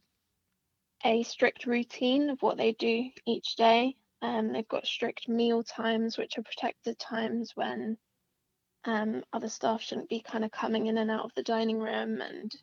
a 1.05 1.23
strict 1.23 1.65
routine 1.65 2.29
of 2.29 2.41
what 2.41 2.57
they 2.57 2.73
do 2.73 3.09
each 3.25 3.55
day. 3.55 3.95
Um, 4.21 4.53
they've 4.53 4.67
got 4.67 4.87
strict 4.87 5.27
meal 5.27 5.63
times, 5.63 6.17
which 6.17 6.37
are 6.37 6.43
protected 6.43 6.97
times 6.97 7.51
when 7.55 7.97
um, 8.85 9.23
other 9.31 9.49
staff 9.49 9.81
shouldn't 9.81 10.09
be 10.09 10.21
kind 10.21 10.43
of 10.43 10.51
coming 10.51 10.87
in 10.87 10.97
and 10.97 11.11
out 11.11 11.25
of 11.25 11.31
the 11.35 11.43
dining 11.43 11.79
room 11.79 12.21
and 12.21 12.53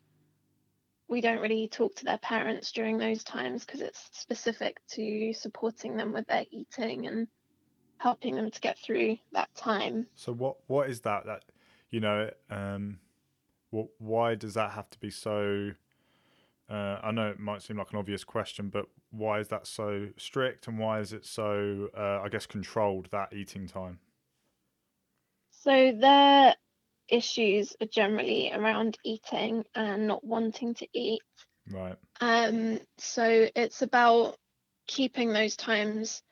we 1.07 1.19
don't 1.19 1.41
really 1.41 1.67
talk 1.67 1.93
to 1.95 2.05
their 2.05 2.19
parents 2.19 2.71
during 2.71 2.97
those 2.97 3.23
times 3.23 3.65
because 3.65 3.81
it's 3.81 4.09
specific 4.13 4.77
to 4.87 5.33
supporting 5.33 5.97
them 5.97 6.13
with 6.13 6.25
their 6.27 6.45
eating 6.51 7.05
and 7.05 7.27
helping 8.01 8.35
them 8.35 8.49
to 8.49 8.59
get 8.61 8.77
through 8.79 9.17
that 9.31 9.53
time 9.55 10.07
So 10.15 10.33
what 10.33 10.57
what 10.67 10.89
is 10.89 11.01
that 11.01 11.25
that 11.25 11.45
you 11.89 11.99
know 11.99 12.29
um 12.49 12.99
what 13.69 13.89
why 13.99 14.35
does 14.35 14.55
that 14.55 14.71
have 14.71 14.89
to 14.91 14.99
be 14.99 15.09
so 15.09 15.71
uh, 16.69 16.99
I 17.03 17.11
know 17.11 17.29
it 17.29 17.39
might 17.39 17.61
seem 17.61 17.77
like 17.77 17.91
an 17.91 17.97
obvious 17.97 18.23
question, 18.23 18.69
but 18.69 18.85
why 19.09 19.39
is 19.41 19.49
that 19.49 19.67
so 19.67 20.07
strict 20.15 20.69
and 20.69 20.79
why 20.79 21.01
is 21.01 21.11
it 21.11 21.25
so 21.25 21.89
uh, 21.97 22.21
I 22.23 22.29
guess 22.29 22.45
controlled 22.45 23.09
that 23.11 23.33
eating 23.33 23.67
time? 23.67 23.99
so 25.51 25.91
their 25.91 26.55
issues 27.07 27.75
are 27.81 27.87
generally 27.87 28.51
around 28.53 28.97
eating 29.03 29.63
and 29.75 30.07
not 30.07 30.23
wanting 30.23 30.73
to 30.75 30.87
eat 30.93 31.21
Right. 31.69 31.97
Um, 32.19 32.79
so 32.97 33.47
it's 33.55 33.81
about 33.81 34.37
keeping 34.87 35.33
those 35.33 35.55
times 35.55 36.23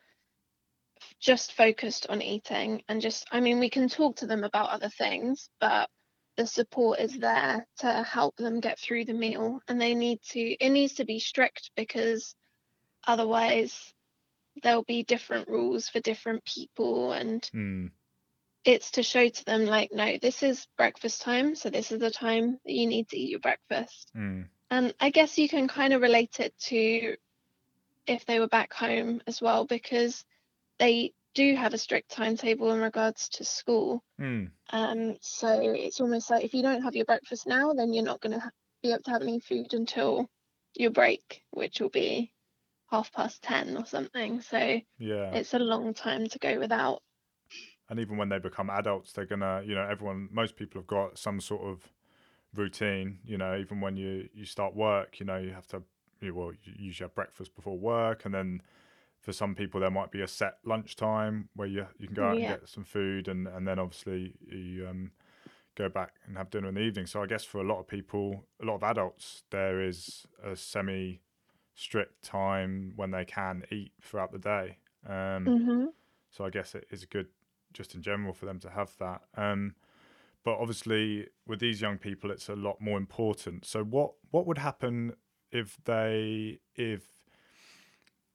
just 1.20 1.54
focused 1.54 2.08
on 2.10 2.22
eating 2.22 2.82
and 2.88 3.02
just, 3.02 3.28
I 3.32 3.40
mean, 3.42 3.60
we 3.60 3.70
can 3.70 3.90
talk 3.90 4.18
to 4.18 4.28
them 4.28 4.44
about 4.44 4.70
other 4.70 4.90
things, 4.90 5.50
but 5.60 5.90
the 6.38 6.48
support 6.48 7.00
is 7.00 7.18
there 7.18 7.68
to 7.80 8.04
help 8.04 8.36
them 8.38 8.60
get 8.62 8.80
through 8.80 9.06
the 9.06 9.14
meal 9.14 9.60
and 9.68 9.80
they 9.80 9.96
need 9.96 10.22
to, 10.30 10.40
it 10.40 10.70
needs 10.70 10.94
to 10.96 11.06
be 11.06 11.20
strict 11.20 11.72
because 11.76 12.36
otherwise 13.06 13.94
there'll 14.64 14.84
be 14.84 15.04
different 15.04 15.48
rules 15.48 15.90
for 15.90 16.00
different 16.00 16.44
people 16.46 17.14
and 17.14 17.50
Mm. 17.54 17.92
it's 18.66 18.92
to 18.92 19.04
show 19.04 19.28
to 19.28 19.46
them 19.46 19.66
like 19.66 19.92
no 19.94 20.18
this 20.22 20.44
is 20.44 20.68
breakfast 20.78 21.22
time 21.22 21.56
so 21.56 21.70
this 21.70 21.92
is 21.92 22.00
the 22.00 22.12
time 22.12 22.60
that 22.66 22.74
you 22.74 22.88
need 22.88 23.08
to 23.10 23.18
eat 23.18 23.30
your 23.30 23.40
breakfast 23.40 24.12
Mm. 24.16 24.48
and 24.70 24.94
i 25.00 25.10
guess 25.10 25.38
you 25.38 25.48
can 25.48 25.68
kind 25.68 25.94
of 25.94 26.02
relate 26.02 26.40
it 26.40 26.54
to 26.60 27.16
if 28.06 28.26
they 28.26 28.40
were 28.40 28.48
back 28.48 28.74
home 28.74 29.22
as 29.28 29.42
well 29.42 29.66
because 29.66 30.26
they 30.80 31.14
do 31.36 31.56
have 31.56 31.74
a 31.74 31.78
strict 31.78 32.10
timetable 32.10 32.72
in 32.72 32.82
regards 32.82 33.30
to 33.30 33.46
school 33.46 34.04
Mm. 34.20 34.52
um 34.72 35.18
so 35.22 35.60
it's 35.62 36.02
almost 36.02 36.30
like 36.30 36.44
if 36.44 36.54
you 36.54 36.62
don't 36.62 36.84
have 36.84 36.96
your 36.96 37.06
breakfast 37.06 37.48
now 37.48 37.74
then 37.74 37.94
you're 37.94 38.04
not 38.04 38.22
going 38.22 38.40
to 38.40 38.52
be 38.84 38.92
able 38.92 39.04
to 39.04 39.12
have 39.12 39.22
any 39.22 39.40
food 39.40 39.74
until 39.74 40.30
your 40.76 40.92
break 40.92 41.44
which 41.52 41.80
will 41.82 41.90
be 41.90 42.32
half 42.90 43.12
past 43.14 43.42
10 43.44 43.78
or 43.78 43.86
something 43.86 44.42
so 44.42 44.80
Yeah. 44.98 45.34
it's 45.34 45.54
a 45.54 45.60
long 45.60 45.94
time 45.94 46.28
to 46.28 46.40
go 46.40 46.60
without 46.60 47.02
and 47.90 48.00
even 48.00 48.18
when 48.18 48.30
they 48.30 48.40
become 48.40 48.70
adults 48.70 49.12
they're 49.14 49.26
gonna 49.26 49.62
you 49.66 49.76
know 49.76 49.88
everyone 49.90 50.30
most 50.32 50.56
people 50.56 50.80
have 50.80 50.88
got 50.88 51.18
some 51.18 51.40
sort 51.42 51.62
of 51.64 51.92
routine 52.56 53.20
you 53.26 53.38
know 53.38 53.58
even 53.58 53.82
when 53.82 53.96
you 53.96 54.28
you 54.34 54.46
start 54.46 54.76
work 54.76 55.20
you 55.20 55.26
know 55.26 55.38
you 55.38 55.52
have 55.52 55.68
to 55.68 55.82
you 56.22 56.34
well 56.34 56.52
you 56.64 56.74
usually 56.78 57.06
have 57.06 57.16
breakfast 57.16 57.56
before 57.56 57.78
work 57.78 58.26
and 58.26 58.34
then 58.34 58.62
for 59.22 59.34
some 59.34 59.56
people 59.56 59.80
there 59.80 59.92
might 59.92 60.12
be 60.12 60.22
a 60.22 60.28
set 60.28 60.54
lunchtime 60.66 61.50
where 61.56 61.68
you 61.68 61.86
you 61.98 62.08
can 62.08 62.16
go 62.16 62.24
out 62.26 62.40
Yeah. 62.40 62.52
and 62.52 62.60
get 62.60 62.70
some 62.70 62.84
food 62.84 63.28
and 63.28 63.48
and 63.48 63.68
then 63.68 63.80
obviously 63.80 64.36
you 64.42 64.88
um 64.88 65.12
go 65.76 65.90
back 65.90 66.16
and 66.26 66.38
have 66.38 66.50
dinner 66.50 66.68
in 66.70 66.76
the 66.76 66.82
evening 66.82 67.06
so 67.06 67.22
i 67.22 67.26
guess 67.26 67.44
for 67.44 67.60
a 67.60 67.64
lot 67.64 67.80
of 67.80 67.88
people 67.88 68.46
a 68.62 68.66
lot 68.66 68.76
of 68.76 68.84
adults 68.84 69.44
there 69.52 69.82
is 69.82 70.26
a 70.44 70.56
semi 70.56 71.22
strict 71.76 72.22
time 72.24 72.94
when 72.96 73.12
they 73.12 73.24
can 73.26 73.64
eat 73.72 73.92
throughout 74.02 74.32
the 74.32 74.40
day 74.40 74.78
um 75.08 75.54
hmm 75.54 75.86
so 76.32 76.46
I 76.46 76.50
guess 76.50 76.76
it 76.76 76.86
is 76.92 77.06
good 77.06 77.28
just 77.74 77.96
in 77.96 78.02
general 78.02 78.34
for 78.34 78.46
them 78.46 78.60
to 78.60 78.70
have 78.70 78.96
that. 79.00 79.22
Um, 79.36 79.76
but 80.44 80.58
obviously, 80.60 81.28
with 81.48 81.60
these 81.60 81.82
young 81.82 81.98
people, 81.98 82.32
it's 82.32 82.50
a 82.50 82.56
lot 82.56 82.80
more 82.82 82.98
important. 82.98 83.66
So 83.66 83.84
what 83.84 84.14
what 84.32 84.46
would 84.48 84.58
happen 84.58 85.14
if 85.52 85.78
they 85.86 86.60
if 86.76 87.04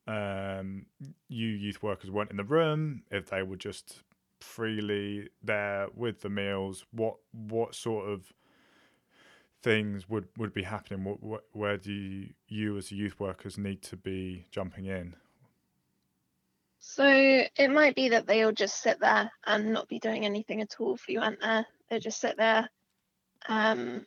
um, 0.06 0.86
you 1.28 1.48
youth 1.48 1.82
workers 1.82 2.10
weren't 2.10 2.30
in 2.30 2.36
the 2.36 2.44
room? 2.44 3.02
If 3.10 3.26
they 3.30 3.42
were 3.42 3.56
just 3.56 4.02
freely 4.40 5.28
there 5.42 5.88
with 5.94 6.20
the 6.20 6.28
meals, 6.28 6.84
what 6.92 7.16
what 7.32 7.74
sort 7.74 8.08
of 8.08 8.32
things 9.62 10.08
would 10.08 10.28
would 10.36 10.52
be 10.52 10.62
happening? 10.62 11.04
What, 11.04 11.22
what 11.22 11.44
where 11.52 11.76
do 11.78 11.92
you, 11.92 12.28
you 12.48 12.76
as 12.76 12.92
youth 12.92 13.18
workers 13.18 13.56
need 13.58 13.82
to 13.84 13.96
be 13.96 14.46
jumping 14.50 14.86
in? 14.86 15.16
So 16.78 17.06
it 17.06 17.70
might 17.70 17.96
be 17.96 18.10
that 18.10 18.26
they'll 18.26 18.52
just 18.52 18.82
sit 18.82 19.00
there 19.00 19.32
and 19.46 19.72
not 19.72 19.88
be 19.88 19.98
doing 19.98 20.26
anything 20.26 20.60
at 20.60 20.76
all 20.78 20.94
if 20.94 21.08
you 21.08 21.20
aren't 21.20 21.40
there. 21.40 21.66
They'll 21.88 21.98
just 21.98 22.20
sit 22.20 22.36
there, 22.36 22.68
um, 23.48 24.06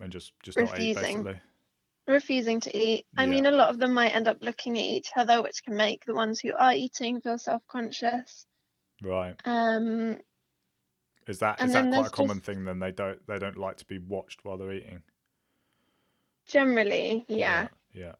And 0.00 0.12
just 0.12 0.32
just 0.42 0.58
not 0.58 0.78
eat 0.78 0.96
Refusing. 0.96 1.22
basically. 1.22 1.40
Refusing 2.06 2.60
to 2.60 2.76
eat. 2.76 3.06
I 3.16 3.24
Yeah. 3.24 3.30
mean, 3.30 3.46
a 3.46 3.50
lot 3.50 3.68
of 3.70 3.78
them 3.78 3.92
might 3.94 4.14
end 4.14 4.28
up 4.28 4.38
looking 4.40 4.76
at 4.78 4.84
each 4.84 5.10
other, 5.16 5.42
which 5.42 5.62
can 5.64 5.76
make 5.76 6.04
the 6.04 6.14
ones 6.14 6.40
who 6.40 6.52
are 6.54 6.72
eating 6.72 7.20
feel 7.20 7.38
self-conscious. 7.38 8.46
Right. 9.02 9.34
Um, 9.44 10.20
Is 11.26 11.40
that 11.40 11.60
is 11.60 11.72
that 11.72 11.92
quite 11.92 12.06
a 12.06 12.10
common 12.10 12.36
just- 12.38 12.46
thing? 12.46 12.64
Then 12.64 12.78
they 12.78 12.92
don't 12.92 13.24
they 13.26 13.38
don't 13.38 13.58
like 13.58 13.76
to 13.78 13.84
be 13.86 13.98
watched 13.98 14.44
while 14.44 14.56
they're 14.58 14.72
eating. 14.72 15.02
generally, 16.46 17.24
yeah, 17.28 17.68
Yeah. 17.92 18.14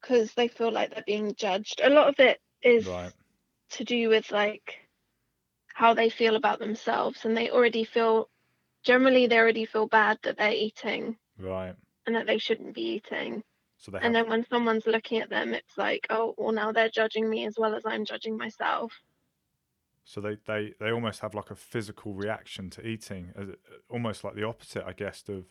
because 0.00 0.32
they 0.34 0.46
feel 0.48 0.70
like 0.70 0.90
they're 0.94 1.02
being 1.04 1.34
judged. 1.34 1.80
A 1.82 1.90
lot 1.90 2.08
of 2.08 2.20
it 2.20 2.40
is 2.62 2.86
Right. 2.86 3.12
to 3.70 3.84
do 3.84 4.08
with 4.08 4.30
like 4.30 4.88
how 5.74 5.92
they 5.94 6.08
feel 6.08 6.36
about 6.36 6.58
themselves, 6.60 7.24
and 7.24 7.36
they 7.36 7.50
already 7.50 7.84
feel. 7.84 8.30
Generally, 8.84 9.26
they 9.26 9.38
already 9.38 9.64
feel 9.64 9.88
bad 9.88 10.16
that 10.22 10.36
they're 10.38 10.52
eating 10.52 11.18
Right. 11.38 11.74
And 12.06 12.16
that 12.16 12.26
they 12.26 12.38
shouldn't 12.38 12.74
be 12.74 12.82
eating. 12.96 13.42
So 13.78 13.90
they 13.90 14.00
have 14.00 14.02
And 14.02 14.14
then 14.14 14.28
when 14.28 14.46
someone's 14.46 14.86
looking 14.86 15.20
at 15.20 15.30
them, 15.30 15.54
it's 15.54 15.78
like, 15.78 16.06
oh, 16.10 16.34
well, 16.38 16.52
now 16.52 16.72
they're 16.72 16.90
judging 16.90 17.28
me 17.30 17.46
as 17.46 17.56
well 17.58 17.74
as 17.76 17.84
I'm 17.86 18.04
judging 18.06 18.36
myself. 18.38 18.92
so 20.04 20.20
they, 20.20 20.36
they 20.46 20.72
they 20.78 20.90
almost 20.90 21.20
have 21.20 21.34
like 21.34 21.50
a 21.50 21.56
physical 21.56 22.14
reaction 22.14 22.70
to 22.70 22.86
eating, 22.86 23.32
almost 23.88 24.22
like 24.22 24.34
the 24.34 24.44
opposite, 24.44 24.84
I 24.86 24.92
guess, 24.92 25.24
of 25.28 25.46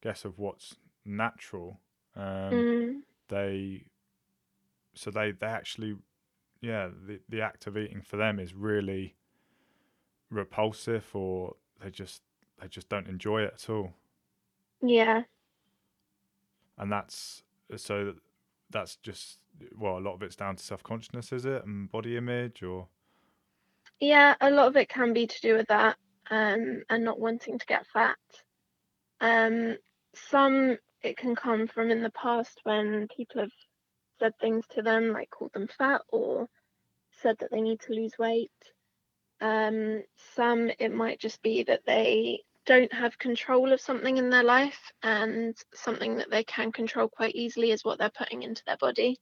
guess 0.00 0.24
of 0.24 0.38
what's 0.38 0.76
natural. 1.04 1.80
Um, 2.14 2.68
Mm, 2.68 3.02
They 3.28 3.86
so 4.94 5.10
they 5.10 5.32
they 5.32 5.46
actually 5.46 5.96
yeah 6.60 6.88
the 6.88 7.20
the 7.28 7.42
act 7.42 7.66
of 7.66 7.76
eating 7.78 8.02
for 8.02 8.16
them 8.16 8.38
is 8.40 8.54
really 8.54 9.16
repulsive, 10.30 11.14
or 11.14 11.56
they 11.80 11.90
just 11.90 12.22
they 12.60 12.68
just 12.68 12.88
don't 12.88 13.08
enjoy 13.08 13.42
it 13.42 13.54
at 13.54 13.70
all. 13.70 13.94
yeah, 14.80 15.24
and 16.78 16.92
that's 16.92 17.42
so 17.76 18.14
that's 18.70 18.96
just 18.96 19.38
well 19.76 19.98
a 19.98 20.00
lot 20.00 20.14
of 20.14 20.22
it's 20.22 20.36
down 20.36 20.56
to 20.56 20.62
self-consciousness 20.62 21.32
is 21.32 21.44
it 21.44 21.64
and 21.64 21.90
body 21.90 22.16
image 22.16 22.62
or 22.62 22.88
yeah, 24.00 24.34
a 24.40 24.50
lot 24.50 24.68
of 24.68 24.76
it 24.76 24.88
can 24.88 25.12
be 25.12 25.26
to 25.26 25.40
do 25.40 25.54
with 25.54 25.68
that, 25.68 25.96
um, 26.30 26.82
and 26.90 27.04
not 27.04 27.18
wanting 27.18 27.58
to 27.58 27.66
get 27.66 27.86
fat. 27.86 28.16
Um, 29.20 29.76
some 30.14 30.76
it 31.02 31.16
can 31.16 31.34
come 31.34 31.66
from 31.66 31.90
in 31.90 32.02
the 32.02 32.10
past 32.10 32.60
when 32.64 33.08
people 33.14 33.40
have 33.40 33.52
said 34.18 34.32
things 34.38 34.66
to 34.70 34.82
them, 34.82 35.12
like 35.12 35.30
called 35.30 35.52
them 35.54 35.68
fat 35.78 36.02
or 36.08 36.48
said 37.22 37.36
that 37.38 37.50
they 37.50 37.60
need 37.60 37.80
to 37.80 37.94
lose 37.94 38.18
weight. 38.18 38.50
Um, 39.40 40.02
some 40.34 40.70
it 40.78 40.92
might 40.92 41.20
just 41.20 41.42
be 41.42 41.62
that 41.64 41.86
they 41.86 42.40
don't 42.66 42.92
have 42.92 43.18
control 43.18 43.72
of 43.72 43.80
something 43.80 44.18
in 44.18 44.30
their 44.30 44.44
life, 44.44 44.92
and 45.02 45.56
something 45.74 46.16
that 46.16 46.30
they 46.30 46.44
can 46.44 46.72
control 46.72 47.08
quite 47.08 47.34
easily 47.34 47.70
is 47.72 47.84
what 47.84 47.98
they're 47.98 48.10
putting 48.10 48.42
into 48.42 48.62
their 48.66 48.76
body. 48.78 49.18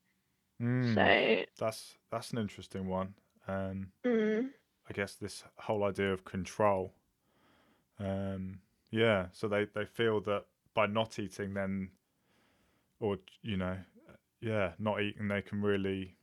Mm, 0.61 1.17
So, 1.17 1.45
that's 1.59 1.99
that's 2.11 2.33
an 2.33 2.39
interesting 2.39 2.87
one 2.89 3.15
um 3.47 3.93
mm, 4.05 4.55
i 4.89 4.93
guess 4.95 5.17
this 5.17 5.45
whole 5.59 5.85
idea 5.85 6.13
of 6.13 6.25
control 6.25 6.95
um 7.99 8.61
yeah 8.91 9.29
so 9.33 9.49
they 9.49 9.65
they 9.67 9.85
feel 9.85 10.21
that 10.21 10.47
by 10.75 10.87
not 10.87 11.19
eating 11.19 11.55
then 11.55 11.91
or 13.01 13.19
you 13.43 13.57
know 13.57 13.79
yeah 14.41 14.75
not 14.79 15.01
eating 15.01 15.29
they 15.29 15.43
can 15.43 15.63
really 15.63 16.17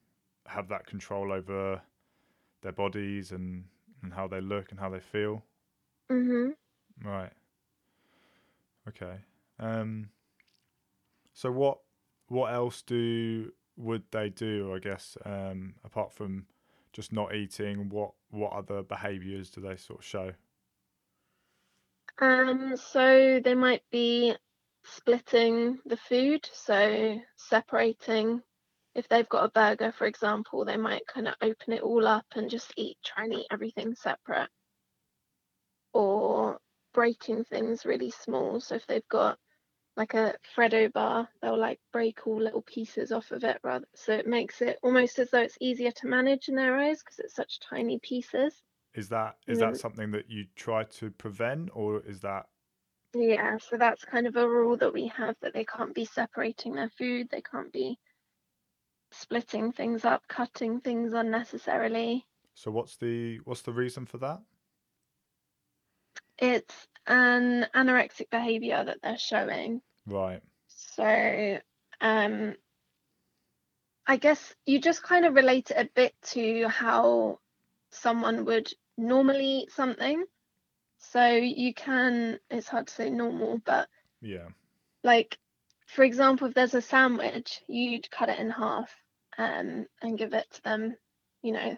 have 0.47 0.67
that 0.67 0.85
control 0.85 1.31
over 1.31 1.81
their 2.61 2.71
bodies 2.73 3.31
and 3.31 3.69
and 4.03 4.13
how 4.13 4.27
they 4.27 4.41
look 4.41 4.71
and 4.71 4.79
how 4.79 4.89
they 4.89 4.99
feel 4.99 5.45
mhm. 6.09 6.53
Right. 7.03 7.33
Okay. 8.87 9.19
Um 9.59 10.09
so 11.33 11.51
what 11.51 11.79
what 12.27 12.53
else 12.53 12.81
do 12.81 13.51
would 13.77 14.03
they 14.11 14.29
do, 14.29 14.73
I 14.73 14.79
guess, 14.79 15.17
um 15.25 15.75
apart 15.83 16.11
from 16.13 16.47
just 16.93 17.11
not 17.13 17.33
eating, 17.33 17.89
what 17.89 18.13
what 18.29 18.53
other 18.53 18.83
behaviours 18.83 19.49
do 19.49 19.61
they 19.61 19.75
sort 19.77 19.99
of 19.99 20.05
show? 20.05 20.33
Um, 22.19 22.77
so 22.77 23.39
they 23.43 23.55
might 23.55 23.83
be 23.91 24.35
splitting 24.83 25.79
the 25.85 25.97
food, 25.97 26.47
so 26.51 27.19
separating. 27.35 28.41
If 28.93 29.07
they've 29.07 29.27
got 29.29 29.45
a 29.45 29.49
burger, 29.49 29.91
for 29.91 30.05
example, 30.05 30.65
they 30.65 30.77
might 30.77 31.07
kind 31.07 31.27
of 31.27 31.35
open 31.41 31.73
it 31.73 31.81
all 31.81 32.05
up 32.05 32.25
and 32.35 32.49
just 32.49 32.73
eat, 32.77 32.97
try 33.03 33.23
and 33.23 33.33
eat 33.33 33.47
everything 33.49 33.95
separate. 33.95 34.49
Or 35.93 36.59
breaking 36.93 37.45
things 37.45 37.85
really 37.85 38.11
small. 38.11 38.59
So 38.59 38.75
if 38.75 38.87
they've 38.87 39.07
got 39.09 39.39
like 39.97 40.13
a 40.15 40.37
Freddo 40.55 40.91
bar, 40.93 41.29
they'll 41.41 41.57
like 41.59 41.81
break 41.93 42.27
all 42.27 42.41
little 42.41 42.63
pieces 42.63 43.11
off 43.11 43.31
of 43.31 43.43
it 43.43 43.59
rather. 43.63 43.87
So 43.95 44.13
it 44.13 44.27
makes 44.27 44.61
it 44.61 44.79
almost 44.83 45.19
as 45.19 45.31
though 45.31 45.41
it's 45.41 45.57
easier 45.61 45.91
to 45.91 46.07
manage 46.07 46.49
in 46.49 46.55
their 46.55 46.77
eyes 46.77 47.03
because 47.03 47.19
it's 47.19 47.35
such 47.35 47.59
tiny 47.61 47.99
pieces. 47.99 48.63
Is 48.93 49.09
that 49.09 49.39
is 49.47 49.59
Mm. 49.59 49.59
that 49.59 49.75
something 49.77 50.11
that 50.11 50.29
you 50.29 50.45
try 50.55 50.83
to 50.85 51.11
prevent 51.11 51.69
or 51.73 51.99
is 52.05 52.21
that 52.21 52.49
Yeah, 53.13 53.57
so 53.57 53.77
that's 53.77 54.03
kind 54.03 54.27
of 54.27 54.35
a 54.35 54.45
rule 54.49 54.75
that 54.75 54.91
we 54.91 55.07
have 55.07 55.37
that 55.39 55.53
they 55.53 55.63
can't 55.63 55.95
be 55.95 56.03
separating 56.03 56.73
their 56.73 56.89
food, 56.89 57.29
they 57.29 57.41
can't 57.41 57.71
be 57.71 57.97
splitting 59.11 59.71
things 59.71 60.03
up, 60.03 60.27
cutting 60.27 60.81
things 60.81 61.13
unnecessarily. 61.13 62.27
so 62.53 62.71
what's 62.71 62.97
the 62.97 63.37
what's 63.45 63.61
the 63.61 63.73
reason 63.73 64.05
for 64.05 64.17
that? 64.19 64.41
It's 66.41 66.75
an 67.07 67.67
anorexic 67.73 68.29
behavior 68.29 68.83
that 68.83 68.97
they're 69.01 69.17
showing. 69.17 69.81
Right. 70.07 70.41
So, 70.67 71.59
um, 72.01 72.55
I 74.07 74.17
guess 74.17 74.53
you 74.65 74.81
just 74.81 75.03
kind 75.03 75.25
of 75.25 75.35
relate 75.35 75.71
it 75.71 75.77
a 75.77 75.89
bit 75.95 76.13
to 76.31 76.67
how 76.67 77.39
someone 77.91 78.45
would 78.45 78.73
normally 78.97 79.45
eat 79.45 79.71
something. 79.71 80.25
So 80.99 81.25
you 81.27 81.73
can, 81.73 82.39
it's 82.49 82.67
hard 82.67 82.87
to 82.87 82.93
say 82.93 83.09
normal, 83.09 83.59
but 83.63 83.87
Yeah. 84.21 84.49
like 85.03 85.37
for 85.87 86.03
example 86.03 86.47
if 86.47 86.53
there's 86.53 86.75
a 86.75 86.81
sandwich 86.81 87.61
you'd 87.67 88.09
cut 88.11 88.29
it 88.29 88.39
in 88.39 88.49
half 88.49 88.93
um, 89.37 89.87
and 90.01 90.17
give 90.17 90.33
it 90.33 90.45
to 90.51 90.61
them. 90.63 90.95
You 91.41 91.53
know, 91.53 91.77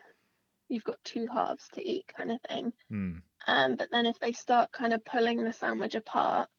you've 0.69 0.83
got 0.83 1.03
two 1.03 1.27
halves 1.27 1.67
to 1.73 1.81
eat, 1.87 2.05
kind 2.17 2.31
of 2.31 2.41
thing. 2.41 2.73
Mm. 2.91 3.21
Um, 3.47 3.75
but 3.75 3.89
then 3.91 4.05
if 4.05 4.19
they 4.19 4.31
start 4.31 4.71
kind 4.71 4.93
of 4.93 5.03
pulling 5.03 5.43
the 5.43 5.53
sandwich 5.53 5.95
apart, 5.95 6.49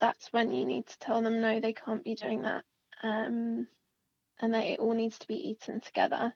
that's 0.00 0.32
when 0.32 0.52
you 0.52 0.64
need 0.66 0.86
to 0.86 0.98
tell 0.98 1.22
them 1.22 1.40
no, 1.40 1.60
they 1.60 1.72
can't 1.72 2.04
be 2.04 2.14
doing 2.14 2.42
that. 2.42 2.64
Um, 3.02 3.66
and 4.40 4.54
that 4.54 4.64
it 4.64 4.80
all 4.80 4.92
needs 4.92 5.18
to 5.18 5.26
be 5.26 5.48
eaten 5.50 5.80
together. 5.80 6.34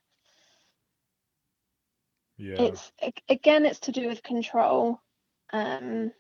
Yeah. 2.39 2.63
It's 2.63 2.93
again, 3.29 3.67
it's 3.67 3.81
to 3.81 3.93
do 3.93 4.09
with 4.09 4.23
control. 4.23 4.99
Um, 5.53 6.13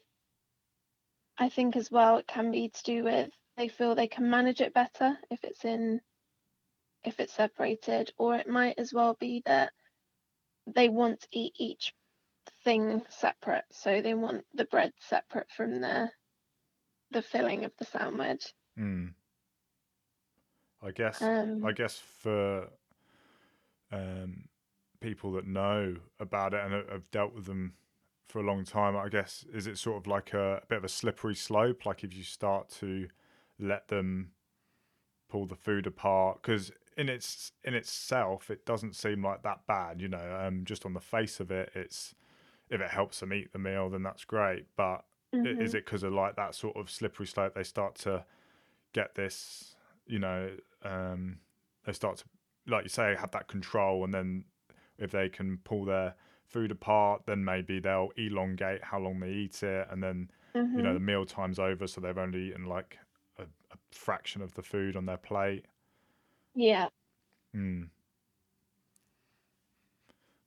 I 1.38 1.48
think 1.48 1.76
as 1.76 1.90
well, 1.90 2.18
it 2.18 2.26
can 2.26 2.50
be 2.50 2.68
to 2.68 2.82
do 2.82 3.04
with 3.04 3.30
they 3.56 3.68
feel 3.68 3.94
they 3.94 4.06
can 4.06 4.28
manage 4.28 4.60
it 4.60 4.74
better 4.74 5.16
if 5.30 5.42
it's 5.44 5.64
in, 5.64 6.00
if 7.04 7.20
it's 7.20 7.32
separated, 7.32 8.12
or 8.18 8.36
it 8.36 8.48
might 8.48 8.78
as 8.78 8.92
well 8.92 9.16
be 9.18 9.42
that 9.46 9.72
they 10.66 10.90
want 10.90 11.22
to 11.22 11.28
eat 11.32 11.54
each 11.58 11.94
thing 12.64 13.02
separate. 13.08 13.64
So 13.70 14.02
they 14.02 14.14
want 14.14 14.44
the 14.54 14.64
bread 14.64 14.92
separate 15.00 15.50
from 15.56 15.80
the 15.80 16.10
the 17.10 17.22
filling 17.22 17.64
of 17.64 17.72
the 17.78 17.84
sandwich. 17.84 18.52
Mm. 18.78 19.14
I 20.82 20.90
guess 20.92 21.20
Um, 21.20 21.64
I 21.64 21.72
guess 21.72 21.98
for 21.98 22.68
um, 23.92 24.48
people 25.00 25.32
that 25.32 25.46
know 25.46 25.96
about 26.18 26.54
it 26.54 26.60
and 26.64 26.72
ha- 26.72 26.92
have 26.92 27.10
dealt 27.10 27.34
with 27.34 27.46
them 27.46 27.74
for 28.28 28.38
a 28.38 28.44
long 28.44 28.64
time, 28.64 28.96
I 28.96 29.08
guess 29.08 29.44
is 29.52 29.66
it 29.66 29.76
sort 29.76 29.96
of 29.96 30.06
like 30.06 30.32
a, 30.32 30.60
a 30.62 30.66
bit 30.66 30.78
of 30.78 30.84
a 30.84 30.88
slippery 30.88 31.34
slope? 31.34 31.84
Like 31.84 32.04
if 32.04 32.14
you 32.14 32.22
start 32.22 32.68
to 32.80 33.08
let 33.58 33.88
them 33.88 34.32
pull 35.28 35.46
the 35.46 35.56
food 35.56 35.86
apart, 35.86 36.40
because 36.40 36.70
in 36.96 37.08
its 37.08 37.52
in 37.64 37.74
itself, 37.74 38.50
it 38.50 38.64
doesn't 38.64 38.94
seem 38.94 39.24
like 39.24 39.42
that 39.42 39.66
bad. 39.66 40.00
You 40.00 40.08
know, 40.08 40.40
um, 40.40 40.64
just 40.64 40.86
on 40.86 40.94
the 40.94 41.00
face 41.00 41.40
of 41.40 41.50
it, 41.50 41.72
it's 41.74 42.14
if 42.70 42.80
it 42.80 42.90
helps 42.90 43.20
them 43.20 43.32
eat 43.32 43.52
the 43.52 43.58
meal, 43.58 43.90
then 43.90 44.02
that's 44.02 44.24
great. 44.24 44.66
But 44.76 45.04
mhm. 45.32 45.44
is 45.60 45.74
it 45.74 45.84
because 45.84 46.02
of 46.02 46.12
like 46.12 46.36
that 46.36 46.54
sort 46.54 46.76
of 46.76 46.90
slippery 46.90 47.26
slope? 47.26 47.54
They 47.54 47.62
start 47.64 47.96
to 47.96 48.24
get 48.92 49.14
this, 49.14 49.76
you 50.06 50.18
know, 50.18 50.56
um, 50.82 51.40
they 51.84 51.92
start 51.92 52.18
to, 52.18 52.24
like 52.66 52.84
you 52.84 52.88
say, 52.88 53.16
have 53.16 53.30
that 53.32 53.48
control, 53.48 54.04
and 54.04 54.12
then 54.14 54.44
if 54.98 55.10
they 55.10 55.28
can 55.28 55.58
pull 55.58 55.84
their 55.84 56.14
food 56.46 56.70
apart, 56.70 57.22
then 57.26 57.44
maybe 57.44 57.80
they'll 57.80 58.10
elongate 58.16 58.84
how 58.84 58.98
long 58.98 59.20
they 59.20 59.30
eat 59.32 59.62
it, 59.62 59.88
and 59.90 60.02
then 60.02 60.30
you 60.74 60.82
know 60.82 60.94
Mhm. 60.94 60.94
the 60.94 61.00
meal 61.00 61.24
time's 61.26 61.58
over, 61.58 61.86
so 61.86 62.00
they've 62.00 62.18
only 62.18 62.48
eaten 62.50 62.66
like 62.66 62.98
a, 63.38 63.44
a 63.44 63.76
fraction 63.92 64.42
of 64.42 64.54
the 64.54 64.62
food 64.62 64.96
on 64.96 65.06
their 65.06 65.16
plate. 65.18 65.66
Yeah. 66.54 66.90
Hmm. 67.52 67.82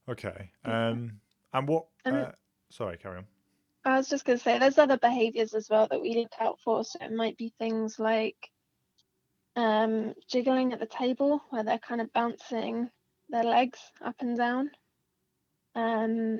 Okay. 0.08 0.52
Um. 0.66 1.22
And 1.54 1.68
what? 1.68 1.86
And 2.06 2.16
Uh, 2.16 2.32
sorry, 2.72 2.98
carry 2.98 3.18
on. 3.20 3.28
I 3.86 3.98
was 3.98 4.10
just 4.10 4.26
going 4.26 4.38
to 4.38 4.44
say, 4.44 4.60
there's 4.60 4.78
other 4.78 4.98
behaviors 4.98 5.54
as 5.54 5.70
well 5.70 5.88
that 5.90 6.02
we 6.02 6.16
look 6.16 6.32
out 6.40 6.60
for. 6.64 6.84
So 6.84 7.00
it 7.02 7.12
might 7.12 7.38
be 7.38 7.54
things 7.60 8.00
like 8.00 8.50
um, 9.56 10.14
jiggling 10.30 10.74
at 10.74 10.80
the 10.80 10.86
table, 10.86 11.44
where 11.50 11.64
they're 11.64 11.80
kind 11.80 12.02
of 12.02 12.12
bouncing 12.14 12.90
their 13.30 13.44
legs 13.44 13.80
up 14.04 14.16
and 14.20 14.38
down. 14.38 14.72
Um, 15.76 16.40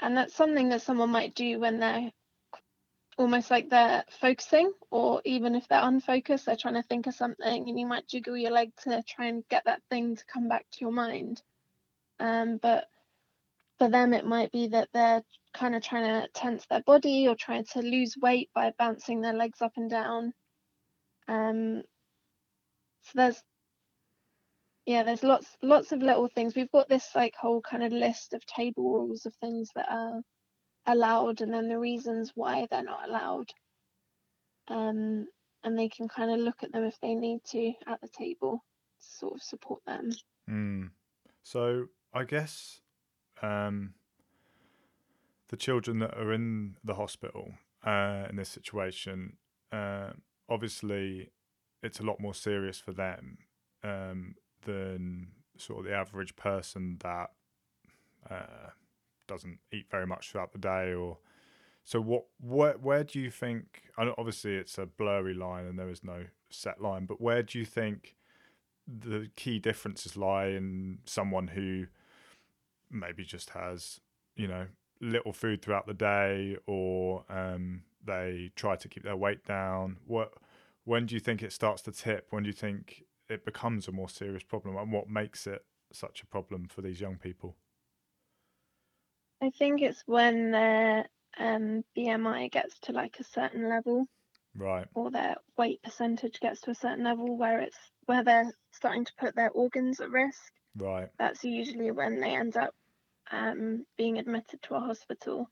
and 0.00 0.16
that's 0.16 0.34
something 0.34 0.70
that 0.70 0.82
someone 0.82 1.10
might 1.10 1.34
do 1.34 1.60
when 1.60 1.78
they're 1.78 2.10
almost 3.18 3.50
like 3.50 3.68
they're 3.68 4.04
focusing, 4.20 4.72
or 4.90 5.20
even 5.24 5.54
if 5.54 5.68
they're 5.68 5.86
unfocused, 5.86 6.46
they're 6.46 6.56
trying 6.56 6.74
to 6.74 6.82
think 6.82 7.06
of 7.06 7.14
something, 7.14 7.68
and 7.68 7.78
you 7.78 7.86
might 7.86 8.08
jiggle 8.08 8.36
your 8.36 8.50
leg 8.50 8.72
to 8.82 9.02
try 9.06 9.26
and 9.26 9.46
get 9.48 9.64
that 9.66 9.82
thing 9.90 10.16
to 10.16 10.24
come 10.24 10.48
back 10.48 10.66
to 10.72 10.78
your 10.80 10.92
mind. 10.92 11.42
Um, 12.18 12.58
but 12.60 12.86
for 13.82 13.90
them, 13.90 14.14
it 14.14 14.24
might 14.24 14.52
be 14.52 14.68
that 14.68 14.88
they're 14.94 15.22
kind 15.54 15.74
of 15.74 15.82
trying 15.82 16.04
to 16.04 16.28
tense 16.34 16.64
their 16.70 16.82
body 16.82 17.26
or 17.26 17.34
trying 17.34 17.64
to 17.64 17.80
lose 17.80 18.14
weight 18.22 18.48
by 18.54 18.72
bouncing 18.78 19.20
their 19.20 19.32
legs 19.32 19.60
up 19.60 19.72
and 19.76 19.90
down. 19.90 20.32
Um, 21.26 21.82
so 23.02 23.10
there's 23.16 23.42
yeah, 24.86 25.02
there's 25.02 25.24
lots 25.24 25.48
lots 25.64 25.90
of 25.90 26.00
little 26.00 26.28
things. 26.28 26.54
We've 26.54 26.70
got 26.70 26.88
this 26.88 27.08
like 27.16 27.34
whole 27.34 27.60
kind 27.60 27.82
of 27.82 27.90
list 27.92 28.34
of 28.34 28.46
table 28.46 28.84
rules 28.84 29.26
of 29.26 29.34
things 29.40 29.70
that 29.74 29.86
are 29.90 30.20
allowed 30.86 31.40
and 31.40 31.52
then 31.52 31.68
the 31.68 31.78
reasons 31.78 32.30
why 32.36 32.68
they're 32.70 32.84
not 32.84 33.08
allowed. 33.08 33.50
Um, 34.68 35.26
and 35.64 35.76
they 35.76 35.88
can 35.88 36.06
kind 36.06 36.30
of 36.30 36.38
look 36.38 36.62
at 36.62 36.70
them 36.70 36.84
if 36.84 37.00
they 37.02 37.16
need 37.16 37.40
to 37.46 37.72
at 37.88 38.00
the 38.00 38.08
table 38.16 38.62
to 39.00 39.18
sort 39.18 39.34
of 39.34 39.42
support 39.42 39.80
them. 39.88 40.10
Mm. 40.48 40.90
So 41.42 41.86
I 42.14 42.22
guess 42.22 42.81
um, 43.42 43.94
the 45.48 45.56
children 45.56 45.98
that 45.98 46.16
are 46.16 46.32
in 46.32 46.76
the 46.82 46.94
hospital 46.94 47.54
uh, 47.84 48.24
in 48.30 48.36
this 48.36 48.48
situation, 48.48 49.36
uh, 49.72 50.10
obviously, 50.48 51.30
it's 51.82 52.00
a 52.00 52.04
lot 52.04 52.20
more 52.20 52.34
serious 52.34 52.78
for 52.78 52.92
them 52.92 53.38
um, 53.82 54.34
than 54.64 55.28
sort 55.56 55.80
of 55.80 55.84
the 55.86 55.94
average 55.94 56.36
person 56.36 56.98
that 57.02 57.30
uh, 58.30 58.70
doesn't 59.26 59.58
eat 59.72 59.86
very 59.90 60.06
much 60.06 60.30
throughout 60.30 60.52
the 60.52 60.58
day. 60.58 60.94
Or 60.94 61.18
so, 61.84 62.00
what? 62.00 62.26
Where, 62.40 62.74
where 62.74 63.04
do 63.04 63.20
you 63.20 63.30
think? 63.30 63.82
Know 63.98 64.14
obviously, 64.16 64.54
it's 64.54 64.78
a 64.78 64.86
blurry 64.86 65.34
line 65.34 65.66
and 65.66 65.78
there 65.78 65.90
is 65.90 66.04
no 66.04 66.26
set 66.50 66.80
line, 66.80 67.06
but 67.06 67.20
where 67.20 67.42
do 67.42 67.58
you 67.58 67.64
think? 67.64 68.14
the 68.86 69.30
key 69.36 69.58
differences 69.58 70.16
lie 70.16 70.46
in 70.46 70.98
someone 71.04 71.48
who 71.48 71.86
maybe 72.92 73.24
just 73.24 73.50
has 73.50 74.00
you 74.36 74.46
know 74.46 74.66
little 75.00 75.32
food 75.32 75.60
throughout 75.60 75.86
the 75.86 75.94
day 75.94 76.56
or 76.66 77.24
um, 77.28 77.82
they 78.04 78.50
try 78.54 78.76
to 78.76 78.88
keep 78.88 79.02
their 79.02 79.16
weight 79.16 79.44
down. 79.44 79.96
What 80.06 80.32
when 80.84 81.06
do 81.06 81.14
you 81.14 81.20
think 81.20 81.42
it 81.42 81.52
starts 81.52 81.82
to 81.82 81.92
tip? 81.92 82.28
When 82.30 82.44
do 82.44 82.48
you 82.48 82.54
think 82.54 83.04
it 83.28 83.44
becomes 83.44 83.88
a 83.88 83.92
more 83.92 84.08
serious 84.08 84.42
problem? 84.42 84.76
And 84.76 84.92
what 84.92 85.08
makes 85.08 85.46
it 85.46 85.64
such 85.92 86.22
a 86.22 86.26
problem 86.26 86.68
for 86.68 86.82
these 86.82 87.00
young 87.00 87.16
people? 87.16 87.56
I 89.42 89.50
think 89.50 89.82
it's 89.82 90.02
when 90.06 90.52
their 90.52 91.06
um, 91.38 91.84
BMI 91.96 92.50
gets 92.50 92.78
to 92.80 92.92
like 92.92 93.16
a 93.18 93.24
certain 93.24 93.68
level. 93.68 94.06
Right. 94.54 94.86
Or 94.94 95.10
their 95.10 95.36
weight 95.56 95.82
percentage 95.82 96.38
gets 96.40 96.60
to 96.62 96.70
a 96.70 96.74
certain 96.74 97.04
level 97.04 97.36
where 97.36 97.60
it's 97.60 97.78
where 98.06 98.22
they're 98.22 98.52
starting 98.72 99.04
to 99.06 99.12
put 99.18 99.34
their 99.34 99.50
organs 99.50 100.00
at 100.00 100.10
risk. 100.10 100.52
right. 100.76 101.08
That's 101.18 101.42
usually 101.44 101.90
when 101.90 102.20
they 102.20 102.36
end 102.36 102.56
up 102.56 102.74
um, 103.32 103.84
being 103.96 104.18
admitted 104.18 104.62
to 104.62 104.74
a 104.74 104.80
hospital. 104.80 105.48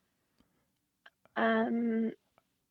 Um, 1.37 2.13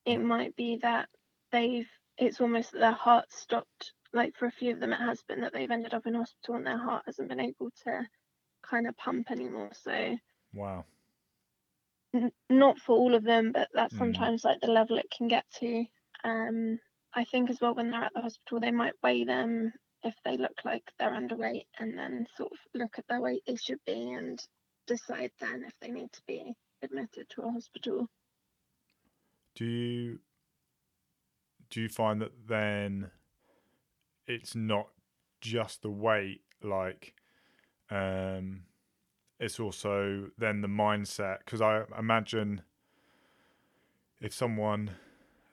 it 0.06 0.18
might 0.20 0.56
be 0.56 0.78
that 0.82 1.10
they've 1.52 1.90
it's 2.18 2.42
almost 2.42 2.72
that 2.74 2.80
their 2.80 2.92
heart 2.92 3.32
stopped. 3.32 3.94
Like 4.14 4.36
for 4.36 4.46
a 4.48 4.52
few 4.52 4.74
of 4.74 4.80
them, 4.80 4.94
it 4.94 5.00
has 5.00 5.22
been 5.24 5.42
that 5.42 5.54
they've 5.54 5.70
ended 5.72 5.94
up 5.94 6.06
in 6.08 6.16
hospital 6.16 6.56
and 6.56 6.66
their 6.66 6.78
heart 6.78 7.04
hasn't 7.06 7.30
been 7.30 7.40
able 7.40 7.70
to 7.84 8.08
kind 8.64 8.88
of 8.88 8.98
pump 8.98 9.32
anymore. 9.32 9.72
So 9.74 10.18
wow 10.54 10.86
n- 12.14 12.32
not 12.50 12.80
for 12.80 12.98
all 12.98 13.16
of 13.16 13.24
them, 13.24 13.52
but 13.52 13.70
that's 13.74 13.94
Mm. 13.96 14.00
sometimes 14.00 14.44
like 14.44 14.60
the 14.62 14.68
level 14.72 14.98
it 14.98 15.10
can 15.12 15.28
get 15.28 15.50
to. 15.60 15.86
Um, 16.24 16.80
I 17.14 17.24
think 17.26 17.50
as 17.50 17.62
well 17.62 17.74
when 17.76 17.90
they're 17.92 18.04
at 18.04 18.14
the 18.14 18.22
hospital, 18.22 18.60
they 18.60 18.72
might 18.72 19.02
weigh 19.04 19.24
them 19.24 19.74
if 20.04 20.16
they 20.24 20.38
look 20.38 20.64
like 20.66 20.84
they're 20.98 21.12
underweight, 21.12 21.68
and 21.80 21.98
then 21.98 22.28
sort 22.36 22.52
of 22.52 22.60
look 22.74 22.98
at 23.00 23.08
their 23.08 23.22
weight 23.22 23.44
they 23.46 23.56
should 23.56 23.84
be 23.86 24.12
and 24.14 24.46
decide 24.90 25.32
then 25.40 25.64
if 25.66 25.74
they 25.80 25.90
need 25.90 26.12
to 26.12 26.22
be 26.28 26.54
admitted 26.82 27.30
to 27.30 27.42
a 27.44 27.52
hospital. 27.52 28.10
do 29.56 29.66
you 29.66 30.20
do 31.70 31.82
you 31.82 31.90
find 31.90 32.20
that 32.22 32.32
then 32.48 33.12
it's 34.28 34.56
not 34.56 34.88
just 35.42 35.82
the 35.82 35.90
weight 35.90 36.42
like 36.64 37.14
um 37.92 38.62
it's 39.40 39.60
also 39.60 40.30
then 40.38 40.62
the 40.62 40.68
mindset 40.68 41.40
because 41.40 41.62
i 41.62 41.84
imagine 41.98 42.62
if 44.20 44.34
someone 44.34 44.92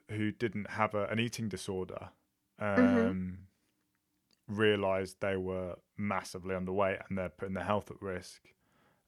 who 0.09 0.31
didn't 0.31 0.71
have 0.71 0.93
a, 0.93 1.05
an 1.05 1.19
eating 1.19 1.47
disorder 1.47 2.09
um 2.59 3.37
realized 4.47 5.17
they 5.19 5.37
were 5.37 5.75
massively 5.97 6.55
underweight 6.55 6.99
and 7.07 7.17
they're 7.17 7.29
putting 7.29 7.53
their 7.53 7.63
health 7.63 7.91
at 7.91 8.01
risk 8.01 8.41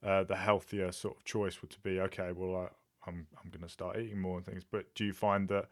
uh, 0.02 0.24
the 0.24 0.36
healthier 0.36 0.92
sort 0.92 1.16
of 1.16 1.24
choice 1.24 1.60
would 1.62 1.70
to 1.70 1.80
be 1.80 2.00
okay 2.00 2.32
well 2.32 2.56
I, 2.56 3.08
I'm 3.10 3.26
I'm 3.42 3.50
going 3.50 3.62
to 3.62 3.68
start 3.68 3.98
eating 3.98 4.20
more 4.20 4.36
and 4.38 4.46
things. 4.46 4.64
But 4.64 4.94
do 4.94 5.04
you 5.04 5.12
find 5.12 5.48
that 5.48 5.68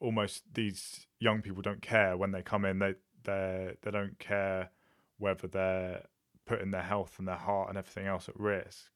almost 0.00 0.54
these 0.54 1.06
young 1.20 1.42
people 1.42 1.62
don't 1.62 1.82
care 1.82 2.16
when 2.16 2.32
they 2.32 2.42
come 2.42 2.64
in? 2.64 2.78
They 2.80 2.96
they 3.24 3.76
they 3.82 3.90
don't 3.90 4.18
care 4.18 4.70
whether 5.18 5.48
they're 5.48 6.06
putting 6.46 6.70
their 6.72 6.82
health 6.82 7.18
and 7.18 7.28
their 7.28 7.36
heart 7.36 7.68
and 7.70 7.78
everything 7.78 8.06
else 8.06 8.28
at 8.28 8.38
risk. 8.38 8.90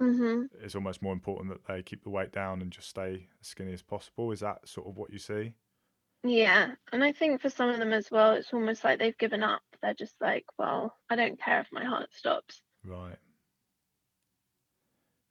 hmm 0.00 0.46
It's 0.52 0.74
almost 0.74 1.02
more 1.02 1.12
important 1.12 1.48
that 1.50 1.64
they 1.66 1.82
keep 1.82 2.02
the 2.04 2.10
weight 2.10 2.30
down 2.32 2.62
and 2.62 2.72
just 2.72 2.88
stay 2.88 3.28
as 3.40 3.48
skinny 3.48 3.72
as 3.72 3.82
possible. 3.82 4.30
Is 4.32 4.40
that 4.40 4.68
sort 4.68 4.86
of 4.86 4.96
what 4.96 5.10
you 5.12 5.18
see? 5.18 5.54
Yeah, 6.24 6.74
and 6.92 7.02
I 7.04 7.12
think 7.12 7.40
for 7.40 7.48
some 7.50 7.68
of 7.70 7.78
them 7.78 7.92
as 7.92 8.10
well, 8.10 8.32
it's 8.32 8.52
almost 8.52 8.82
like 8.84 8.98
they've 8.98 9.16
given 9.18 9.42
up 9.44 9.62
they're 9.82 9.94
just 9.94 10.20
like, 10.20 10.46
well, 10.58 10.96
I 11.10 11.16
don't 11.16 11.40
care 11.40 11.60
if 11.60 11.72
my 11.72 11.84
heart 11.84 12.12
stops. 12.12 12.62
Right. 12.84 13.18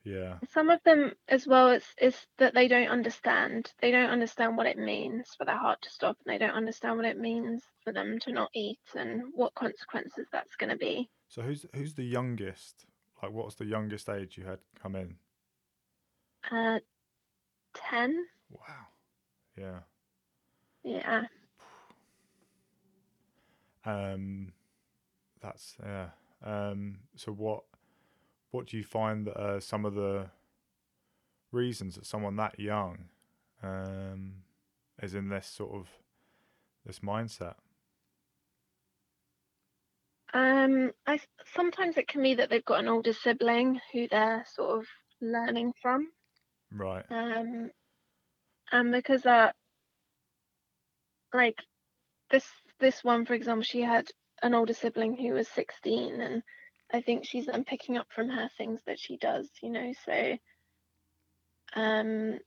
Yeah. 0.04 0.36
Some 0.49 0.70
of 0.70 0.82
them 0.84 1.14
as 1.28 1.45
well 1.45 1.70
is 1.70 1.86
is 1.99 2.16
that 2.38 2.54
they 2.54 2.68
don't 2.68 2.88
understand. 2.88 3.72
They 3.82 3.91
don't 3.91 4.10
understand 4.10 4.58
what 4.58 4.66
it 4.66 4.78
means 4.78 5.30
for 5.38 5.45
their 5.45 5.58
heart 5.58 5.82
to 5.84 5.89
stop 5.91 6.18
and 6.26 6.34
they 6.34 6.39
don't 6.39 6.56
understand 6.56 6.97
what 6.97 7.06
it 7.06 7.20
means 7.20 7.64
for 7.84 7.93
them 7.93 8.18
to 8.20 8.32
not 8.32 8.49
eat 8.54 8.80
and 8.95 9.22
what 9.36 9.54
consequences 9.54 10.28
that's 10.32 10.56
gonna 10.56 10.78
be. 10.78 11.10
So 11.28 11.43
who's 11.43 11.66
who's 11.76 11.93
the 11.93 12.04
youngest? 12.04 12.86
Like 13.22 13.32
what's 13.32 13.56
the 13.56 13.66
youngest 13.66 14.10
age 14.10 14.38
you 14.38 14.45
had 14.45 14.60
come 14.82 14.95
in? 14.95 15.18
Uh 16.52 16.80
ten? 17.76 18.26
Wow. 18.49 18.88
Yeah. 19.56 19.80
Yeah. 20.84 21.24
Um 23.86 24.54
that's 25.41 25.76
yeah. 25.84 26.10
Um 26.43 26.99
so 27.16 27.32
what 27.32 27.64
what 28.52 28.68
do 28.68 28.78
you 28.78 28.84
find 28.84 29.28
that 29.28 29.41
are 29.41 29.60
some 29.60 29.86
of 29.86 29.95
the 29.95 30.30
reasons 31.52 31.95
that 31.95 32.06
someone 32.06 32.38
that 32.38 32.60
young 32.60 33.06
um 33.64 34.36
is 35.02 35.16
in 35.16 35.30
this 35.30 35.47
sort 35.47 35.74
of 35.74 35.88
this 36.86 36.99
mindset? 36.99 37.56
Um, 40.34 40.91
I 41.06 41.20
sometimes 41.54 41.97
it 41.97 42.08
can 42.08 42.24
be 42.24 42.36
that 42.36 42.49
they've 42.49 42.64
got 42.64 42.80
an 42.80 42.88
older 42.88 43.14
sibling 43.14 43.80
who 43.91 44.08
they're 44.10 44.45
sort 44.56 44.80
of 44.80 44.86
learning 45.20 45.74
from. 45.82 46.08
Right. 46.72 47.04
Um, 47.10 47.72
and 48.72 48.91
because 48.91 49.24
that, 49.24 49.56
like 51.34 51.58
this 52.30 52.45
this 52.80 53.04
one, 53.04 53.26
for 53.26 53.34
example, 53.34 53.64
she 53.64 53.82
had 53.82 54.08
an 54.41 54.56
older 54.56 54.74
sibling 54.74 55.18
who 55.18 55.34
was 55.34 55.47
16, 55.49 56.22
and 56.22 56.41
I 56.93 57.01
think 57.01 57.25
she's 57.25 57.45
then 57.45 57.63
picking 57.63 57.97
up 57.97 58.07
from 58.13 58.29
her 58.29 58.49
things 58.57 58.81
that 58.85 58.99
she 58.99 59.17
does, 59.17 59.49
you 59.61 59.69
know, 59.69 59.93
so 60.05 60.37
um, 61.73 62.39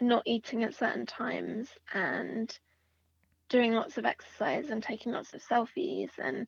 not 0.00 0.22
eating 0.26 0.64
at 0.64 0.74
certain 0.74 1.06
times 1.06 1.68
and 1.94 2.56
doing 3.48 3.72
lots 3.72 3.98
of 3.98 4.04
exercise 4.04 4.70
and 4.70 4.82
taking 4.82 5.12
lots 5.12 5.34
of 5.34 5.42
selfies 5.42 6.10
and 6.18 6.46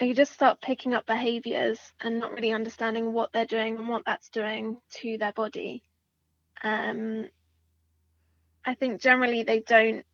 you 0.00 0.14
just 0.14 0.32
start 0.32 0.62
picking 0.62 0.94
up 0.94 1.04
behaviors 1.04 1.78
and 2.00 2.18
not 2.18 2.32
really 2.32 2.52
understanding 2.52 3.12
what 3.12 3.30
they're 3.32 3.44
doing 3.44 3.76
and 3.76 3.86
what 3.88 4.02
that's 4.06 4.30
doing 4.30 4.78
to 4.90 5.18
their 5.18 5.32
body. 5.32 5.82
Um 6.62 7.28
i 8.64 8.74
think 8.74 9.00
generally 9.00 9.42
they 9.42 9.60
don't 9.60 10.04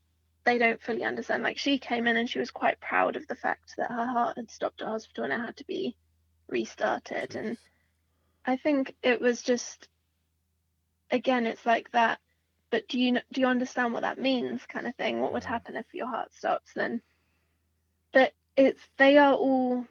they 0.46 0.58
don't 0.58 0.80
fully 0.80 1.02
understand. 1.02 1.42
Like 1.42 1.58
she 1.58 1.78
came 1.78 2.06
in 2.06 2.16
and 2.16 2.30
she 2.30 2.38
was 2.38 2.50
quite 2.50 2.80
proud 2.80 3.16
of 3.16 3.26
the 3.26 3.34
fact 3.34 3.74
that 3.76 3.90
her 3.90 4.06
heart 4.06 4.36
had 4.36 4.50
stopped 4.50 4.80
at 4.80 4.86
hospital 4.86 5.24
and 5.24 5.32
it 5.32 5.44
had 5.44 5.56
to 5.56 5.64
be 5.66 5.96
restarted 6.49 7.34
and 7.36 7.57
i 8.47 8.57
think 8.57 8.94
it 9.03 9.20
was 9.20 9.42
just 9.42 9.88
again 11.11 11.47
it's 11.47 11.66
like 11.66 11.90
that 11.92 12.18
but 12.70 12.88
do 12.88 12.99
you 12.99 13.12
do 13.32 13.40
you 13.40 13.47
understand 13.47 13.92
what 13.92 14.03
that 14.03 14.18
means 14.18 14.66
kind 14.66 14.86
of 14.86 14.94
thing? 14.97 15.20
What 15.20 15.32
would 15.32 15.44
happen 15.44 15.76
if 15.76 15.86
your 15.94 16.09
heart 16.09 16.34
stops 16.34 16.72
then? 16.74 17.01
But 18.12 18.32
it's 18.57 18.82
they 18.99 19.16
are 19.18 19.34
all 19.34 19.86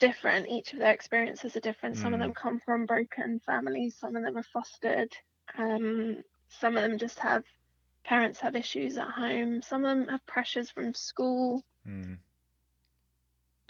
different. 0.00 0.48
Each 0.48 0.72
of 0.72 0.80
their 0.80 0.92
experiences 0.92 1.56
are 1.56 1.60
different. 1.60 1.96
Some 1.98 2.12
of 2.14 2.18
Mm. 2.18 2.22
them 2.22 2.34
come 2.34 2.60
from 2.64 2.86
broken 2.86 3.40
families 3.40 3.96
some 3.98 4.16
of 4.16 4.22
them 4.22 4.36
are 4.36 4.42
fostered 4.42 5.12
um 5.58 6.22
some 6.48 6.76
of 6.76 6.82
them 6.82 6.98
just 6.98 7.18
have 7.20 7.44
parents 8.04 8.40
have 8.40 8.56
issues 8.56 8.98
at 8.98 9.08
home 9.08 9.62
some 9.62 9.84
of 9.84 9.98
them 9.98 10.08
have 10.08 10.26
pressures 10.26 10.70
from 10.70 10.94
school. 10.94 11.62
Mm. 11.86 12.18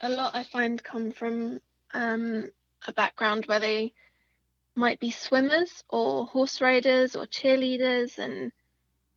a 0.02 0.08
lot 0.08 0.34
i 0.34 0.42
find 0.42 0.82
come 0.82 1.10
from 1.12 1.60
um 1.95 2.49
a 2.86 2.93
background 2.93 3.47
where 3.47 3.61
they 3.61 3.93
might 4.74 4.99
be 4.99 5.11
swimmers 5.11 5.84
or 5.88 6.26
horse 6.26 6.61
riders 6.61 7.14
or 7.14 7.26
cheerleaders 7.26 8.18
and 8.18 8.51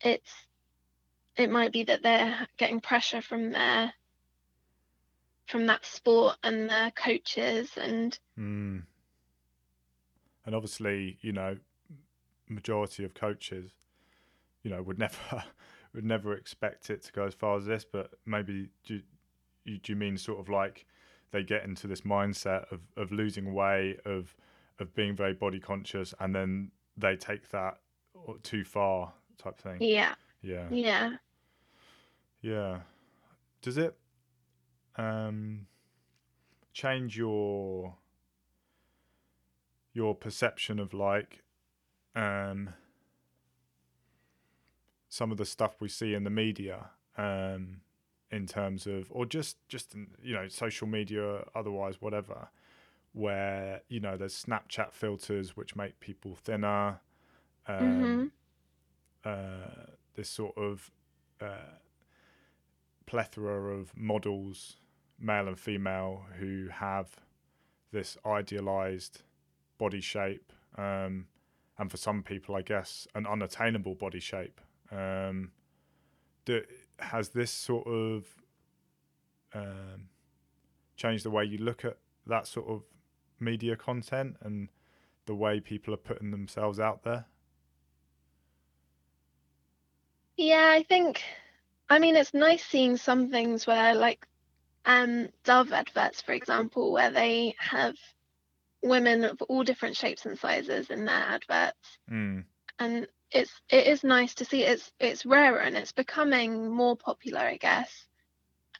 it's 0.00 0.32
it 1.36 1.50
might 1.50 1.72
be 1.72 1.84
that 1.84 2.02
they're 2.02 2.46
getting 2.56 2.80
pressure 2.80 3.22
from 3.22 3.50
their 3.50 3.92
from 5.46 5.66
that 5.66 5.84
sport 5.84 6.36
and 6.42 6.68
their 6.68 6.90
coaches 6.90 7.70
and 7.76 8.18
Mm. 8.38 8.82
And 10.44 10.54
obviously, 10.54 11.18
you 11.20 11.32
know, 11.32 11.56
majority 12.48 13.04
of 13.04 13.14
coaches, 13.14 13.72
you 14.62 14.70
know, 14.70 14.82
would 14.82 14.98
never 15.06 15.44
would 15.92 16.04
never 16.04 16.34
expect 16.34 16.90
it 16.90 17.02
to 17.04 17.12
go 17.12 17.24
as 17.24 17.34
far 17.34 17.56
as 17.56 17.66
this. 17.66 17.84
But 17.84 18.10
maybe 18.24 18.68
do 18.84 19.00
do 19.64 19.80
you 19.86 19.96
mean 19.96 20.16
sort 20.16 20.38
of 20.38 20.48
like 20.48 20.86
they 21.30 21.42
get 21.42 21.64
into 21.64 21.86
this 21.86 22.02
mindset 22.02 22.70
of, 22.72 22.80
of 22.96 23.12
losing 23.12 23.52
weight, 23.52 23.98
of 24.04 24.34
of 24.78 24.94
being 24.94 25.16
very 25.16 25.32
body 25.32 25.58
conscious, 25.58 26.14
and 26.20 26.34
then 26.34 26.70
they 26.96 27.16
take 27.16 27.48
that 27.50 27.78
too 28.42 28.64
far, 28.64 29.12
type 29.38 29.58
thing. 29.58 29.78
yeah 29.80 30.14
Yeah. 30.42 30.68
yeah 30.70 31.16
Yeah. 32.40 32.80
Does 33.62 33.76
it 33.78 33.96
um 34.96 35.66
change 36.72 37.16
your 37.16 37.94
your 39.92 40.14
perception 40.14 40.78
of 40.78 40.92
like 40.94 41.42
um 42.14 42.70
some 45.08 45.30
of 45.30 45.38
the 45.38 45.44
stuff 45.46 45.80
we 45.80 45.88
see 45.88 46.12
in 46.14 46.24
the 46.24 46.30
media 46.30 46.90
um 47.16 47.80
in 48.36 48.46
terms 48.46 48.86
of 48.86 49.08
or 49.10 49.26
just 49.26 49.56
just 49.68 49.94
you 50.22 50.34
know 50.34 50.46
social 50.48 50.86
media 50.86 51.44
otherwise 51.54 52.00
whatever 52.00 52.48
where 53.12 53.80
you 53.88 53.98
know 53.98 54.16
there's 54.16 54.44
snapchat 54.44 54.92
filters 54.92 55.56
which 55.56 55.74
make 55.74 55.98
people 56.00 56.36
thinner 56.36 57.00
um 57.66 58.30
uh 59.24 59.90
this 60.14 60.28
sort 60.28 60.56
of 60.56 60.90
uh 61.40 61.76
plethora 63.06 63.72
of 63.72 63.96
models, 63.96 64.76
male 65.18 65.48
and 65.48 65.58
female, 65.58 66.24
who 66.38 66.68
have 66.70 67.16
this 67.92 68.18
idealized 68.26 69.22
body 69.78 70.00
shape, 70.00 70.52
um, 70.76 71.26
and 71.78 71.90
for 71.90 71.96
some 71.96 72.22
people, 72.22 72.54
I 72.54 72.62
guess, 72.62 73.06
an 73.14 73.26
unattainable 73.26 73.94
body 73.94 74.20
shape. 74.20 74.60
Um, 74.90 75.52
has 76.98 77.30
this 77.30 77.50
sort 77.50 77.86
of 77.86 78.24
um, 79.54 80.08
changed 80.96 81.24
the 81.24 81.30
way 81.30 81.44
you 81.44 81.58
look 81.58 81.84
at 81.84 81.96
that 82.26 82.46
sort 82.46 82.68
of 82.68 82.82
media 83.38 83.76
content 83.76 84.36
and 84.40 84.68
the 85.26 85.34
way 85.34 85.60
people 85.60 85.92
are 85.92 85.98
putting 85.98 86.30
themselves 86.30 86.80
out 86.80 87.02
there? 87.04 87.26
yeah 90.36 90.70
i 90.70 90.82
think 90.82 91.22
i 91.88 91.98
mean 91.98 92.14
it's 92.14 92.34
nice 92.34 92.64
seeing 92.64 92.96
some 92.96 93.30
things 93.30 93.66
where 93.66 93.94
like 93.94 94.26
um 94.84 95.28
dove 95.44 95.72
adverts 95.72 96.20
for 96.20 96.32
example 96.32 96.92
where 96.92 97.10
they 97.10 97.54
have 97.58 97.94
women 98.82 99.24
of 99.24 99.40
all 99.42 99.64
different 99.64 99.96
shapes 99.96 100.26
and 100.26 100.38
sizes 100.38 100.90
in 100.90 101.04
their 101.06 101.14
adverts 101.14 101.98
Mm, 102.10 102.44
and 102.78 103.08
it's 103.30 103.52
it 103.68 103.86
is 103.86 104.04
nice 104.04 104.34
to 104.34 104.44
see 104.44 104.62
it's 104.62 104.90
it's 105.00 105.26
rarer 105.26 105.58
and 105.58 105.76
it's 105.76 105.92
becoming 105.92 106.70
more 106.70 106.96
popular 106.96 107.40
i 107.40 107.56
guess. 107.56 108.06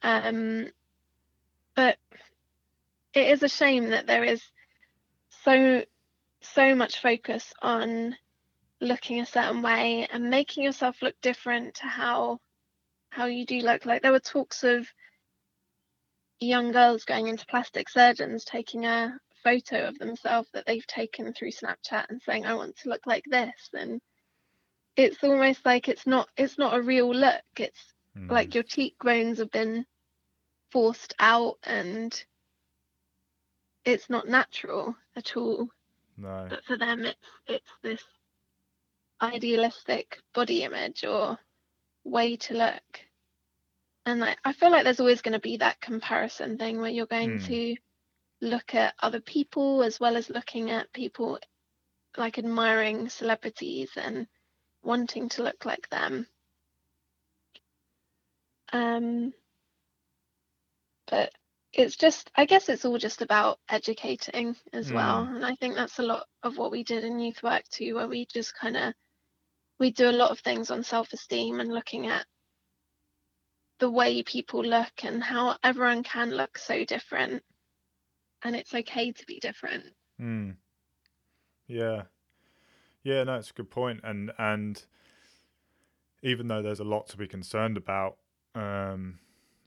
Um 0.01 0.67
but 1.75 1.97
it 3.13 3.27
is 3.29 3.43
a 3.43 3.49
shame 3.49 3.89
that 3.89 4.07
there 4.07 4.23
is 4.23 4.41
so 5.43 5.83
so 6.41 6.75
much 6.75 7.01
focus 7.01 7.53
on 7.61 8.15
looking 8.79 9.19
a 9.19 9.25
certain 9.25 9.61
way 9.61 10.07
and 10.11 10.29
making 10.29 10.63
yourself 10.63 11.01
look 11.01 11.15
different 11.21 11.75
to 11.75 11.87
how 11.87 12.39
how 13.09 13.25
you 13.25 13.45
do 13.45 13.59
look. 13.61 13.85
Like 13.85 14.01
there 14.01 14.11
were 14.11 14.19
talks 14.19 14.63
of 14.63 14.87
young 16.39 16.71
girls 16.71 17.03
going 17.03 17.27
into 17.27 17.45
plastic 17.47 17.89
surgeons 17.89 18.45
taking 18.45 18.85
a 18.85 19.17
photo 19.43 19.87
of 19.87 19.97
themselves 19.97 20.49
that 20.53 20.65
they've 20.67 20.85
taken 20.85 21.33
through 21.33 21.51
Snapchat 21.51 22.05
and 22.09 22.21
saying 22.21 22.45
I 22.45 22.53
want 22.53 22.77
to 22.77 22.89
look 22.89 23.07
like 23.07 23.23
this 23.27 23.69
and 23.73 23.99
it's 24.97 25.23
almost 25.23 25.65
like 25.65 25.87
it's 25.89 26.07
not 26.07 26.29
it's 26.37 26.57
not 26.57 26.75
a 26.75 26.81
real 26.81 27.13
look 27.13 27.43
it's 27.57 27.93
mm, 28.15 28.29
like 28.29 28.55
your 28.55 28.63
cheekbones 28.63 29.39
have 29.39 29.51
been 29.51 29.85
forced 30.71 31.15
out 31.19 31.57
and 31.63 32.25
it's 33.85 34.09
not 34.09 34.27
natural 34.27 34.95
at 35.15 35.37
all 35.37 35.69
no. 36.17 36.49
but 36.49 36.63
for 36.65 36.77
them 36.77 37.05
it's 37.05 37.29
it's 37.47 37.71
this 37.83 38.03
idealistic 39.21 40.17
body 40.33 40.63
image 40.63 41.03
or 41.05 41.37
way 42.03 42.35
to 42.37 42.53
look 42.55 43.01
and 44.05 44.19
like 44.19 44.37
i 44.45 44.53
feel 44.53 44.71
like 44.71 44.83
there's 44.83 44.99
always 44.99 45.21
going 45.21 45.33
to 45.33 45.39
be 45.39 45.57
that 45.57 45.79
comparison 45.81 46.57
thing 46.57 46.79
where 46.79 46.89
you're 46.91 47.05
going 47.07 47.37
Hmm. 47.37 47.39
to 47.39 47.75
look 48.41 48.75
at 48.75 48.95
other 49.01 49.21
people 49.21 49.83
as 49.83 49.99
well 49.99 50.17
as 50.17 50.29
looking 50.29 50.71
at 50.71 50.91
people 50.93 51.39
like 52.17 52.37
admiring 52.37 53.09
celebrities 53.09 53.91
and 53.97 54.27
wanting 54.87 55.29
to 55.29 55.43
look 55.43 55.65
like 55.65 55.87
them 55.89 56.25
um 58.73 59.33
but 61.09 61.31
it's 61.73 61.95
just 61.95 62.31
I 62.35 62.45
guess 62.45 62.69
it's 62.69 62.85
all 62.85 62.97
just 62.97 63.21
about 63.21 63.59
educating 63.69 64.55
as 64.73 64.91
well. 64.91 65.25
Mm. 65.25 65.35
And 65.35 65.45
I 65.45 65.55
think 65.55 65.75
that's 65.75 65.99
a 65.99 66.03
lot 66.03 66.25
of 66.43 66.57
what 66.57 66.71
we 66.71 66.83
did 66.83 67.03
in 67.03 67.19
youth 67.19 67.43
work 67.43 67.63
too, 67.69 67.95
where 67.95 68.07
we 68.07 68.25
just 68.25 68.55
kind 68.55 68.77
of 68.77 68.93
we 69.79 69.91
do 69.91 70.09
a 70.09 70.11
lot 70.11 70.31
of 70.31 70.39
things 70.39 70.71
on 70.71 70.83
self-esteem 70.83 71.59
and 71.59 71.71
looking 71.71 72.07
at 72.07 72.25
the 73.79 73.89
way 73.89 74.23
people 74.23 74.63
look 74.63 74.91
and 75.03 75.23
how 75.23 75.55
everyone 75.63 76.01
can 76.01 76.31
look 76.31 76.57
so 76.57 76.83
different 76.83 77.43
and 78.43 78.55
it's 78.55 78.73
okay 78.73 79.11
to 79.11 79.25
be 79.27 79.39
different. 79.39 79.83
Mm. 80.19 80.55
Yeah. 81.67 82.03
Yeah, 83.07 83.23
no, 83.23 83.35
it's 83.35 83.51
a 83.51 83.53
good 83.53 83.69
point. 83.69 84.01
And 84.03 84.33
and 84.37 84.83
even 86.21 86.49
though 86.49 86.61
there's 86.61 86.81
a 86.81 86.83
lot 86.83 87.07
to 87.07 87.17
be 87.17 87.25
concerned 87.25 87.77
about, 87.77 88.17
um, 88.53 89.19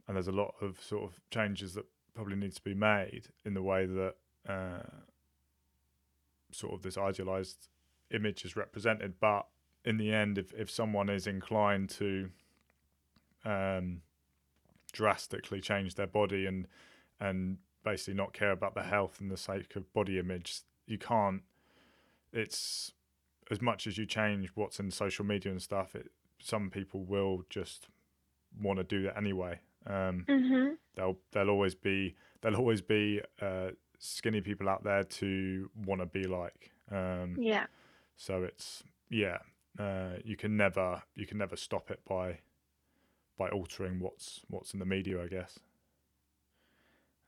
and 0.07 0.15
there's 0.15 0.29
a 0.29 0.33
lot 0.33 0.57
of 0.61 0.79
sort 0.83 1.05
of 1.05 1.19
changes 1.31 1.73
that 1.73 1.87
probably 2.15 2.37
need 2.37 2.55
to 2.55 2.61
be 2.61 2.75
made 2.75 3.29
in 3.47 3.55
the 3.55 3.63
way 3.63 3.87
that 3.87 4.15
uh, 4.47 4.83
sort 6.53 6.75
of 6.75 6.83
this 6.83 6.99
idealized 6.99 7.69
image 8.11 8.45
is 8.45 8.57
represented, 8.57 9.15
but 9.21 9.47
in 9.87 9.97
the 9.97 10.13
end, 10.13 10.37
if, 10.37 10.53
if 10.53 10.71
someone 10.71 11.09
is 11.09 11.27
inclined 11.27 11.89
to 11.89 12.29
um, 13.47 14.03
drastically 14.93 15.63
change 15.63 15.95
their 15.95 16.07
body 16.07 16.45
and 16.45 16.67
and 17.19 17.57
basically 17.85 18.13
not 18.13 18.35
care 18.35 18.51
about 18.51 18.75
the 18.75 18.83
health 18.83 19.19
and 19.19 19.31
the 19.31 19.39
sake 19.39 19.77
of 19.77 19.91
body 19.95 20.19
image, 20.19 20.61
you 20.87 20.99
can't. 20.99 21.41
It's 22.35 22.93
as 23.51 23.61
much 23.61 23.87
as 23.87 23.99
you 23.99 24.07
change 24.07 24.51
what's 24.55 24.79
in 24.81 24.91
social 24.91 25.25
media 25.25 25.51
and 25.53 25.61
stuff. 25.61 25.95
It 25.95 26.11
some 26.39 26.71
people 26.71 27.05
will 27.05 27.45
just 27.51 27.89
want 28.61 28.79
to 28.79 28.85
do 28.85 29.03
that 29.03 29.17
anyway. 29.17 29.61
Um, 29.87 30.25
Mhm. 30.29 30.77
there'll 30.95 31.19
there'll 31.33 31.51
always 31.51 31.75
be 31.75 32.15
there'll 32.41 32.59
always 32.59 32.81
be 32.83 33.21
uh, 33.41 33.71
skinny 33.99 34.41
people 34.41 34.69
out 34.69 34.83
there 34.85 35.03
to 35.05 35.71
want 35.87 36.01
to 36.01 36.07
be 36.07 36.25
like. 36.25 36.71
Um, 36.91 37.37
Yeah. 37.39 37.67
so 38.17 38.43
it's 38.45 38.83
yeah, 39.11 39.39
uh, 39.79 40.17
you 40.25 40.37
can 40.37 40.57
never 40.57 41.03
you 41.15 41.27
can 41.27 41.39
never 41.39 41.57
stop 41.57 41.91
it 41.91 42.01
by 42.09 42.39
by 43.37 43.49
altering 43.49 44.01
what's 44.01 44.41
what's 44.49 44.73
in 44.73 44.79
the 44.81 44.87
media, 44.87 45.23
I 45.23 45.27
guess. 45.27 45.59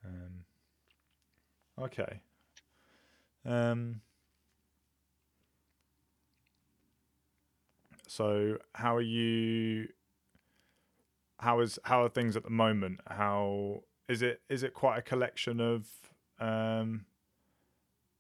Um, 0.05 0.45
okay. 1.79 2.21
Um, 3.45 4.01
so 8.13 8.59
how 8.75 8.95
are 8.95 9.01
you? 9.01 9.89
How 11.39 11.61
is 11.61 11.79
how 11.85 12.05
are 12.05 12.11
things 12.11 12.37
at 12.37 12.45
the 12.45 12.51
moment? 12.51 13.01
How 13.07 13.85
is 14.09 14.21
it? 14.21 14.43
Is 14.51 14.63
it 14.63 14.75
quite 14.75 14.99
a 14.99 15.03
collection 15.03 15.61
of 15.61 15.87
um, 16.39 17.07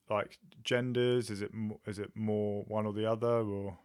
like 0.08 0.38
genders? 0.64 1.28
Is 1.28 1.42
it 1.42 1.50
is 1.86 1.98
it 1.98 2.10
more 2.14 2.64
one 2.68 2.86
or 2.86 2.94
the 2.94 3.04
other 3.04 3.42
or? 3.42 3.78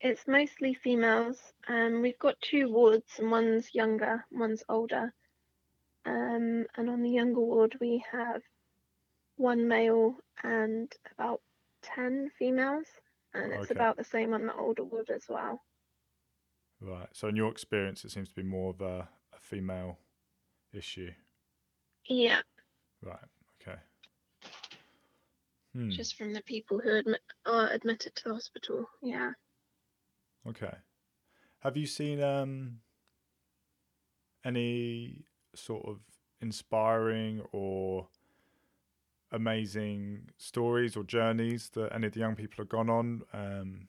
It's 0.00 0.28
mostly 0.28 0.74
females. 0.74 1.38
Um, 1.68 2.02
we've 2.02 2.18
got 2.18 2.34
two 2.42 2.70
wards, 2.70 3.18
and 3.18 3.30
one's 3.30 3.74
younger, 3.74 4.26
one's 4.30 4.62
older. 4.68 5.14
Um, 6.04 6.66
and 6.76 6.90
on 6.90 7.02
the 7.02 7.08
younger 7.08 7.40
ward, 7.40 7.76
we 7.80 8.04
have 8.12 8.42
one 9.36 9.66
male 9.66 10.16
and 10.42 10.92
about 11.16 11.40
10 11.82 12.30
females, 12.38 12.84
and 13.34 13.52
it's 13.52 13.70
Okay. 13.70 13.74
about 13.74 13.96
the 13.96 14.04
same 14.04 14.32
on 14.34 14.46
the 14.46 14.54
older 14.54 14.84
wood 14.84 15.10
as 15.10 15.24
well. 15.28 15.60
Right. 16.80 17.08
So 17.12 17.28
in 17.28 17.36
your 17.36 17.50
experience, 17.50 18.04
it 18.04 18.10
seems 18.10 18.28
to 18.28 18.34
be 18.34 18.42
more 18.42 18.70
of 18.70 18.80
a, 18.80 19.08
a 19.32 19.38
female 19.40 19.98
issue. 20.72 21.10
Yeah, 22.08 22.42
Right. 23.02 23.24
Okay. 23.60 23.78
Hmm. 25.72 25.90
just 25.90 26.16
from 26.16 26.32
the 26.32 26.42
people 26.42 26.78
who 26.78 26.96
admit, 26.96 27.20
are 27.46 27.68
admitted 27.70 28.14
to 28.16 28.24
the 28.28 28.34
hospital. 28.34 28.86
Yeah. 29.02 29.32
Okay. 30.46 30.74
Have 31.60 31.76
you 31.76 31.86
seen 31.86 32.22
um 32.22 32.80
any 34.44 35.24
sort 35.54 35.86
of 35.86 36.00
inspiring 36.40 37.42
or 37.52 38.08
amazing 39.34 40.30
stories 40.38 40.96
or 40.96 41.04
journeys 41.04 41.70
that 41.70 41.92
any 41.94 42.06
of 42.06 42.14
the 42.14 42.20
young 42.20 42.36
people 42.36 42.56
have 42.58 42.68
gone 42.68 42.90
on 42.90 43.22
um, 43.32 43.88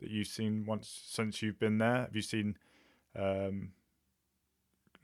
that 0.00 0.10
you've 0.10 0.28
seen 0.28 0.66
once 0.66 0.88
since 1.06 1.42
you've 1.42 1.58
been 1.58 1.78
there? 1.78 2.02
Have 2.02 2.16
you 2.16 2.22
seen 2.22 2.56
um, 3.16 3.72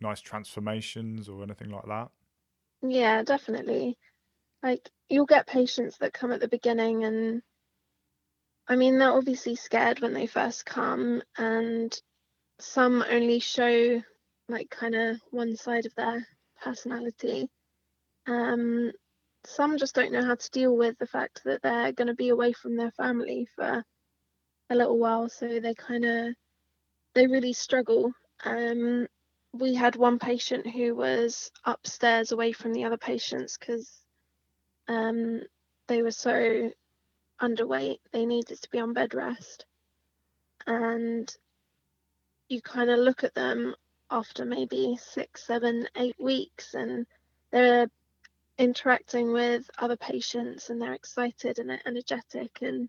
nice 0.00 0.20
transformations 0.20 1.28
or 1.28 1.42
anything 1.42 1.70
like 1.70 1.86
that? 1.86 2.10
Yeah, 2.82 3.22
definitely. 3.22 3.96
Like 4.62 4.90
you'll 5.08 5.26
get 5.26 5.46
patients 5.46 5.98
that 5.98 6.12
come 6.14 6.32
at 6.32 6.40
the 6.40 6.48
beginning 6.48 7.04
and 7.04 7.42
I 8.68 8.76
mean 8.76 8.98
they're 8.98 9.12
obviously 9.12 9.56
scared 9.56 10.00
when 10.00 10.12
they 10.14 10.26
first 10.26 10.64
come 10.64 11.22
and 11.36 12.00
some 12.60 13.02
only 13.02 13.40
show 13.40 14.02
like 14.48 14.70
kind 14.70 14.94
of 14.94 15.20
one 15.30 15.56
side 15.56 15.86
of 15.86 15.94
their 15.94 16.26
personality. 16.62 17.48
Um 18.26 18.92
some 19.48 19.78
just 19.78 19.94
don't 19.94 20.12
know 20.12 20.24
how 20.24 20.34
to 20.34 20.50
deal 20.50 20.76
with 20.76 20.98
the 20.98 21.06
fact 21.06 21.42
that 21.44 21.62
they're 21.62 21.92
going 21.92 22.08
to 22.08 22.14
be 22.14 22.28
away 22.28 22.52
from 22.52 22.76
their 22.76 22.92
family 22.92 23.46
for 23.54 23.84
a 24.70 24.74
little 24.74 24.98
while 24.98 25.28
so 25.28 25.60
they 25.60 25.74
kind 25.74 26.04
of 26.04 26.34
they 27.14 27.26
really 27.26 27.52
struggle. 27.52 28.12
Um 28.44 29.06
we 29.52 29.74
had 29.74 29.96
one 29.96 30.18
patient 30.18 30.66
who 30.66 30.94
was 30.94 31.50
upstairs 31.64 32.32
away 32.32 32.52
from 32.52 32.72
the 32.72 32.84
other 32.84 32.98
patients 32.98 33.56
because 33.58 33.90
um, 34.88 35.40
they 35.86 36.02
were 36.02 36.10
so 36.10 36.70
underweight 37.40 37.98
they 38.12 38.26
needed 38.26 38.60
to 38.60 38.70
be 38.70 38.78
on 38.78 38.92
bed 38.92 39.14
rest 39.14 39.64
and 40.66 41.34
you 42.48 42.60
kind 42.60 42.90
of 42.90 42.98
look 42.98 43.24
at 43.24 43.34
them 43.34 43.74
after 44.10 44.44
maybe 44.44 44.98
six 45.00 45.46
seven 45.46 45.86
eight 45.96 46.16
weeks 46.18 46.74
and 46.74 47.06
they're 47.52 47.88
interacting 48.58 49.32
with 49.32 49.70
other 49.78 49.96
patients 49.96 50.70
and 50.70 50.82
they're 50.82 50.94
excited 50.94 51.58
and 51.58 51.70
they're 51.70 51.80
energetic 51.86 52.58
and 52.60 52.88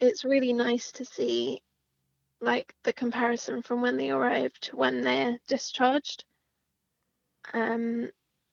it's 0.00 0.24
really 0.24 0.52
nice 0.52 0.92
to 0.92 1.04
see 1.04 1.60
like 2.40 2.74
the 2.84 2.92
comparison 2.92 3.62
from 3.62 3.80
when 3.80 3.96
they 3.96 4.10
arrived 4.10 4.62
to 4.62 4.76
when 4.76 5.02
they're 5.02 5.38
discharged. 5.48 6.24
Um, 7.52 8.10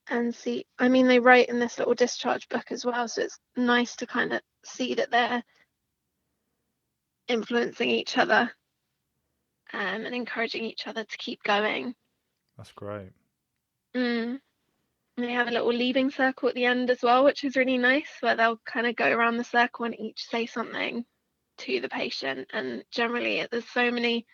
and 0.07 0.33
see, 0.35 0.65
I 0.77 0.89
mean, 0.89 1.07
they 1.07 1.19
write 1.19 1.49
in 1.49 1.59
this 1.59 1.77
little 1.77 1.93
discharge 1.93 2.47
book 2.49 2.71
as 2.71 2.85
well, 2.85 3.07
so 3.07 3.21
it's 3.21 3.39
nice 3.55 3.95
to 3.97 4.07
kind 4.07 4.33
of 4.33 4.41
see 4.63 4.95
that 4.95 5.11
they're 5.11 5.43
influencing 7.27 7.89
each 7.89 8.17
other 8.17 8.51
um, 9.73 10.05
and 10.05 10.13
encouraging 10.13 10.65
each 10.65 10.87
other 10.87 11.03
to 11.03 11.17
keep 11.17 11.41
going. 11.43 11.95
That's 12.57 12.71
great. 12.71 13.11
Mm. 13.95 14.39
And 15.15 15.27
they 15.27 15.33
have 15.33 15.47
a 15.47 15.51
little 15.51 15.71
leaving 15.73 16.09
circle 16.09 16.49
at 16.49 16.55
the 16.55 16.65
end 16.65 16.89
as 16.89 17.01
well, 17.01 17.23
which 17.23 17.43
is 17.43 17.55
really 17.55 17.77
nice, 17.77 18.09
where 18.19 18.35
they'll 18.35 18.59
kind 18.65 18.87
of 18.87 18.95
go 18.95 19.11
around 19.11 19.37
the 19.37 19.43
circle 19.43 19.85
and 19.85 19.99
each 19.99 20.25
say 20.25 20.45
something 20.45 21.05
to 21.59 21.79
the 21.79 21.89
patient. 21.89 22.49
And 22.51 22.83
generally, 22.91 23.45
there's 23.51 23.67
so 23.69 23.91
many, 23.91 24.25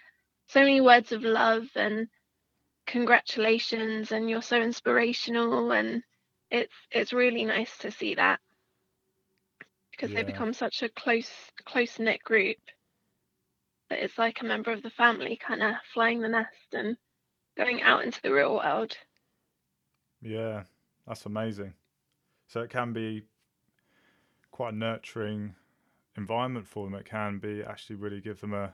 so 0.48 0.62
many 0.62 0.80
words 0.80 1.12
of 1.12 1.24
love 1.24 1.68
and 1.76 2.08
congratulations, 2.88 4.12
and 4.12 4.30
you're 4.30 4.42
so 4.42 4.62
inspirational, 4.62 5.72
and 5.72 6.04
it's 6.50 6.74
it's 6.92 7.14
really 7.14 7.46
nice 7.46 7.78
to 7.80 7.92
see 7.92 8.16
that 8.16 8.40
because 9.92 10.12
they 10.12 10.24
become 10.24 10.54
such 10.54 10.82
a 10.82 10.90
close 10.90 11.30
close 11.66 12.00
knit 12.00 12.24
group 12.24 12.58
that 13.90 14.00
it's 14.00 14.18
like 14.18 14.42
a 14.42 14.46
member 14.46 14.72
of 14.72 14.82
the 14.82 14.90
family 14.90 15.36
kind 15.36 15.62
of 15.62 15.76
flying 15.94 16.22
the 16.22 16.30
nest 16.30 16.74
and 16.74 16.98
going 17.58 17.82
out 17.82 18.04
into 18.04 18.22
the 18.22 18.32
real 18.32 18.56
world. 18.56 18.96
Yeah, 20.22 20.64
that's 21.08 21.26
amazing. 21.26 21.74
So 22.48 22.62
it 22.62 22.70
can 22.70 22.94
be 22.94 23.24
quite 24.52 24.74
a 24.74 24.78
nurturing 24.78 25.56
environment 26.18 26.68
for 26.68 26.86
them. 26.86 26.96
It 26.96 27.06
can 27.06 27.40
be 27.40 27.64
actually 27.64 27.96
really 27.96 28.22
give 28.22 28.42
them 28.42 28.54
a 28.54 28.74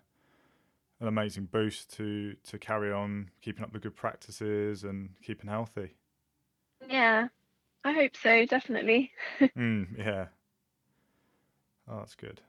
an 1.01 1.07
amazing 1.07 1.45
boost 1.45 1.93
to 1.97 2.35
to 2.43 2.57
carry 2.57 2.91
on 2.91 3.29
keeping 3.41 3.63
up 3.63 3.73
the 3.73 3.79
good 3.79 3.95
practices 3.95 4.83
and 4.83 5.09
keeping 5.21 5.49
healthy. 5.49 5.95
Yeah, 6.87 7.27
I 7.83 7.93
hope 7.93 8.15
so, 8.15 8.45
definitely. 8.45 9.11
mm, 9.41 9.87
yeah. 9.97 10.27
Oh, 11.87 11.97
that's 11.99 12.15
good. 12.15 12.41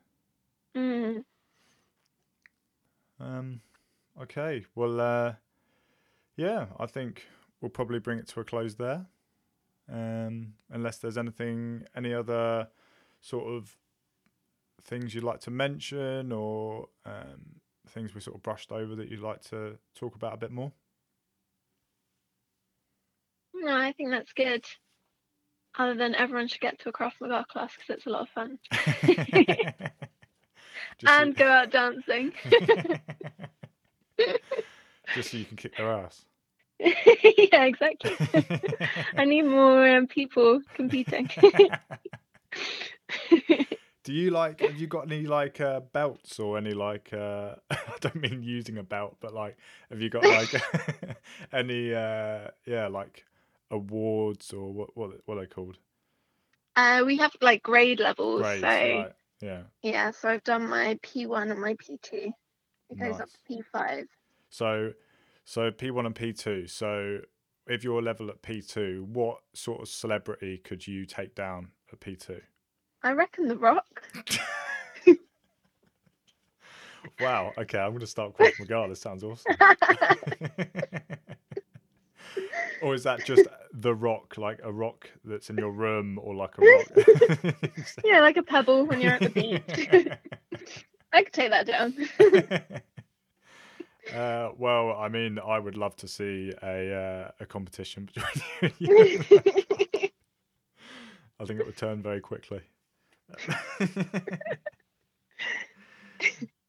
Mm. 0.75 1.25
Um, 3.21 3.61
okay. 4.21 4.65
Well, 4.75 5.01
uh, 5.01 5.35
yeah, 6.37 6.67
I 6.79 6.87
think 6.87 7.27
we'll 7.61 7.71
probably 7.71 7.99
bring 7.99 8.19
it 8.19 8.29
to 8.29 8.41
a 8.41 8.45
close 8.45 8.75
there. 8.77 9.07
Um, 9.93 10.55
unless 10.71 10.99
there's 10.99 11.17
anything, 11.17 11.85
any 11.97 12.13
other 12.13 12.69
sort 13.21 13.47
of 13.47 13.77
things 14.83 15.15
you'd 15.15 15.25
like 15.25 15.41
to 15.41 15.51
mention 15.51 16.33
or 16.33 16.89
um, 17.05 17.61
things 17.89 18.15
we 18.15 18.21
sort 18.21 18.37
of 18.37 18.43
brushed 18.43 18.73
over 18.73 18.95
that 18.97 19.09
you'd 19.11 19.21
like 19.21 19.43
to 19.51 19.79
talk 19.95 20.15
about 20.17 20.35
a 20.35 20.37
bit 20.37 20.51
more. 20.51 20.73
No, 23.55 23.75
I 23.77 23.93
think 23.93 24.11
that's 24.11 24.33
good. 24.33 24.65
Other 25.79 25.95
than 25.95 26.15
everyone 26.15 26.49
should 26.49 26.61
get 26.61 26.79
to 26.81 26.89
a 26.89 26.93
Krav 26.93 27.13
Maga 27.21 27.45
class 27.51 27.73
because 27.75 27.97
it's 27.97 28.07
a 28.07 28.11
lot 28.11 28.23
of 28.23 28.29
fun. 28.31 28.59
Just 30.99 31.13
so- 31.15 31.23
and 31.23 31.37
go 31.37 31.47
out 31.47 31.71
dancing. 31.71 32.33
just 35.15 35.31
so 35.31 35.37
you 35.37 35.45
can 35.45 35.57
kick 35.57 35.77
their 35.77 35.93
ass. 35.93 36.25
yeah, 36.81 37.65
exactly. 37.65 38.17
I 39.17 39.25
need 39.25 39.43
more 39.43 39.89
um, 39.89 40.07
people 40.07 40.61
competing. 40.75 41.31
Do 44.05 44.13
you 44.13 44.31
like? 44.31 44.61
Have 44.61 44.77
you 44.77 44.87
got 44.87 45.11
any 45.11 45.27
like 45.27 45.61
uh, 45.61 45.81
belts 45.81 46.39
or 46.39 46.59
any 46.59 46.75
like? 46.75 47.13
Uh, 47.13 47.57
I 47.71 47.97
don't 48.01 48.17
mean 48.17 48.43
using 48.43 48.79
a 48.79 48.83
belt, 48.83 49.17
but 49.21 49.35
like, 49.35 49.57
have 49.91 50.01
you 50.01 50.11
got 50.11 50.25
like 50.25 50.55
any? 51.53 51.93
Uh, 51.93 52.49
yeah, 52.67 52.87
like 52.89 53.25
awards 53.71 54.53
or 54.53 54.73
what? 54.73 54.97
What? 54.97 55.11
What 55.25 55.39
are 55.39 55.41
they 55.41 55.47
called? 55.47 55.79
uh, 56.77 57.03
we 57.05 57.17
have 57.17 57.35
like 57.41 57.63
grade 57.63 58.01
levels. 58.01 58.43
Grades, 58.43 58.61
so 58.61 58.67
right? 58.67 59.13
Yeah. 59.41 59.63
yeah, 59.83 60.11
so 60.13 60.29
I've 60.29 60.45
done 60.45 60.69
my 60.69 60.99
P1 61.03 61.51
and 61.51 61.61
my 61.61 61.75
P2. 61.75 62.33
It 62.91 62.99
goes 62.99 63.21
up 63.21 63.29
to 63.29 63.39
P5. 63.75 64.07
So, 64.49 64.93
so 65.47 65.71
P 65.71 65.91
one 65.91 66.05
and 66.05 66.15
P 66.15 66.35
two. 66.35 66.67
So, 66.67 67.21
if 67.67 67.83
you're 67.83 68.03
level 68.03 68.29
at 68.29 68.43
P 68.43 68.61
two, 68.61 69.07
what 69.11 69.39
sort 69.55 69.81
of 69.81 69.89
celebrity 69.89 70.59
could 70.59 70.87
you 70.87 71.07
take 71.07 71.35
down 71.35 71.69
at 71.91 72.01
P 72.01 72.17
two? 72.17 72.43
I 73.03 73.13
reckon 73.13 73.49
The 73.49 73.57
Rock. 73.57 74.03
Wow. 77.21 77.53
Okay, 77.57 77.79
I'm 77.79 77.91
going 77.91 78.01
to 78.01 78.07
start 78.07 78.37
Krav 78.37 78.53
Maga. 78.59 78.87
This 78.89 79.01
sounds 79.01 79.25
awesome. 79.25 79.55
or 82.83 82.95
is 82.95 83.05
that 83.05 83.25
just 83.25 83.47
the 83.73 83.95
rock, 83.95 84.37
like 84.37 84.61
a 84.63 84.73
rock 84.73 85.09
that's 85.25 85.49
in 85.51 85.57
your 85.57 85.71
room, 85.71 86.19
or 86.23 86.35
like 86.35 86.59
a 86.59 86.63
rock? 86.63 86.87
yeah, 88.05 88.21
like 88.21 88.37
a 88.37 88.43
pebble 88.43 88.85
when 88.85 89.01
you're 89.01 89.13
at 89.13 89.23
the 89.23 89.31
beach. 89.31 89.63
I 91.13 91.23
could 91.23 91.33
take 91.33 91.51
that 91.51 91.67
down. 91.67 91.95
Uh, 94.15 94.51
well, 94.57 94.93
I 94.93 95.09
mean, 95.09 95.39
I 95.39 95.59
would 95.59 95.77
love 95.77 95.97
to 95.97 96.09
see 96.09 96.53
a 96.63 96.95
uh, 96.95 97.31
a 97.41 97.47
competition 97.47 98.09
between 98.15 98.73
you. 98.79 98.99
and 98.99 99.31
you. 99.31 100.09
I 101.39 101.45
think 101.45 101.61
it 101.61 101.67
would 101.67 101.77
turn 101.77 102.03
very 102.03 102.21
quickly. 102.21 102.63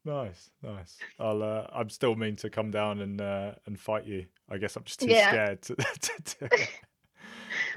nice, 0.05 0.49
nice. 0.63 0.97
I'll. 1.19 1.41
Uh, 1.43 1.67
I'm 1.73 1.89
still 1.89 2.15
mean 2.15 2.35
to 2.37 2.49
come 2.49 2.71
down 2.71 3.01
and 3.01 3.21
uh, 3.21 3.53
and 3.65 3.79
fight 3.79 4.05
you. 4.05 4.25
I 4.49 4.57
guess 4.57 4.75
I'm 4.75 4.83
just 4.83 4.99
too 4.99 5.07
Yeah. 5.07 5.29
scared 5.29 5.61
to. 5.63 5.75
to, 6.01 6.23
to 6.23 6.49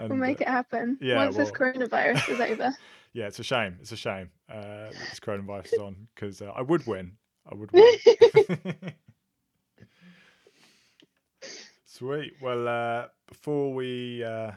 we'll 0.01 0.17
make 0.17 0.41
uh, 0.41 0.45
it 0.45 0.49
happen. 0.49 0.99
yeah, 1.01 1.17
Once 1.17 1.37
this 1.37 1.51
coronavirus 1.51 2.29
is 2.29 2.41
over. 2.41 2.75
Yeah, 3.13 3.27
it's 3.27 3.39
a 3.41 3.45
shame. 3.45 3.77
It's 3.81 3.93
a 3.93 3.97
shame. 3.97 4.31
Uh, 4.49 4.89
this 4.91 5.21
coronavirus 5.21 5.73
is 5.75 5.79
on 5.81 6.09
because 6.15 6.41
uh, 6.43 6.53
I 6.55 6.63
would 6.63 6.87
win. 6.87 7.13
I 7.51 7.55
would 7.55 7.71
win. 7.73 8.95
Sweet. 12.01 12.33
Well, 12.41 12.67
uh, 12.67 13.09
before 13.29 13.75
we 13.75 14.25
uh, 14.25 14.53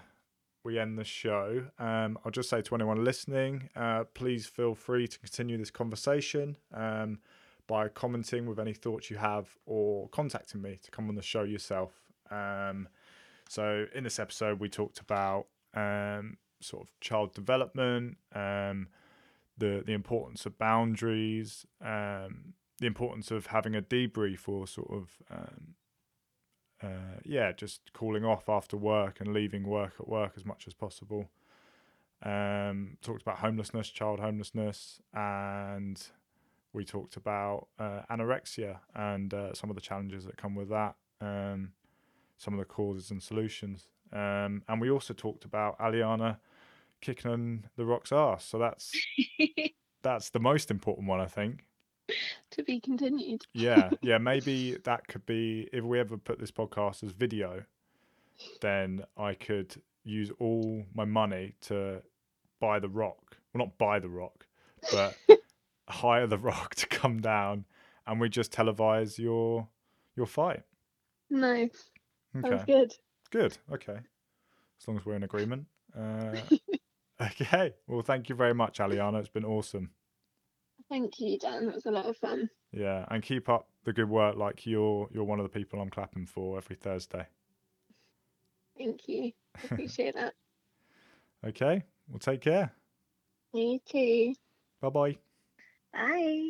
we 0.64 0.80
end 0.80 0.98
the 0.98 1.04
show, 1.04 1.66
um, 1.78 2.18
I'll 2.24 2.32
just 2.32 2.50
say 2.50 2.62
to 2.62 2.74
anyone 2.74 3.04
listening, 3.04 3.68
uh, 3.76 4.06
please 4.14 4.46
feel 4.46 4.76
free 4.76 5.10
to 5.10 5.20
continue 5.20 5.58
this 5.58 5.70
conversation 5.70 6.56
um, 6.74 7.20
by 7.68 7.90
commenting 7.90 8.46
with 8.46 8.60
any 8.60 8.72
thoughts 8.72 9.10
you 9.10 9.18
have 9.18 9.50
or 9.66 10.08
contacting 10.08 10.62
me 10.62 10.80
to 10.84 10.90
come 10.90 11.10
on 11.10 11.16
the 11.16 11.22
show 11.22 11.44
yourself. 11.44 11.92
Um, 12.32 12.88
so, 13.50 13.88
in 13.94 14.06
this 14.06 14.20
episode, 14.20 14.62
we 14.62 14.70
talked 14.70 15.00
about 15.00 15.48
um, 15.74 16.38
sort 16.62 16.84
of 16.84 16.98
child 17.02 17.34
development, 17.34 18.20
um, 18.34 18.88
the 19.58 19.84
the 19.86 19.92
importance 19.92 20.46
of 20.46 20.58
boundaries, 20.58 21.66
um, 21.82 22.54
the 22.80 22.86
importance 22.86 23.32
of 23.32 23.48
having 23.48 23.76
a 23.76 23.82
debrief 23.82 24.48
or 24.48 24.66
sort 24.66 24.92
of 24.92 25.22
uh, 26.84 27.20
yeah, 27.24 27.52
just 27.52 27.94
calling 27.94 28.26
off 28.26 28.50
after 28.50 28.76
work 28.76 29.20
and 29.22 29.34
leaving 29.34 29.66
work 29.66 29.94
at 30.00 30.08
work 30.08 30.34
as 30.36 30.46
much 30.46 30.68
as 30.68 30.74
possible. 30.74 31.30
Um, 32.22 32.98
talked 33.02 33.22
about 33.22 33.40
homelessness, 33.40 33.90
child 33.90 34.20
homelessness, 34.20 35.02
and 35.14 36.02
we 36.74 36.84
talked 36.86 37.16
about 37.16 37.68
uh, 37.80 38.02
anorexia 38.10 38.80
and 38.96 39.34
uh, 39.34 39.54
some 39.54 39.70
of 39.70 39.76
the 39.76 39.82
challenges 39.82 40.26
that 40.26 40.38
come 40.38 40.56
with 40.56 40.70
that, 40.70 40.96
um, 41.22 41.74
some 42.38 42.54
of 42.54 42.60
the 42.60 42.66
causes 42.66 43.12
and 43.12 43.22
solutions. 43.22 43.88
Um, 44.12 44.64
and 44.68 44.80
we 44.80 44.90
also 44.90 45.14
talked 45.14 45.46
about 45.46 45.78
Aliana 45.80 46.38
kicking 47.02 47.32
on 47.32 47.66
the 47.78 47.86
rock's 47.86 48.12
ass. 48.12 48.46
So 48.46 48.58
that's 48.58 48.94
that's 50.02 50.30
the 50.30 50.40
most 50.40 50.72
important 50.72 51.08
one, 51.08 51.20
I 51.20 51.28
think. 51.28 51.66
To 52.54 52.64
be 52.64 52.80
continued. 52.80 53.46
Yeah, 53.54 53.90
yeah. 54.02 54.18
Maybe 54.18 54.78
that 54.84 55.08
could 55.08 55.26
be 55.26 55.70
if 55.74 55.84
we 55.84 56.00
ever 56.00 56.18
put 56.18 56.40
this 56.40 56.52
podcast 56.52 57.04
as 57.04 57.12
video, 57.12 57.64
then 58.62 59.04
I 59.18 59.34
could 59.34 59.76
use 60.04 60.32
all 60.40 60.86
my 60.94 61.06
money 61.06 61.54
to 61.62 62.02
buy 62.60 62.80
the 62.80 62.90
rock. 62.90 63.38
Well, 63.54 63.66
not 63.66 63.78
buy 63.78 64.00
the 64.00 64.10
rock, 64.10 64.46
but 64.92 65.16
hire 65.90 66.28
the 66.28 66.38
rock 66.38 66.76
to 66.76 66.88
come 66.88 67.20
down, 67.22 67.66
and 68.08 68.20
we 68.20 68.30
just 68.30 68.52
televise 68.52 69.18
your 69.18 69.68
your 70.16 70.26
fight. 70.26 70.64
Nice. 71.30 71.90
Sounds 72.34 72.46
Okay, 72.46 72.64
good. 72.66 72.94
good. 73.32 73.58
Okay, 73.72 73.98
as 74.82 74.88
long 74.88 74.98
as 74.98 75.06
we're 75.06 75.16
in 75.16 75.24
agreement. 75.24 75.66
Uh, 75.98 76.36
okay. 77.22 77.74
Well, 77.88 78.02
thank 78.02 78.30
you 78.30 78.36
very 78.36 78.54
much, 78.56 78.80
Aliana. 78.80 79.20
It's 79.20 79.30
been 79.30 79.46
awesome. 79.46 79.92
Thank 80.90 81.20
you, 81.20 81.40
Dan. 81.40 81.66
That 81.66 81.76
was 81.76 81.86
a 81.86 81.92
lot 81.92 82.06
of 82.06 82.18
fun. 82.18 82.50
Yeah, 82.72 83.06
and 83.10 83.24
keep 83.24 83.50
up 83.50 83.68
the 83.84 83.94
good 83.94 84.10
work. 84.10 84.36
Like 84.36 84.66
you're 84.66 85.08
you're 85.12 85.24
one 85.24 85.40
of 85.40 85.44
the 85.44 85.50
people 85.50 85.80
I'm 85.80 85.90
clapping 85.90 86.26
for 86.26 86.58
every 86.58 86.76
Thursday. 86.76 87.26
Thank 88.78 89.08
you. 89.08 89.32
Appreciate 89.64 90.16
that. 90.16 90.34
Okay. 91.46 91.84
Well, 92.10 92.20
take 92.20 92.42
care. 92.42 92.72
You 93.54 93.80
too. 93.86 94.34
Bye 94.82 94.90
bye. 94.90 95.18
Bye. 95.94 96.50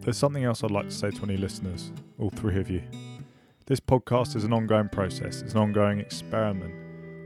There's 0.00 0.18
something 0.18 0.44
else 0.44 0.62
I'd 0.62 0.70
like 0.70 0.88
to 0.88 0.94
say 0.94 1.10
to 1.10 1.22
any 1.22 1.38
listeners, 1.38 1.90
all 2.18 2.28
three 2.28 2.58
of 2.58 2.68
you. 2.68 2.82
This 3.66 3.80
podcast 3.80 4.36
is 4.36 4.44
an 4.44 4.52
ongoing 4.52 4.90
process, 4.90 5.40
it's 5.40 5.54
an 5.54 5.60
ongoing 5.60 5.98
experiment. 6.00 6.74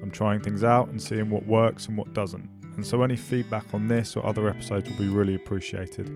I'm 0.01 0.13
trying 0.13 0.41
things 0.41 0.63
out 0.63 0.89
and 0.89 1.03
seeing 1.03 1.29
what 1.29 1.45
works 1.45 1.89
and 1.89 1.99
what 1.99 2.15
doesn't. 2.15 2.49
And 2.79 2.87
so 2.87 3.03
any 3.03 3.17
feedback 3.17 3.75
on 3.75 3.89
this 3.89 4.17
or 4.17 4.25
other 4.25 4.49
episodes 4.49 4.89
will 4.89 4.99
be 4.99 5.09
really 5.09 5.35
appreciated. 5.35 6.09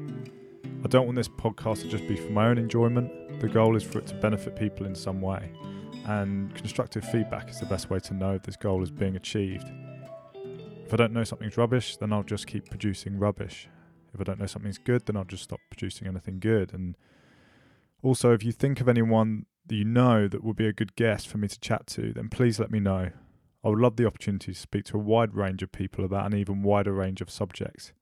I 0.84 0.86
don't 0.86 1.06
want 1.06 1.16
this 1.16 1.26
podcast 1.26 1.80
to 1.80 1.88
just 1.88 2.06
be 2.06 2.14
for 2.14 2.30
my 2.30 2.46
own 2.46 2.56
enjoyment. 2.56 3.40
The 3.40 3.48
goal 3.48 3.74
is 3.74 3.82
for 3.82 3.98
it 3.98 4.06
to 4.06 4.14
benefit 4.14 4.54
people 4.54 4.86
in 4.86 4.94
some 4.94 5.20
way. 5.20 5.50
And 6.04 6.54
constructive 6.54 7.04
feedback 7.04 7.50
is 7.50 7.58
the 7.58 7.66
best 7.66 7.90
way 7.90 7.98
to 7.98 8.14
know 8.14 8.34
if 8.34 8.44
this 8.44 8.54
goal 8.54 8.80
is 8.80 8.92
being 8.92 9.16
achieved. 9.16 9.68
If 10.86 10.94
I 10.94 10.96
don't 10.96 11.12
know 11.12 11.24
something's 11.24 11.56
rubbish, 11.56 11.96
then 11.96 12.12
I'll 12.12 12.22
just 12.22 12.46
keep 12.46 12.70
producing 12.70 13.18
rubbish. 13.18 13.68
If 14.14 14.20
I 14.20 14.22
don't 14.22 14.38
know 14.38 14.46
something's 14.46 14.78
good, 14.78 15.06
then 15.06 15.16
I'll 15.16 15.24
just 15.24 15.42
stop 15.42 15.58
producing 15.68 16.06
anything 16.06 16.38
good. 16.38 16.72
And 16.72 16.96
also, 18.04 18.32
if 18.34 18.44
you 18.44 18.52
think 18.52 18.80
of 18.80 18.88
anyone 18.88 19.46
that 19.66 19.74
you 19.74 19.84
know 19.84 20.28
that 20.28 20.44
would 20.44 20.54
be 20.54 20.68
a 20.68 20.72
good 20.72 20.94
guest 20.94 21.26
for 21.26 21.38
me 21.38 21.48
to 21.48 21.58
chat 21.58 21.88
to, 21.88 22.12
then 22.12 22.28
please 22.28 22.60
let 22.60 22.70
me 22.70 22.78
know. 22.78 23.10
I 23.64 23.68
would 23.68 23.78
love 23.78 23.96
the 23.96 24.06
opportunity 24.06 24.52
to 24.52 24.58
speak 24.58 24.84
to 24.86 24.96
a 24.96 25.00
wide 25.00 25.34
range 25.34 25.62
of 25.62 25.70
people 25.70 26.04
about 26.04 26.26
an 26.26 26.36
even 26.36 26.62
wider 26.62 26.92
range 26.92 27.20
of 27.20 27.30
subjects. 27.30 27.92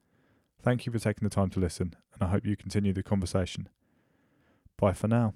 Thank 0.63 0.87
you 0.87 0.93
for 0.93 0.99
taking 0.99 1.27
the 1.27 1.35
time 1.35 1.51
to 1.51 1.61
listen, 1.61 1.95
and 2.15 2.23
I 2.23 2.31
hope 2.31 2.47
you 2.47 2.57
continue 2.57 2.93
the 2.93 3.03
conversation. 3.03 3.69
Bye 4.79 4.95
for 4.95 5.09
now. 5.09 5.35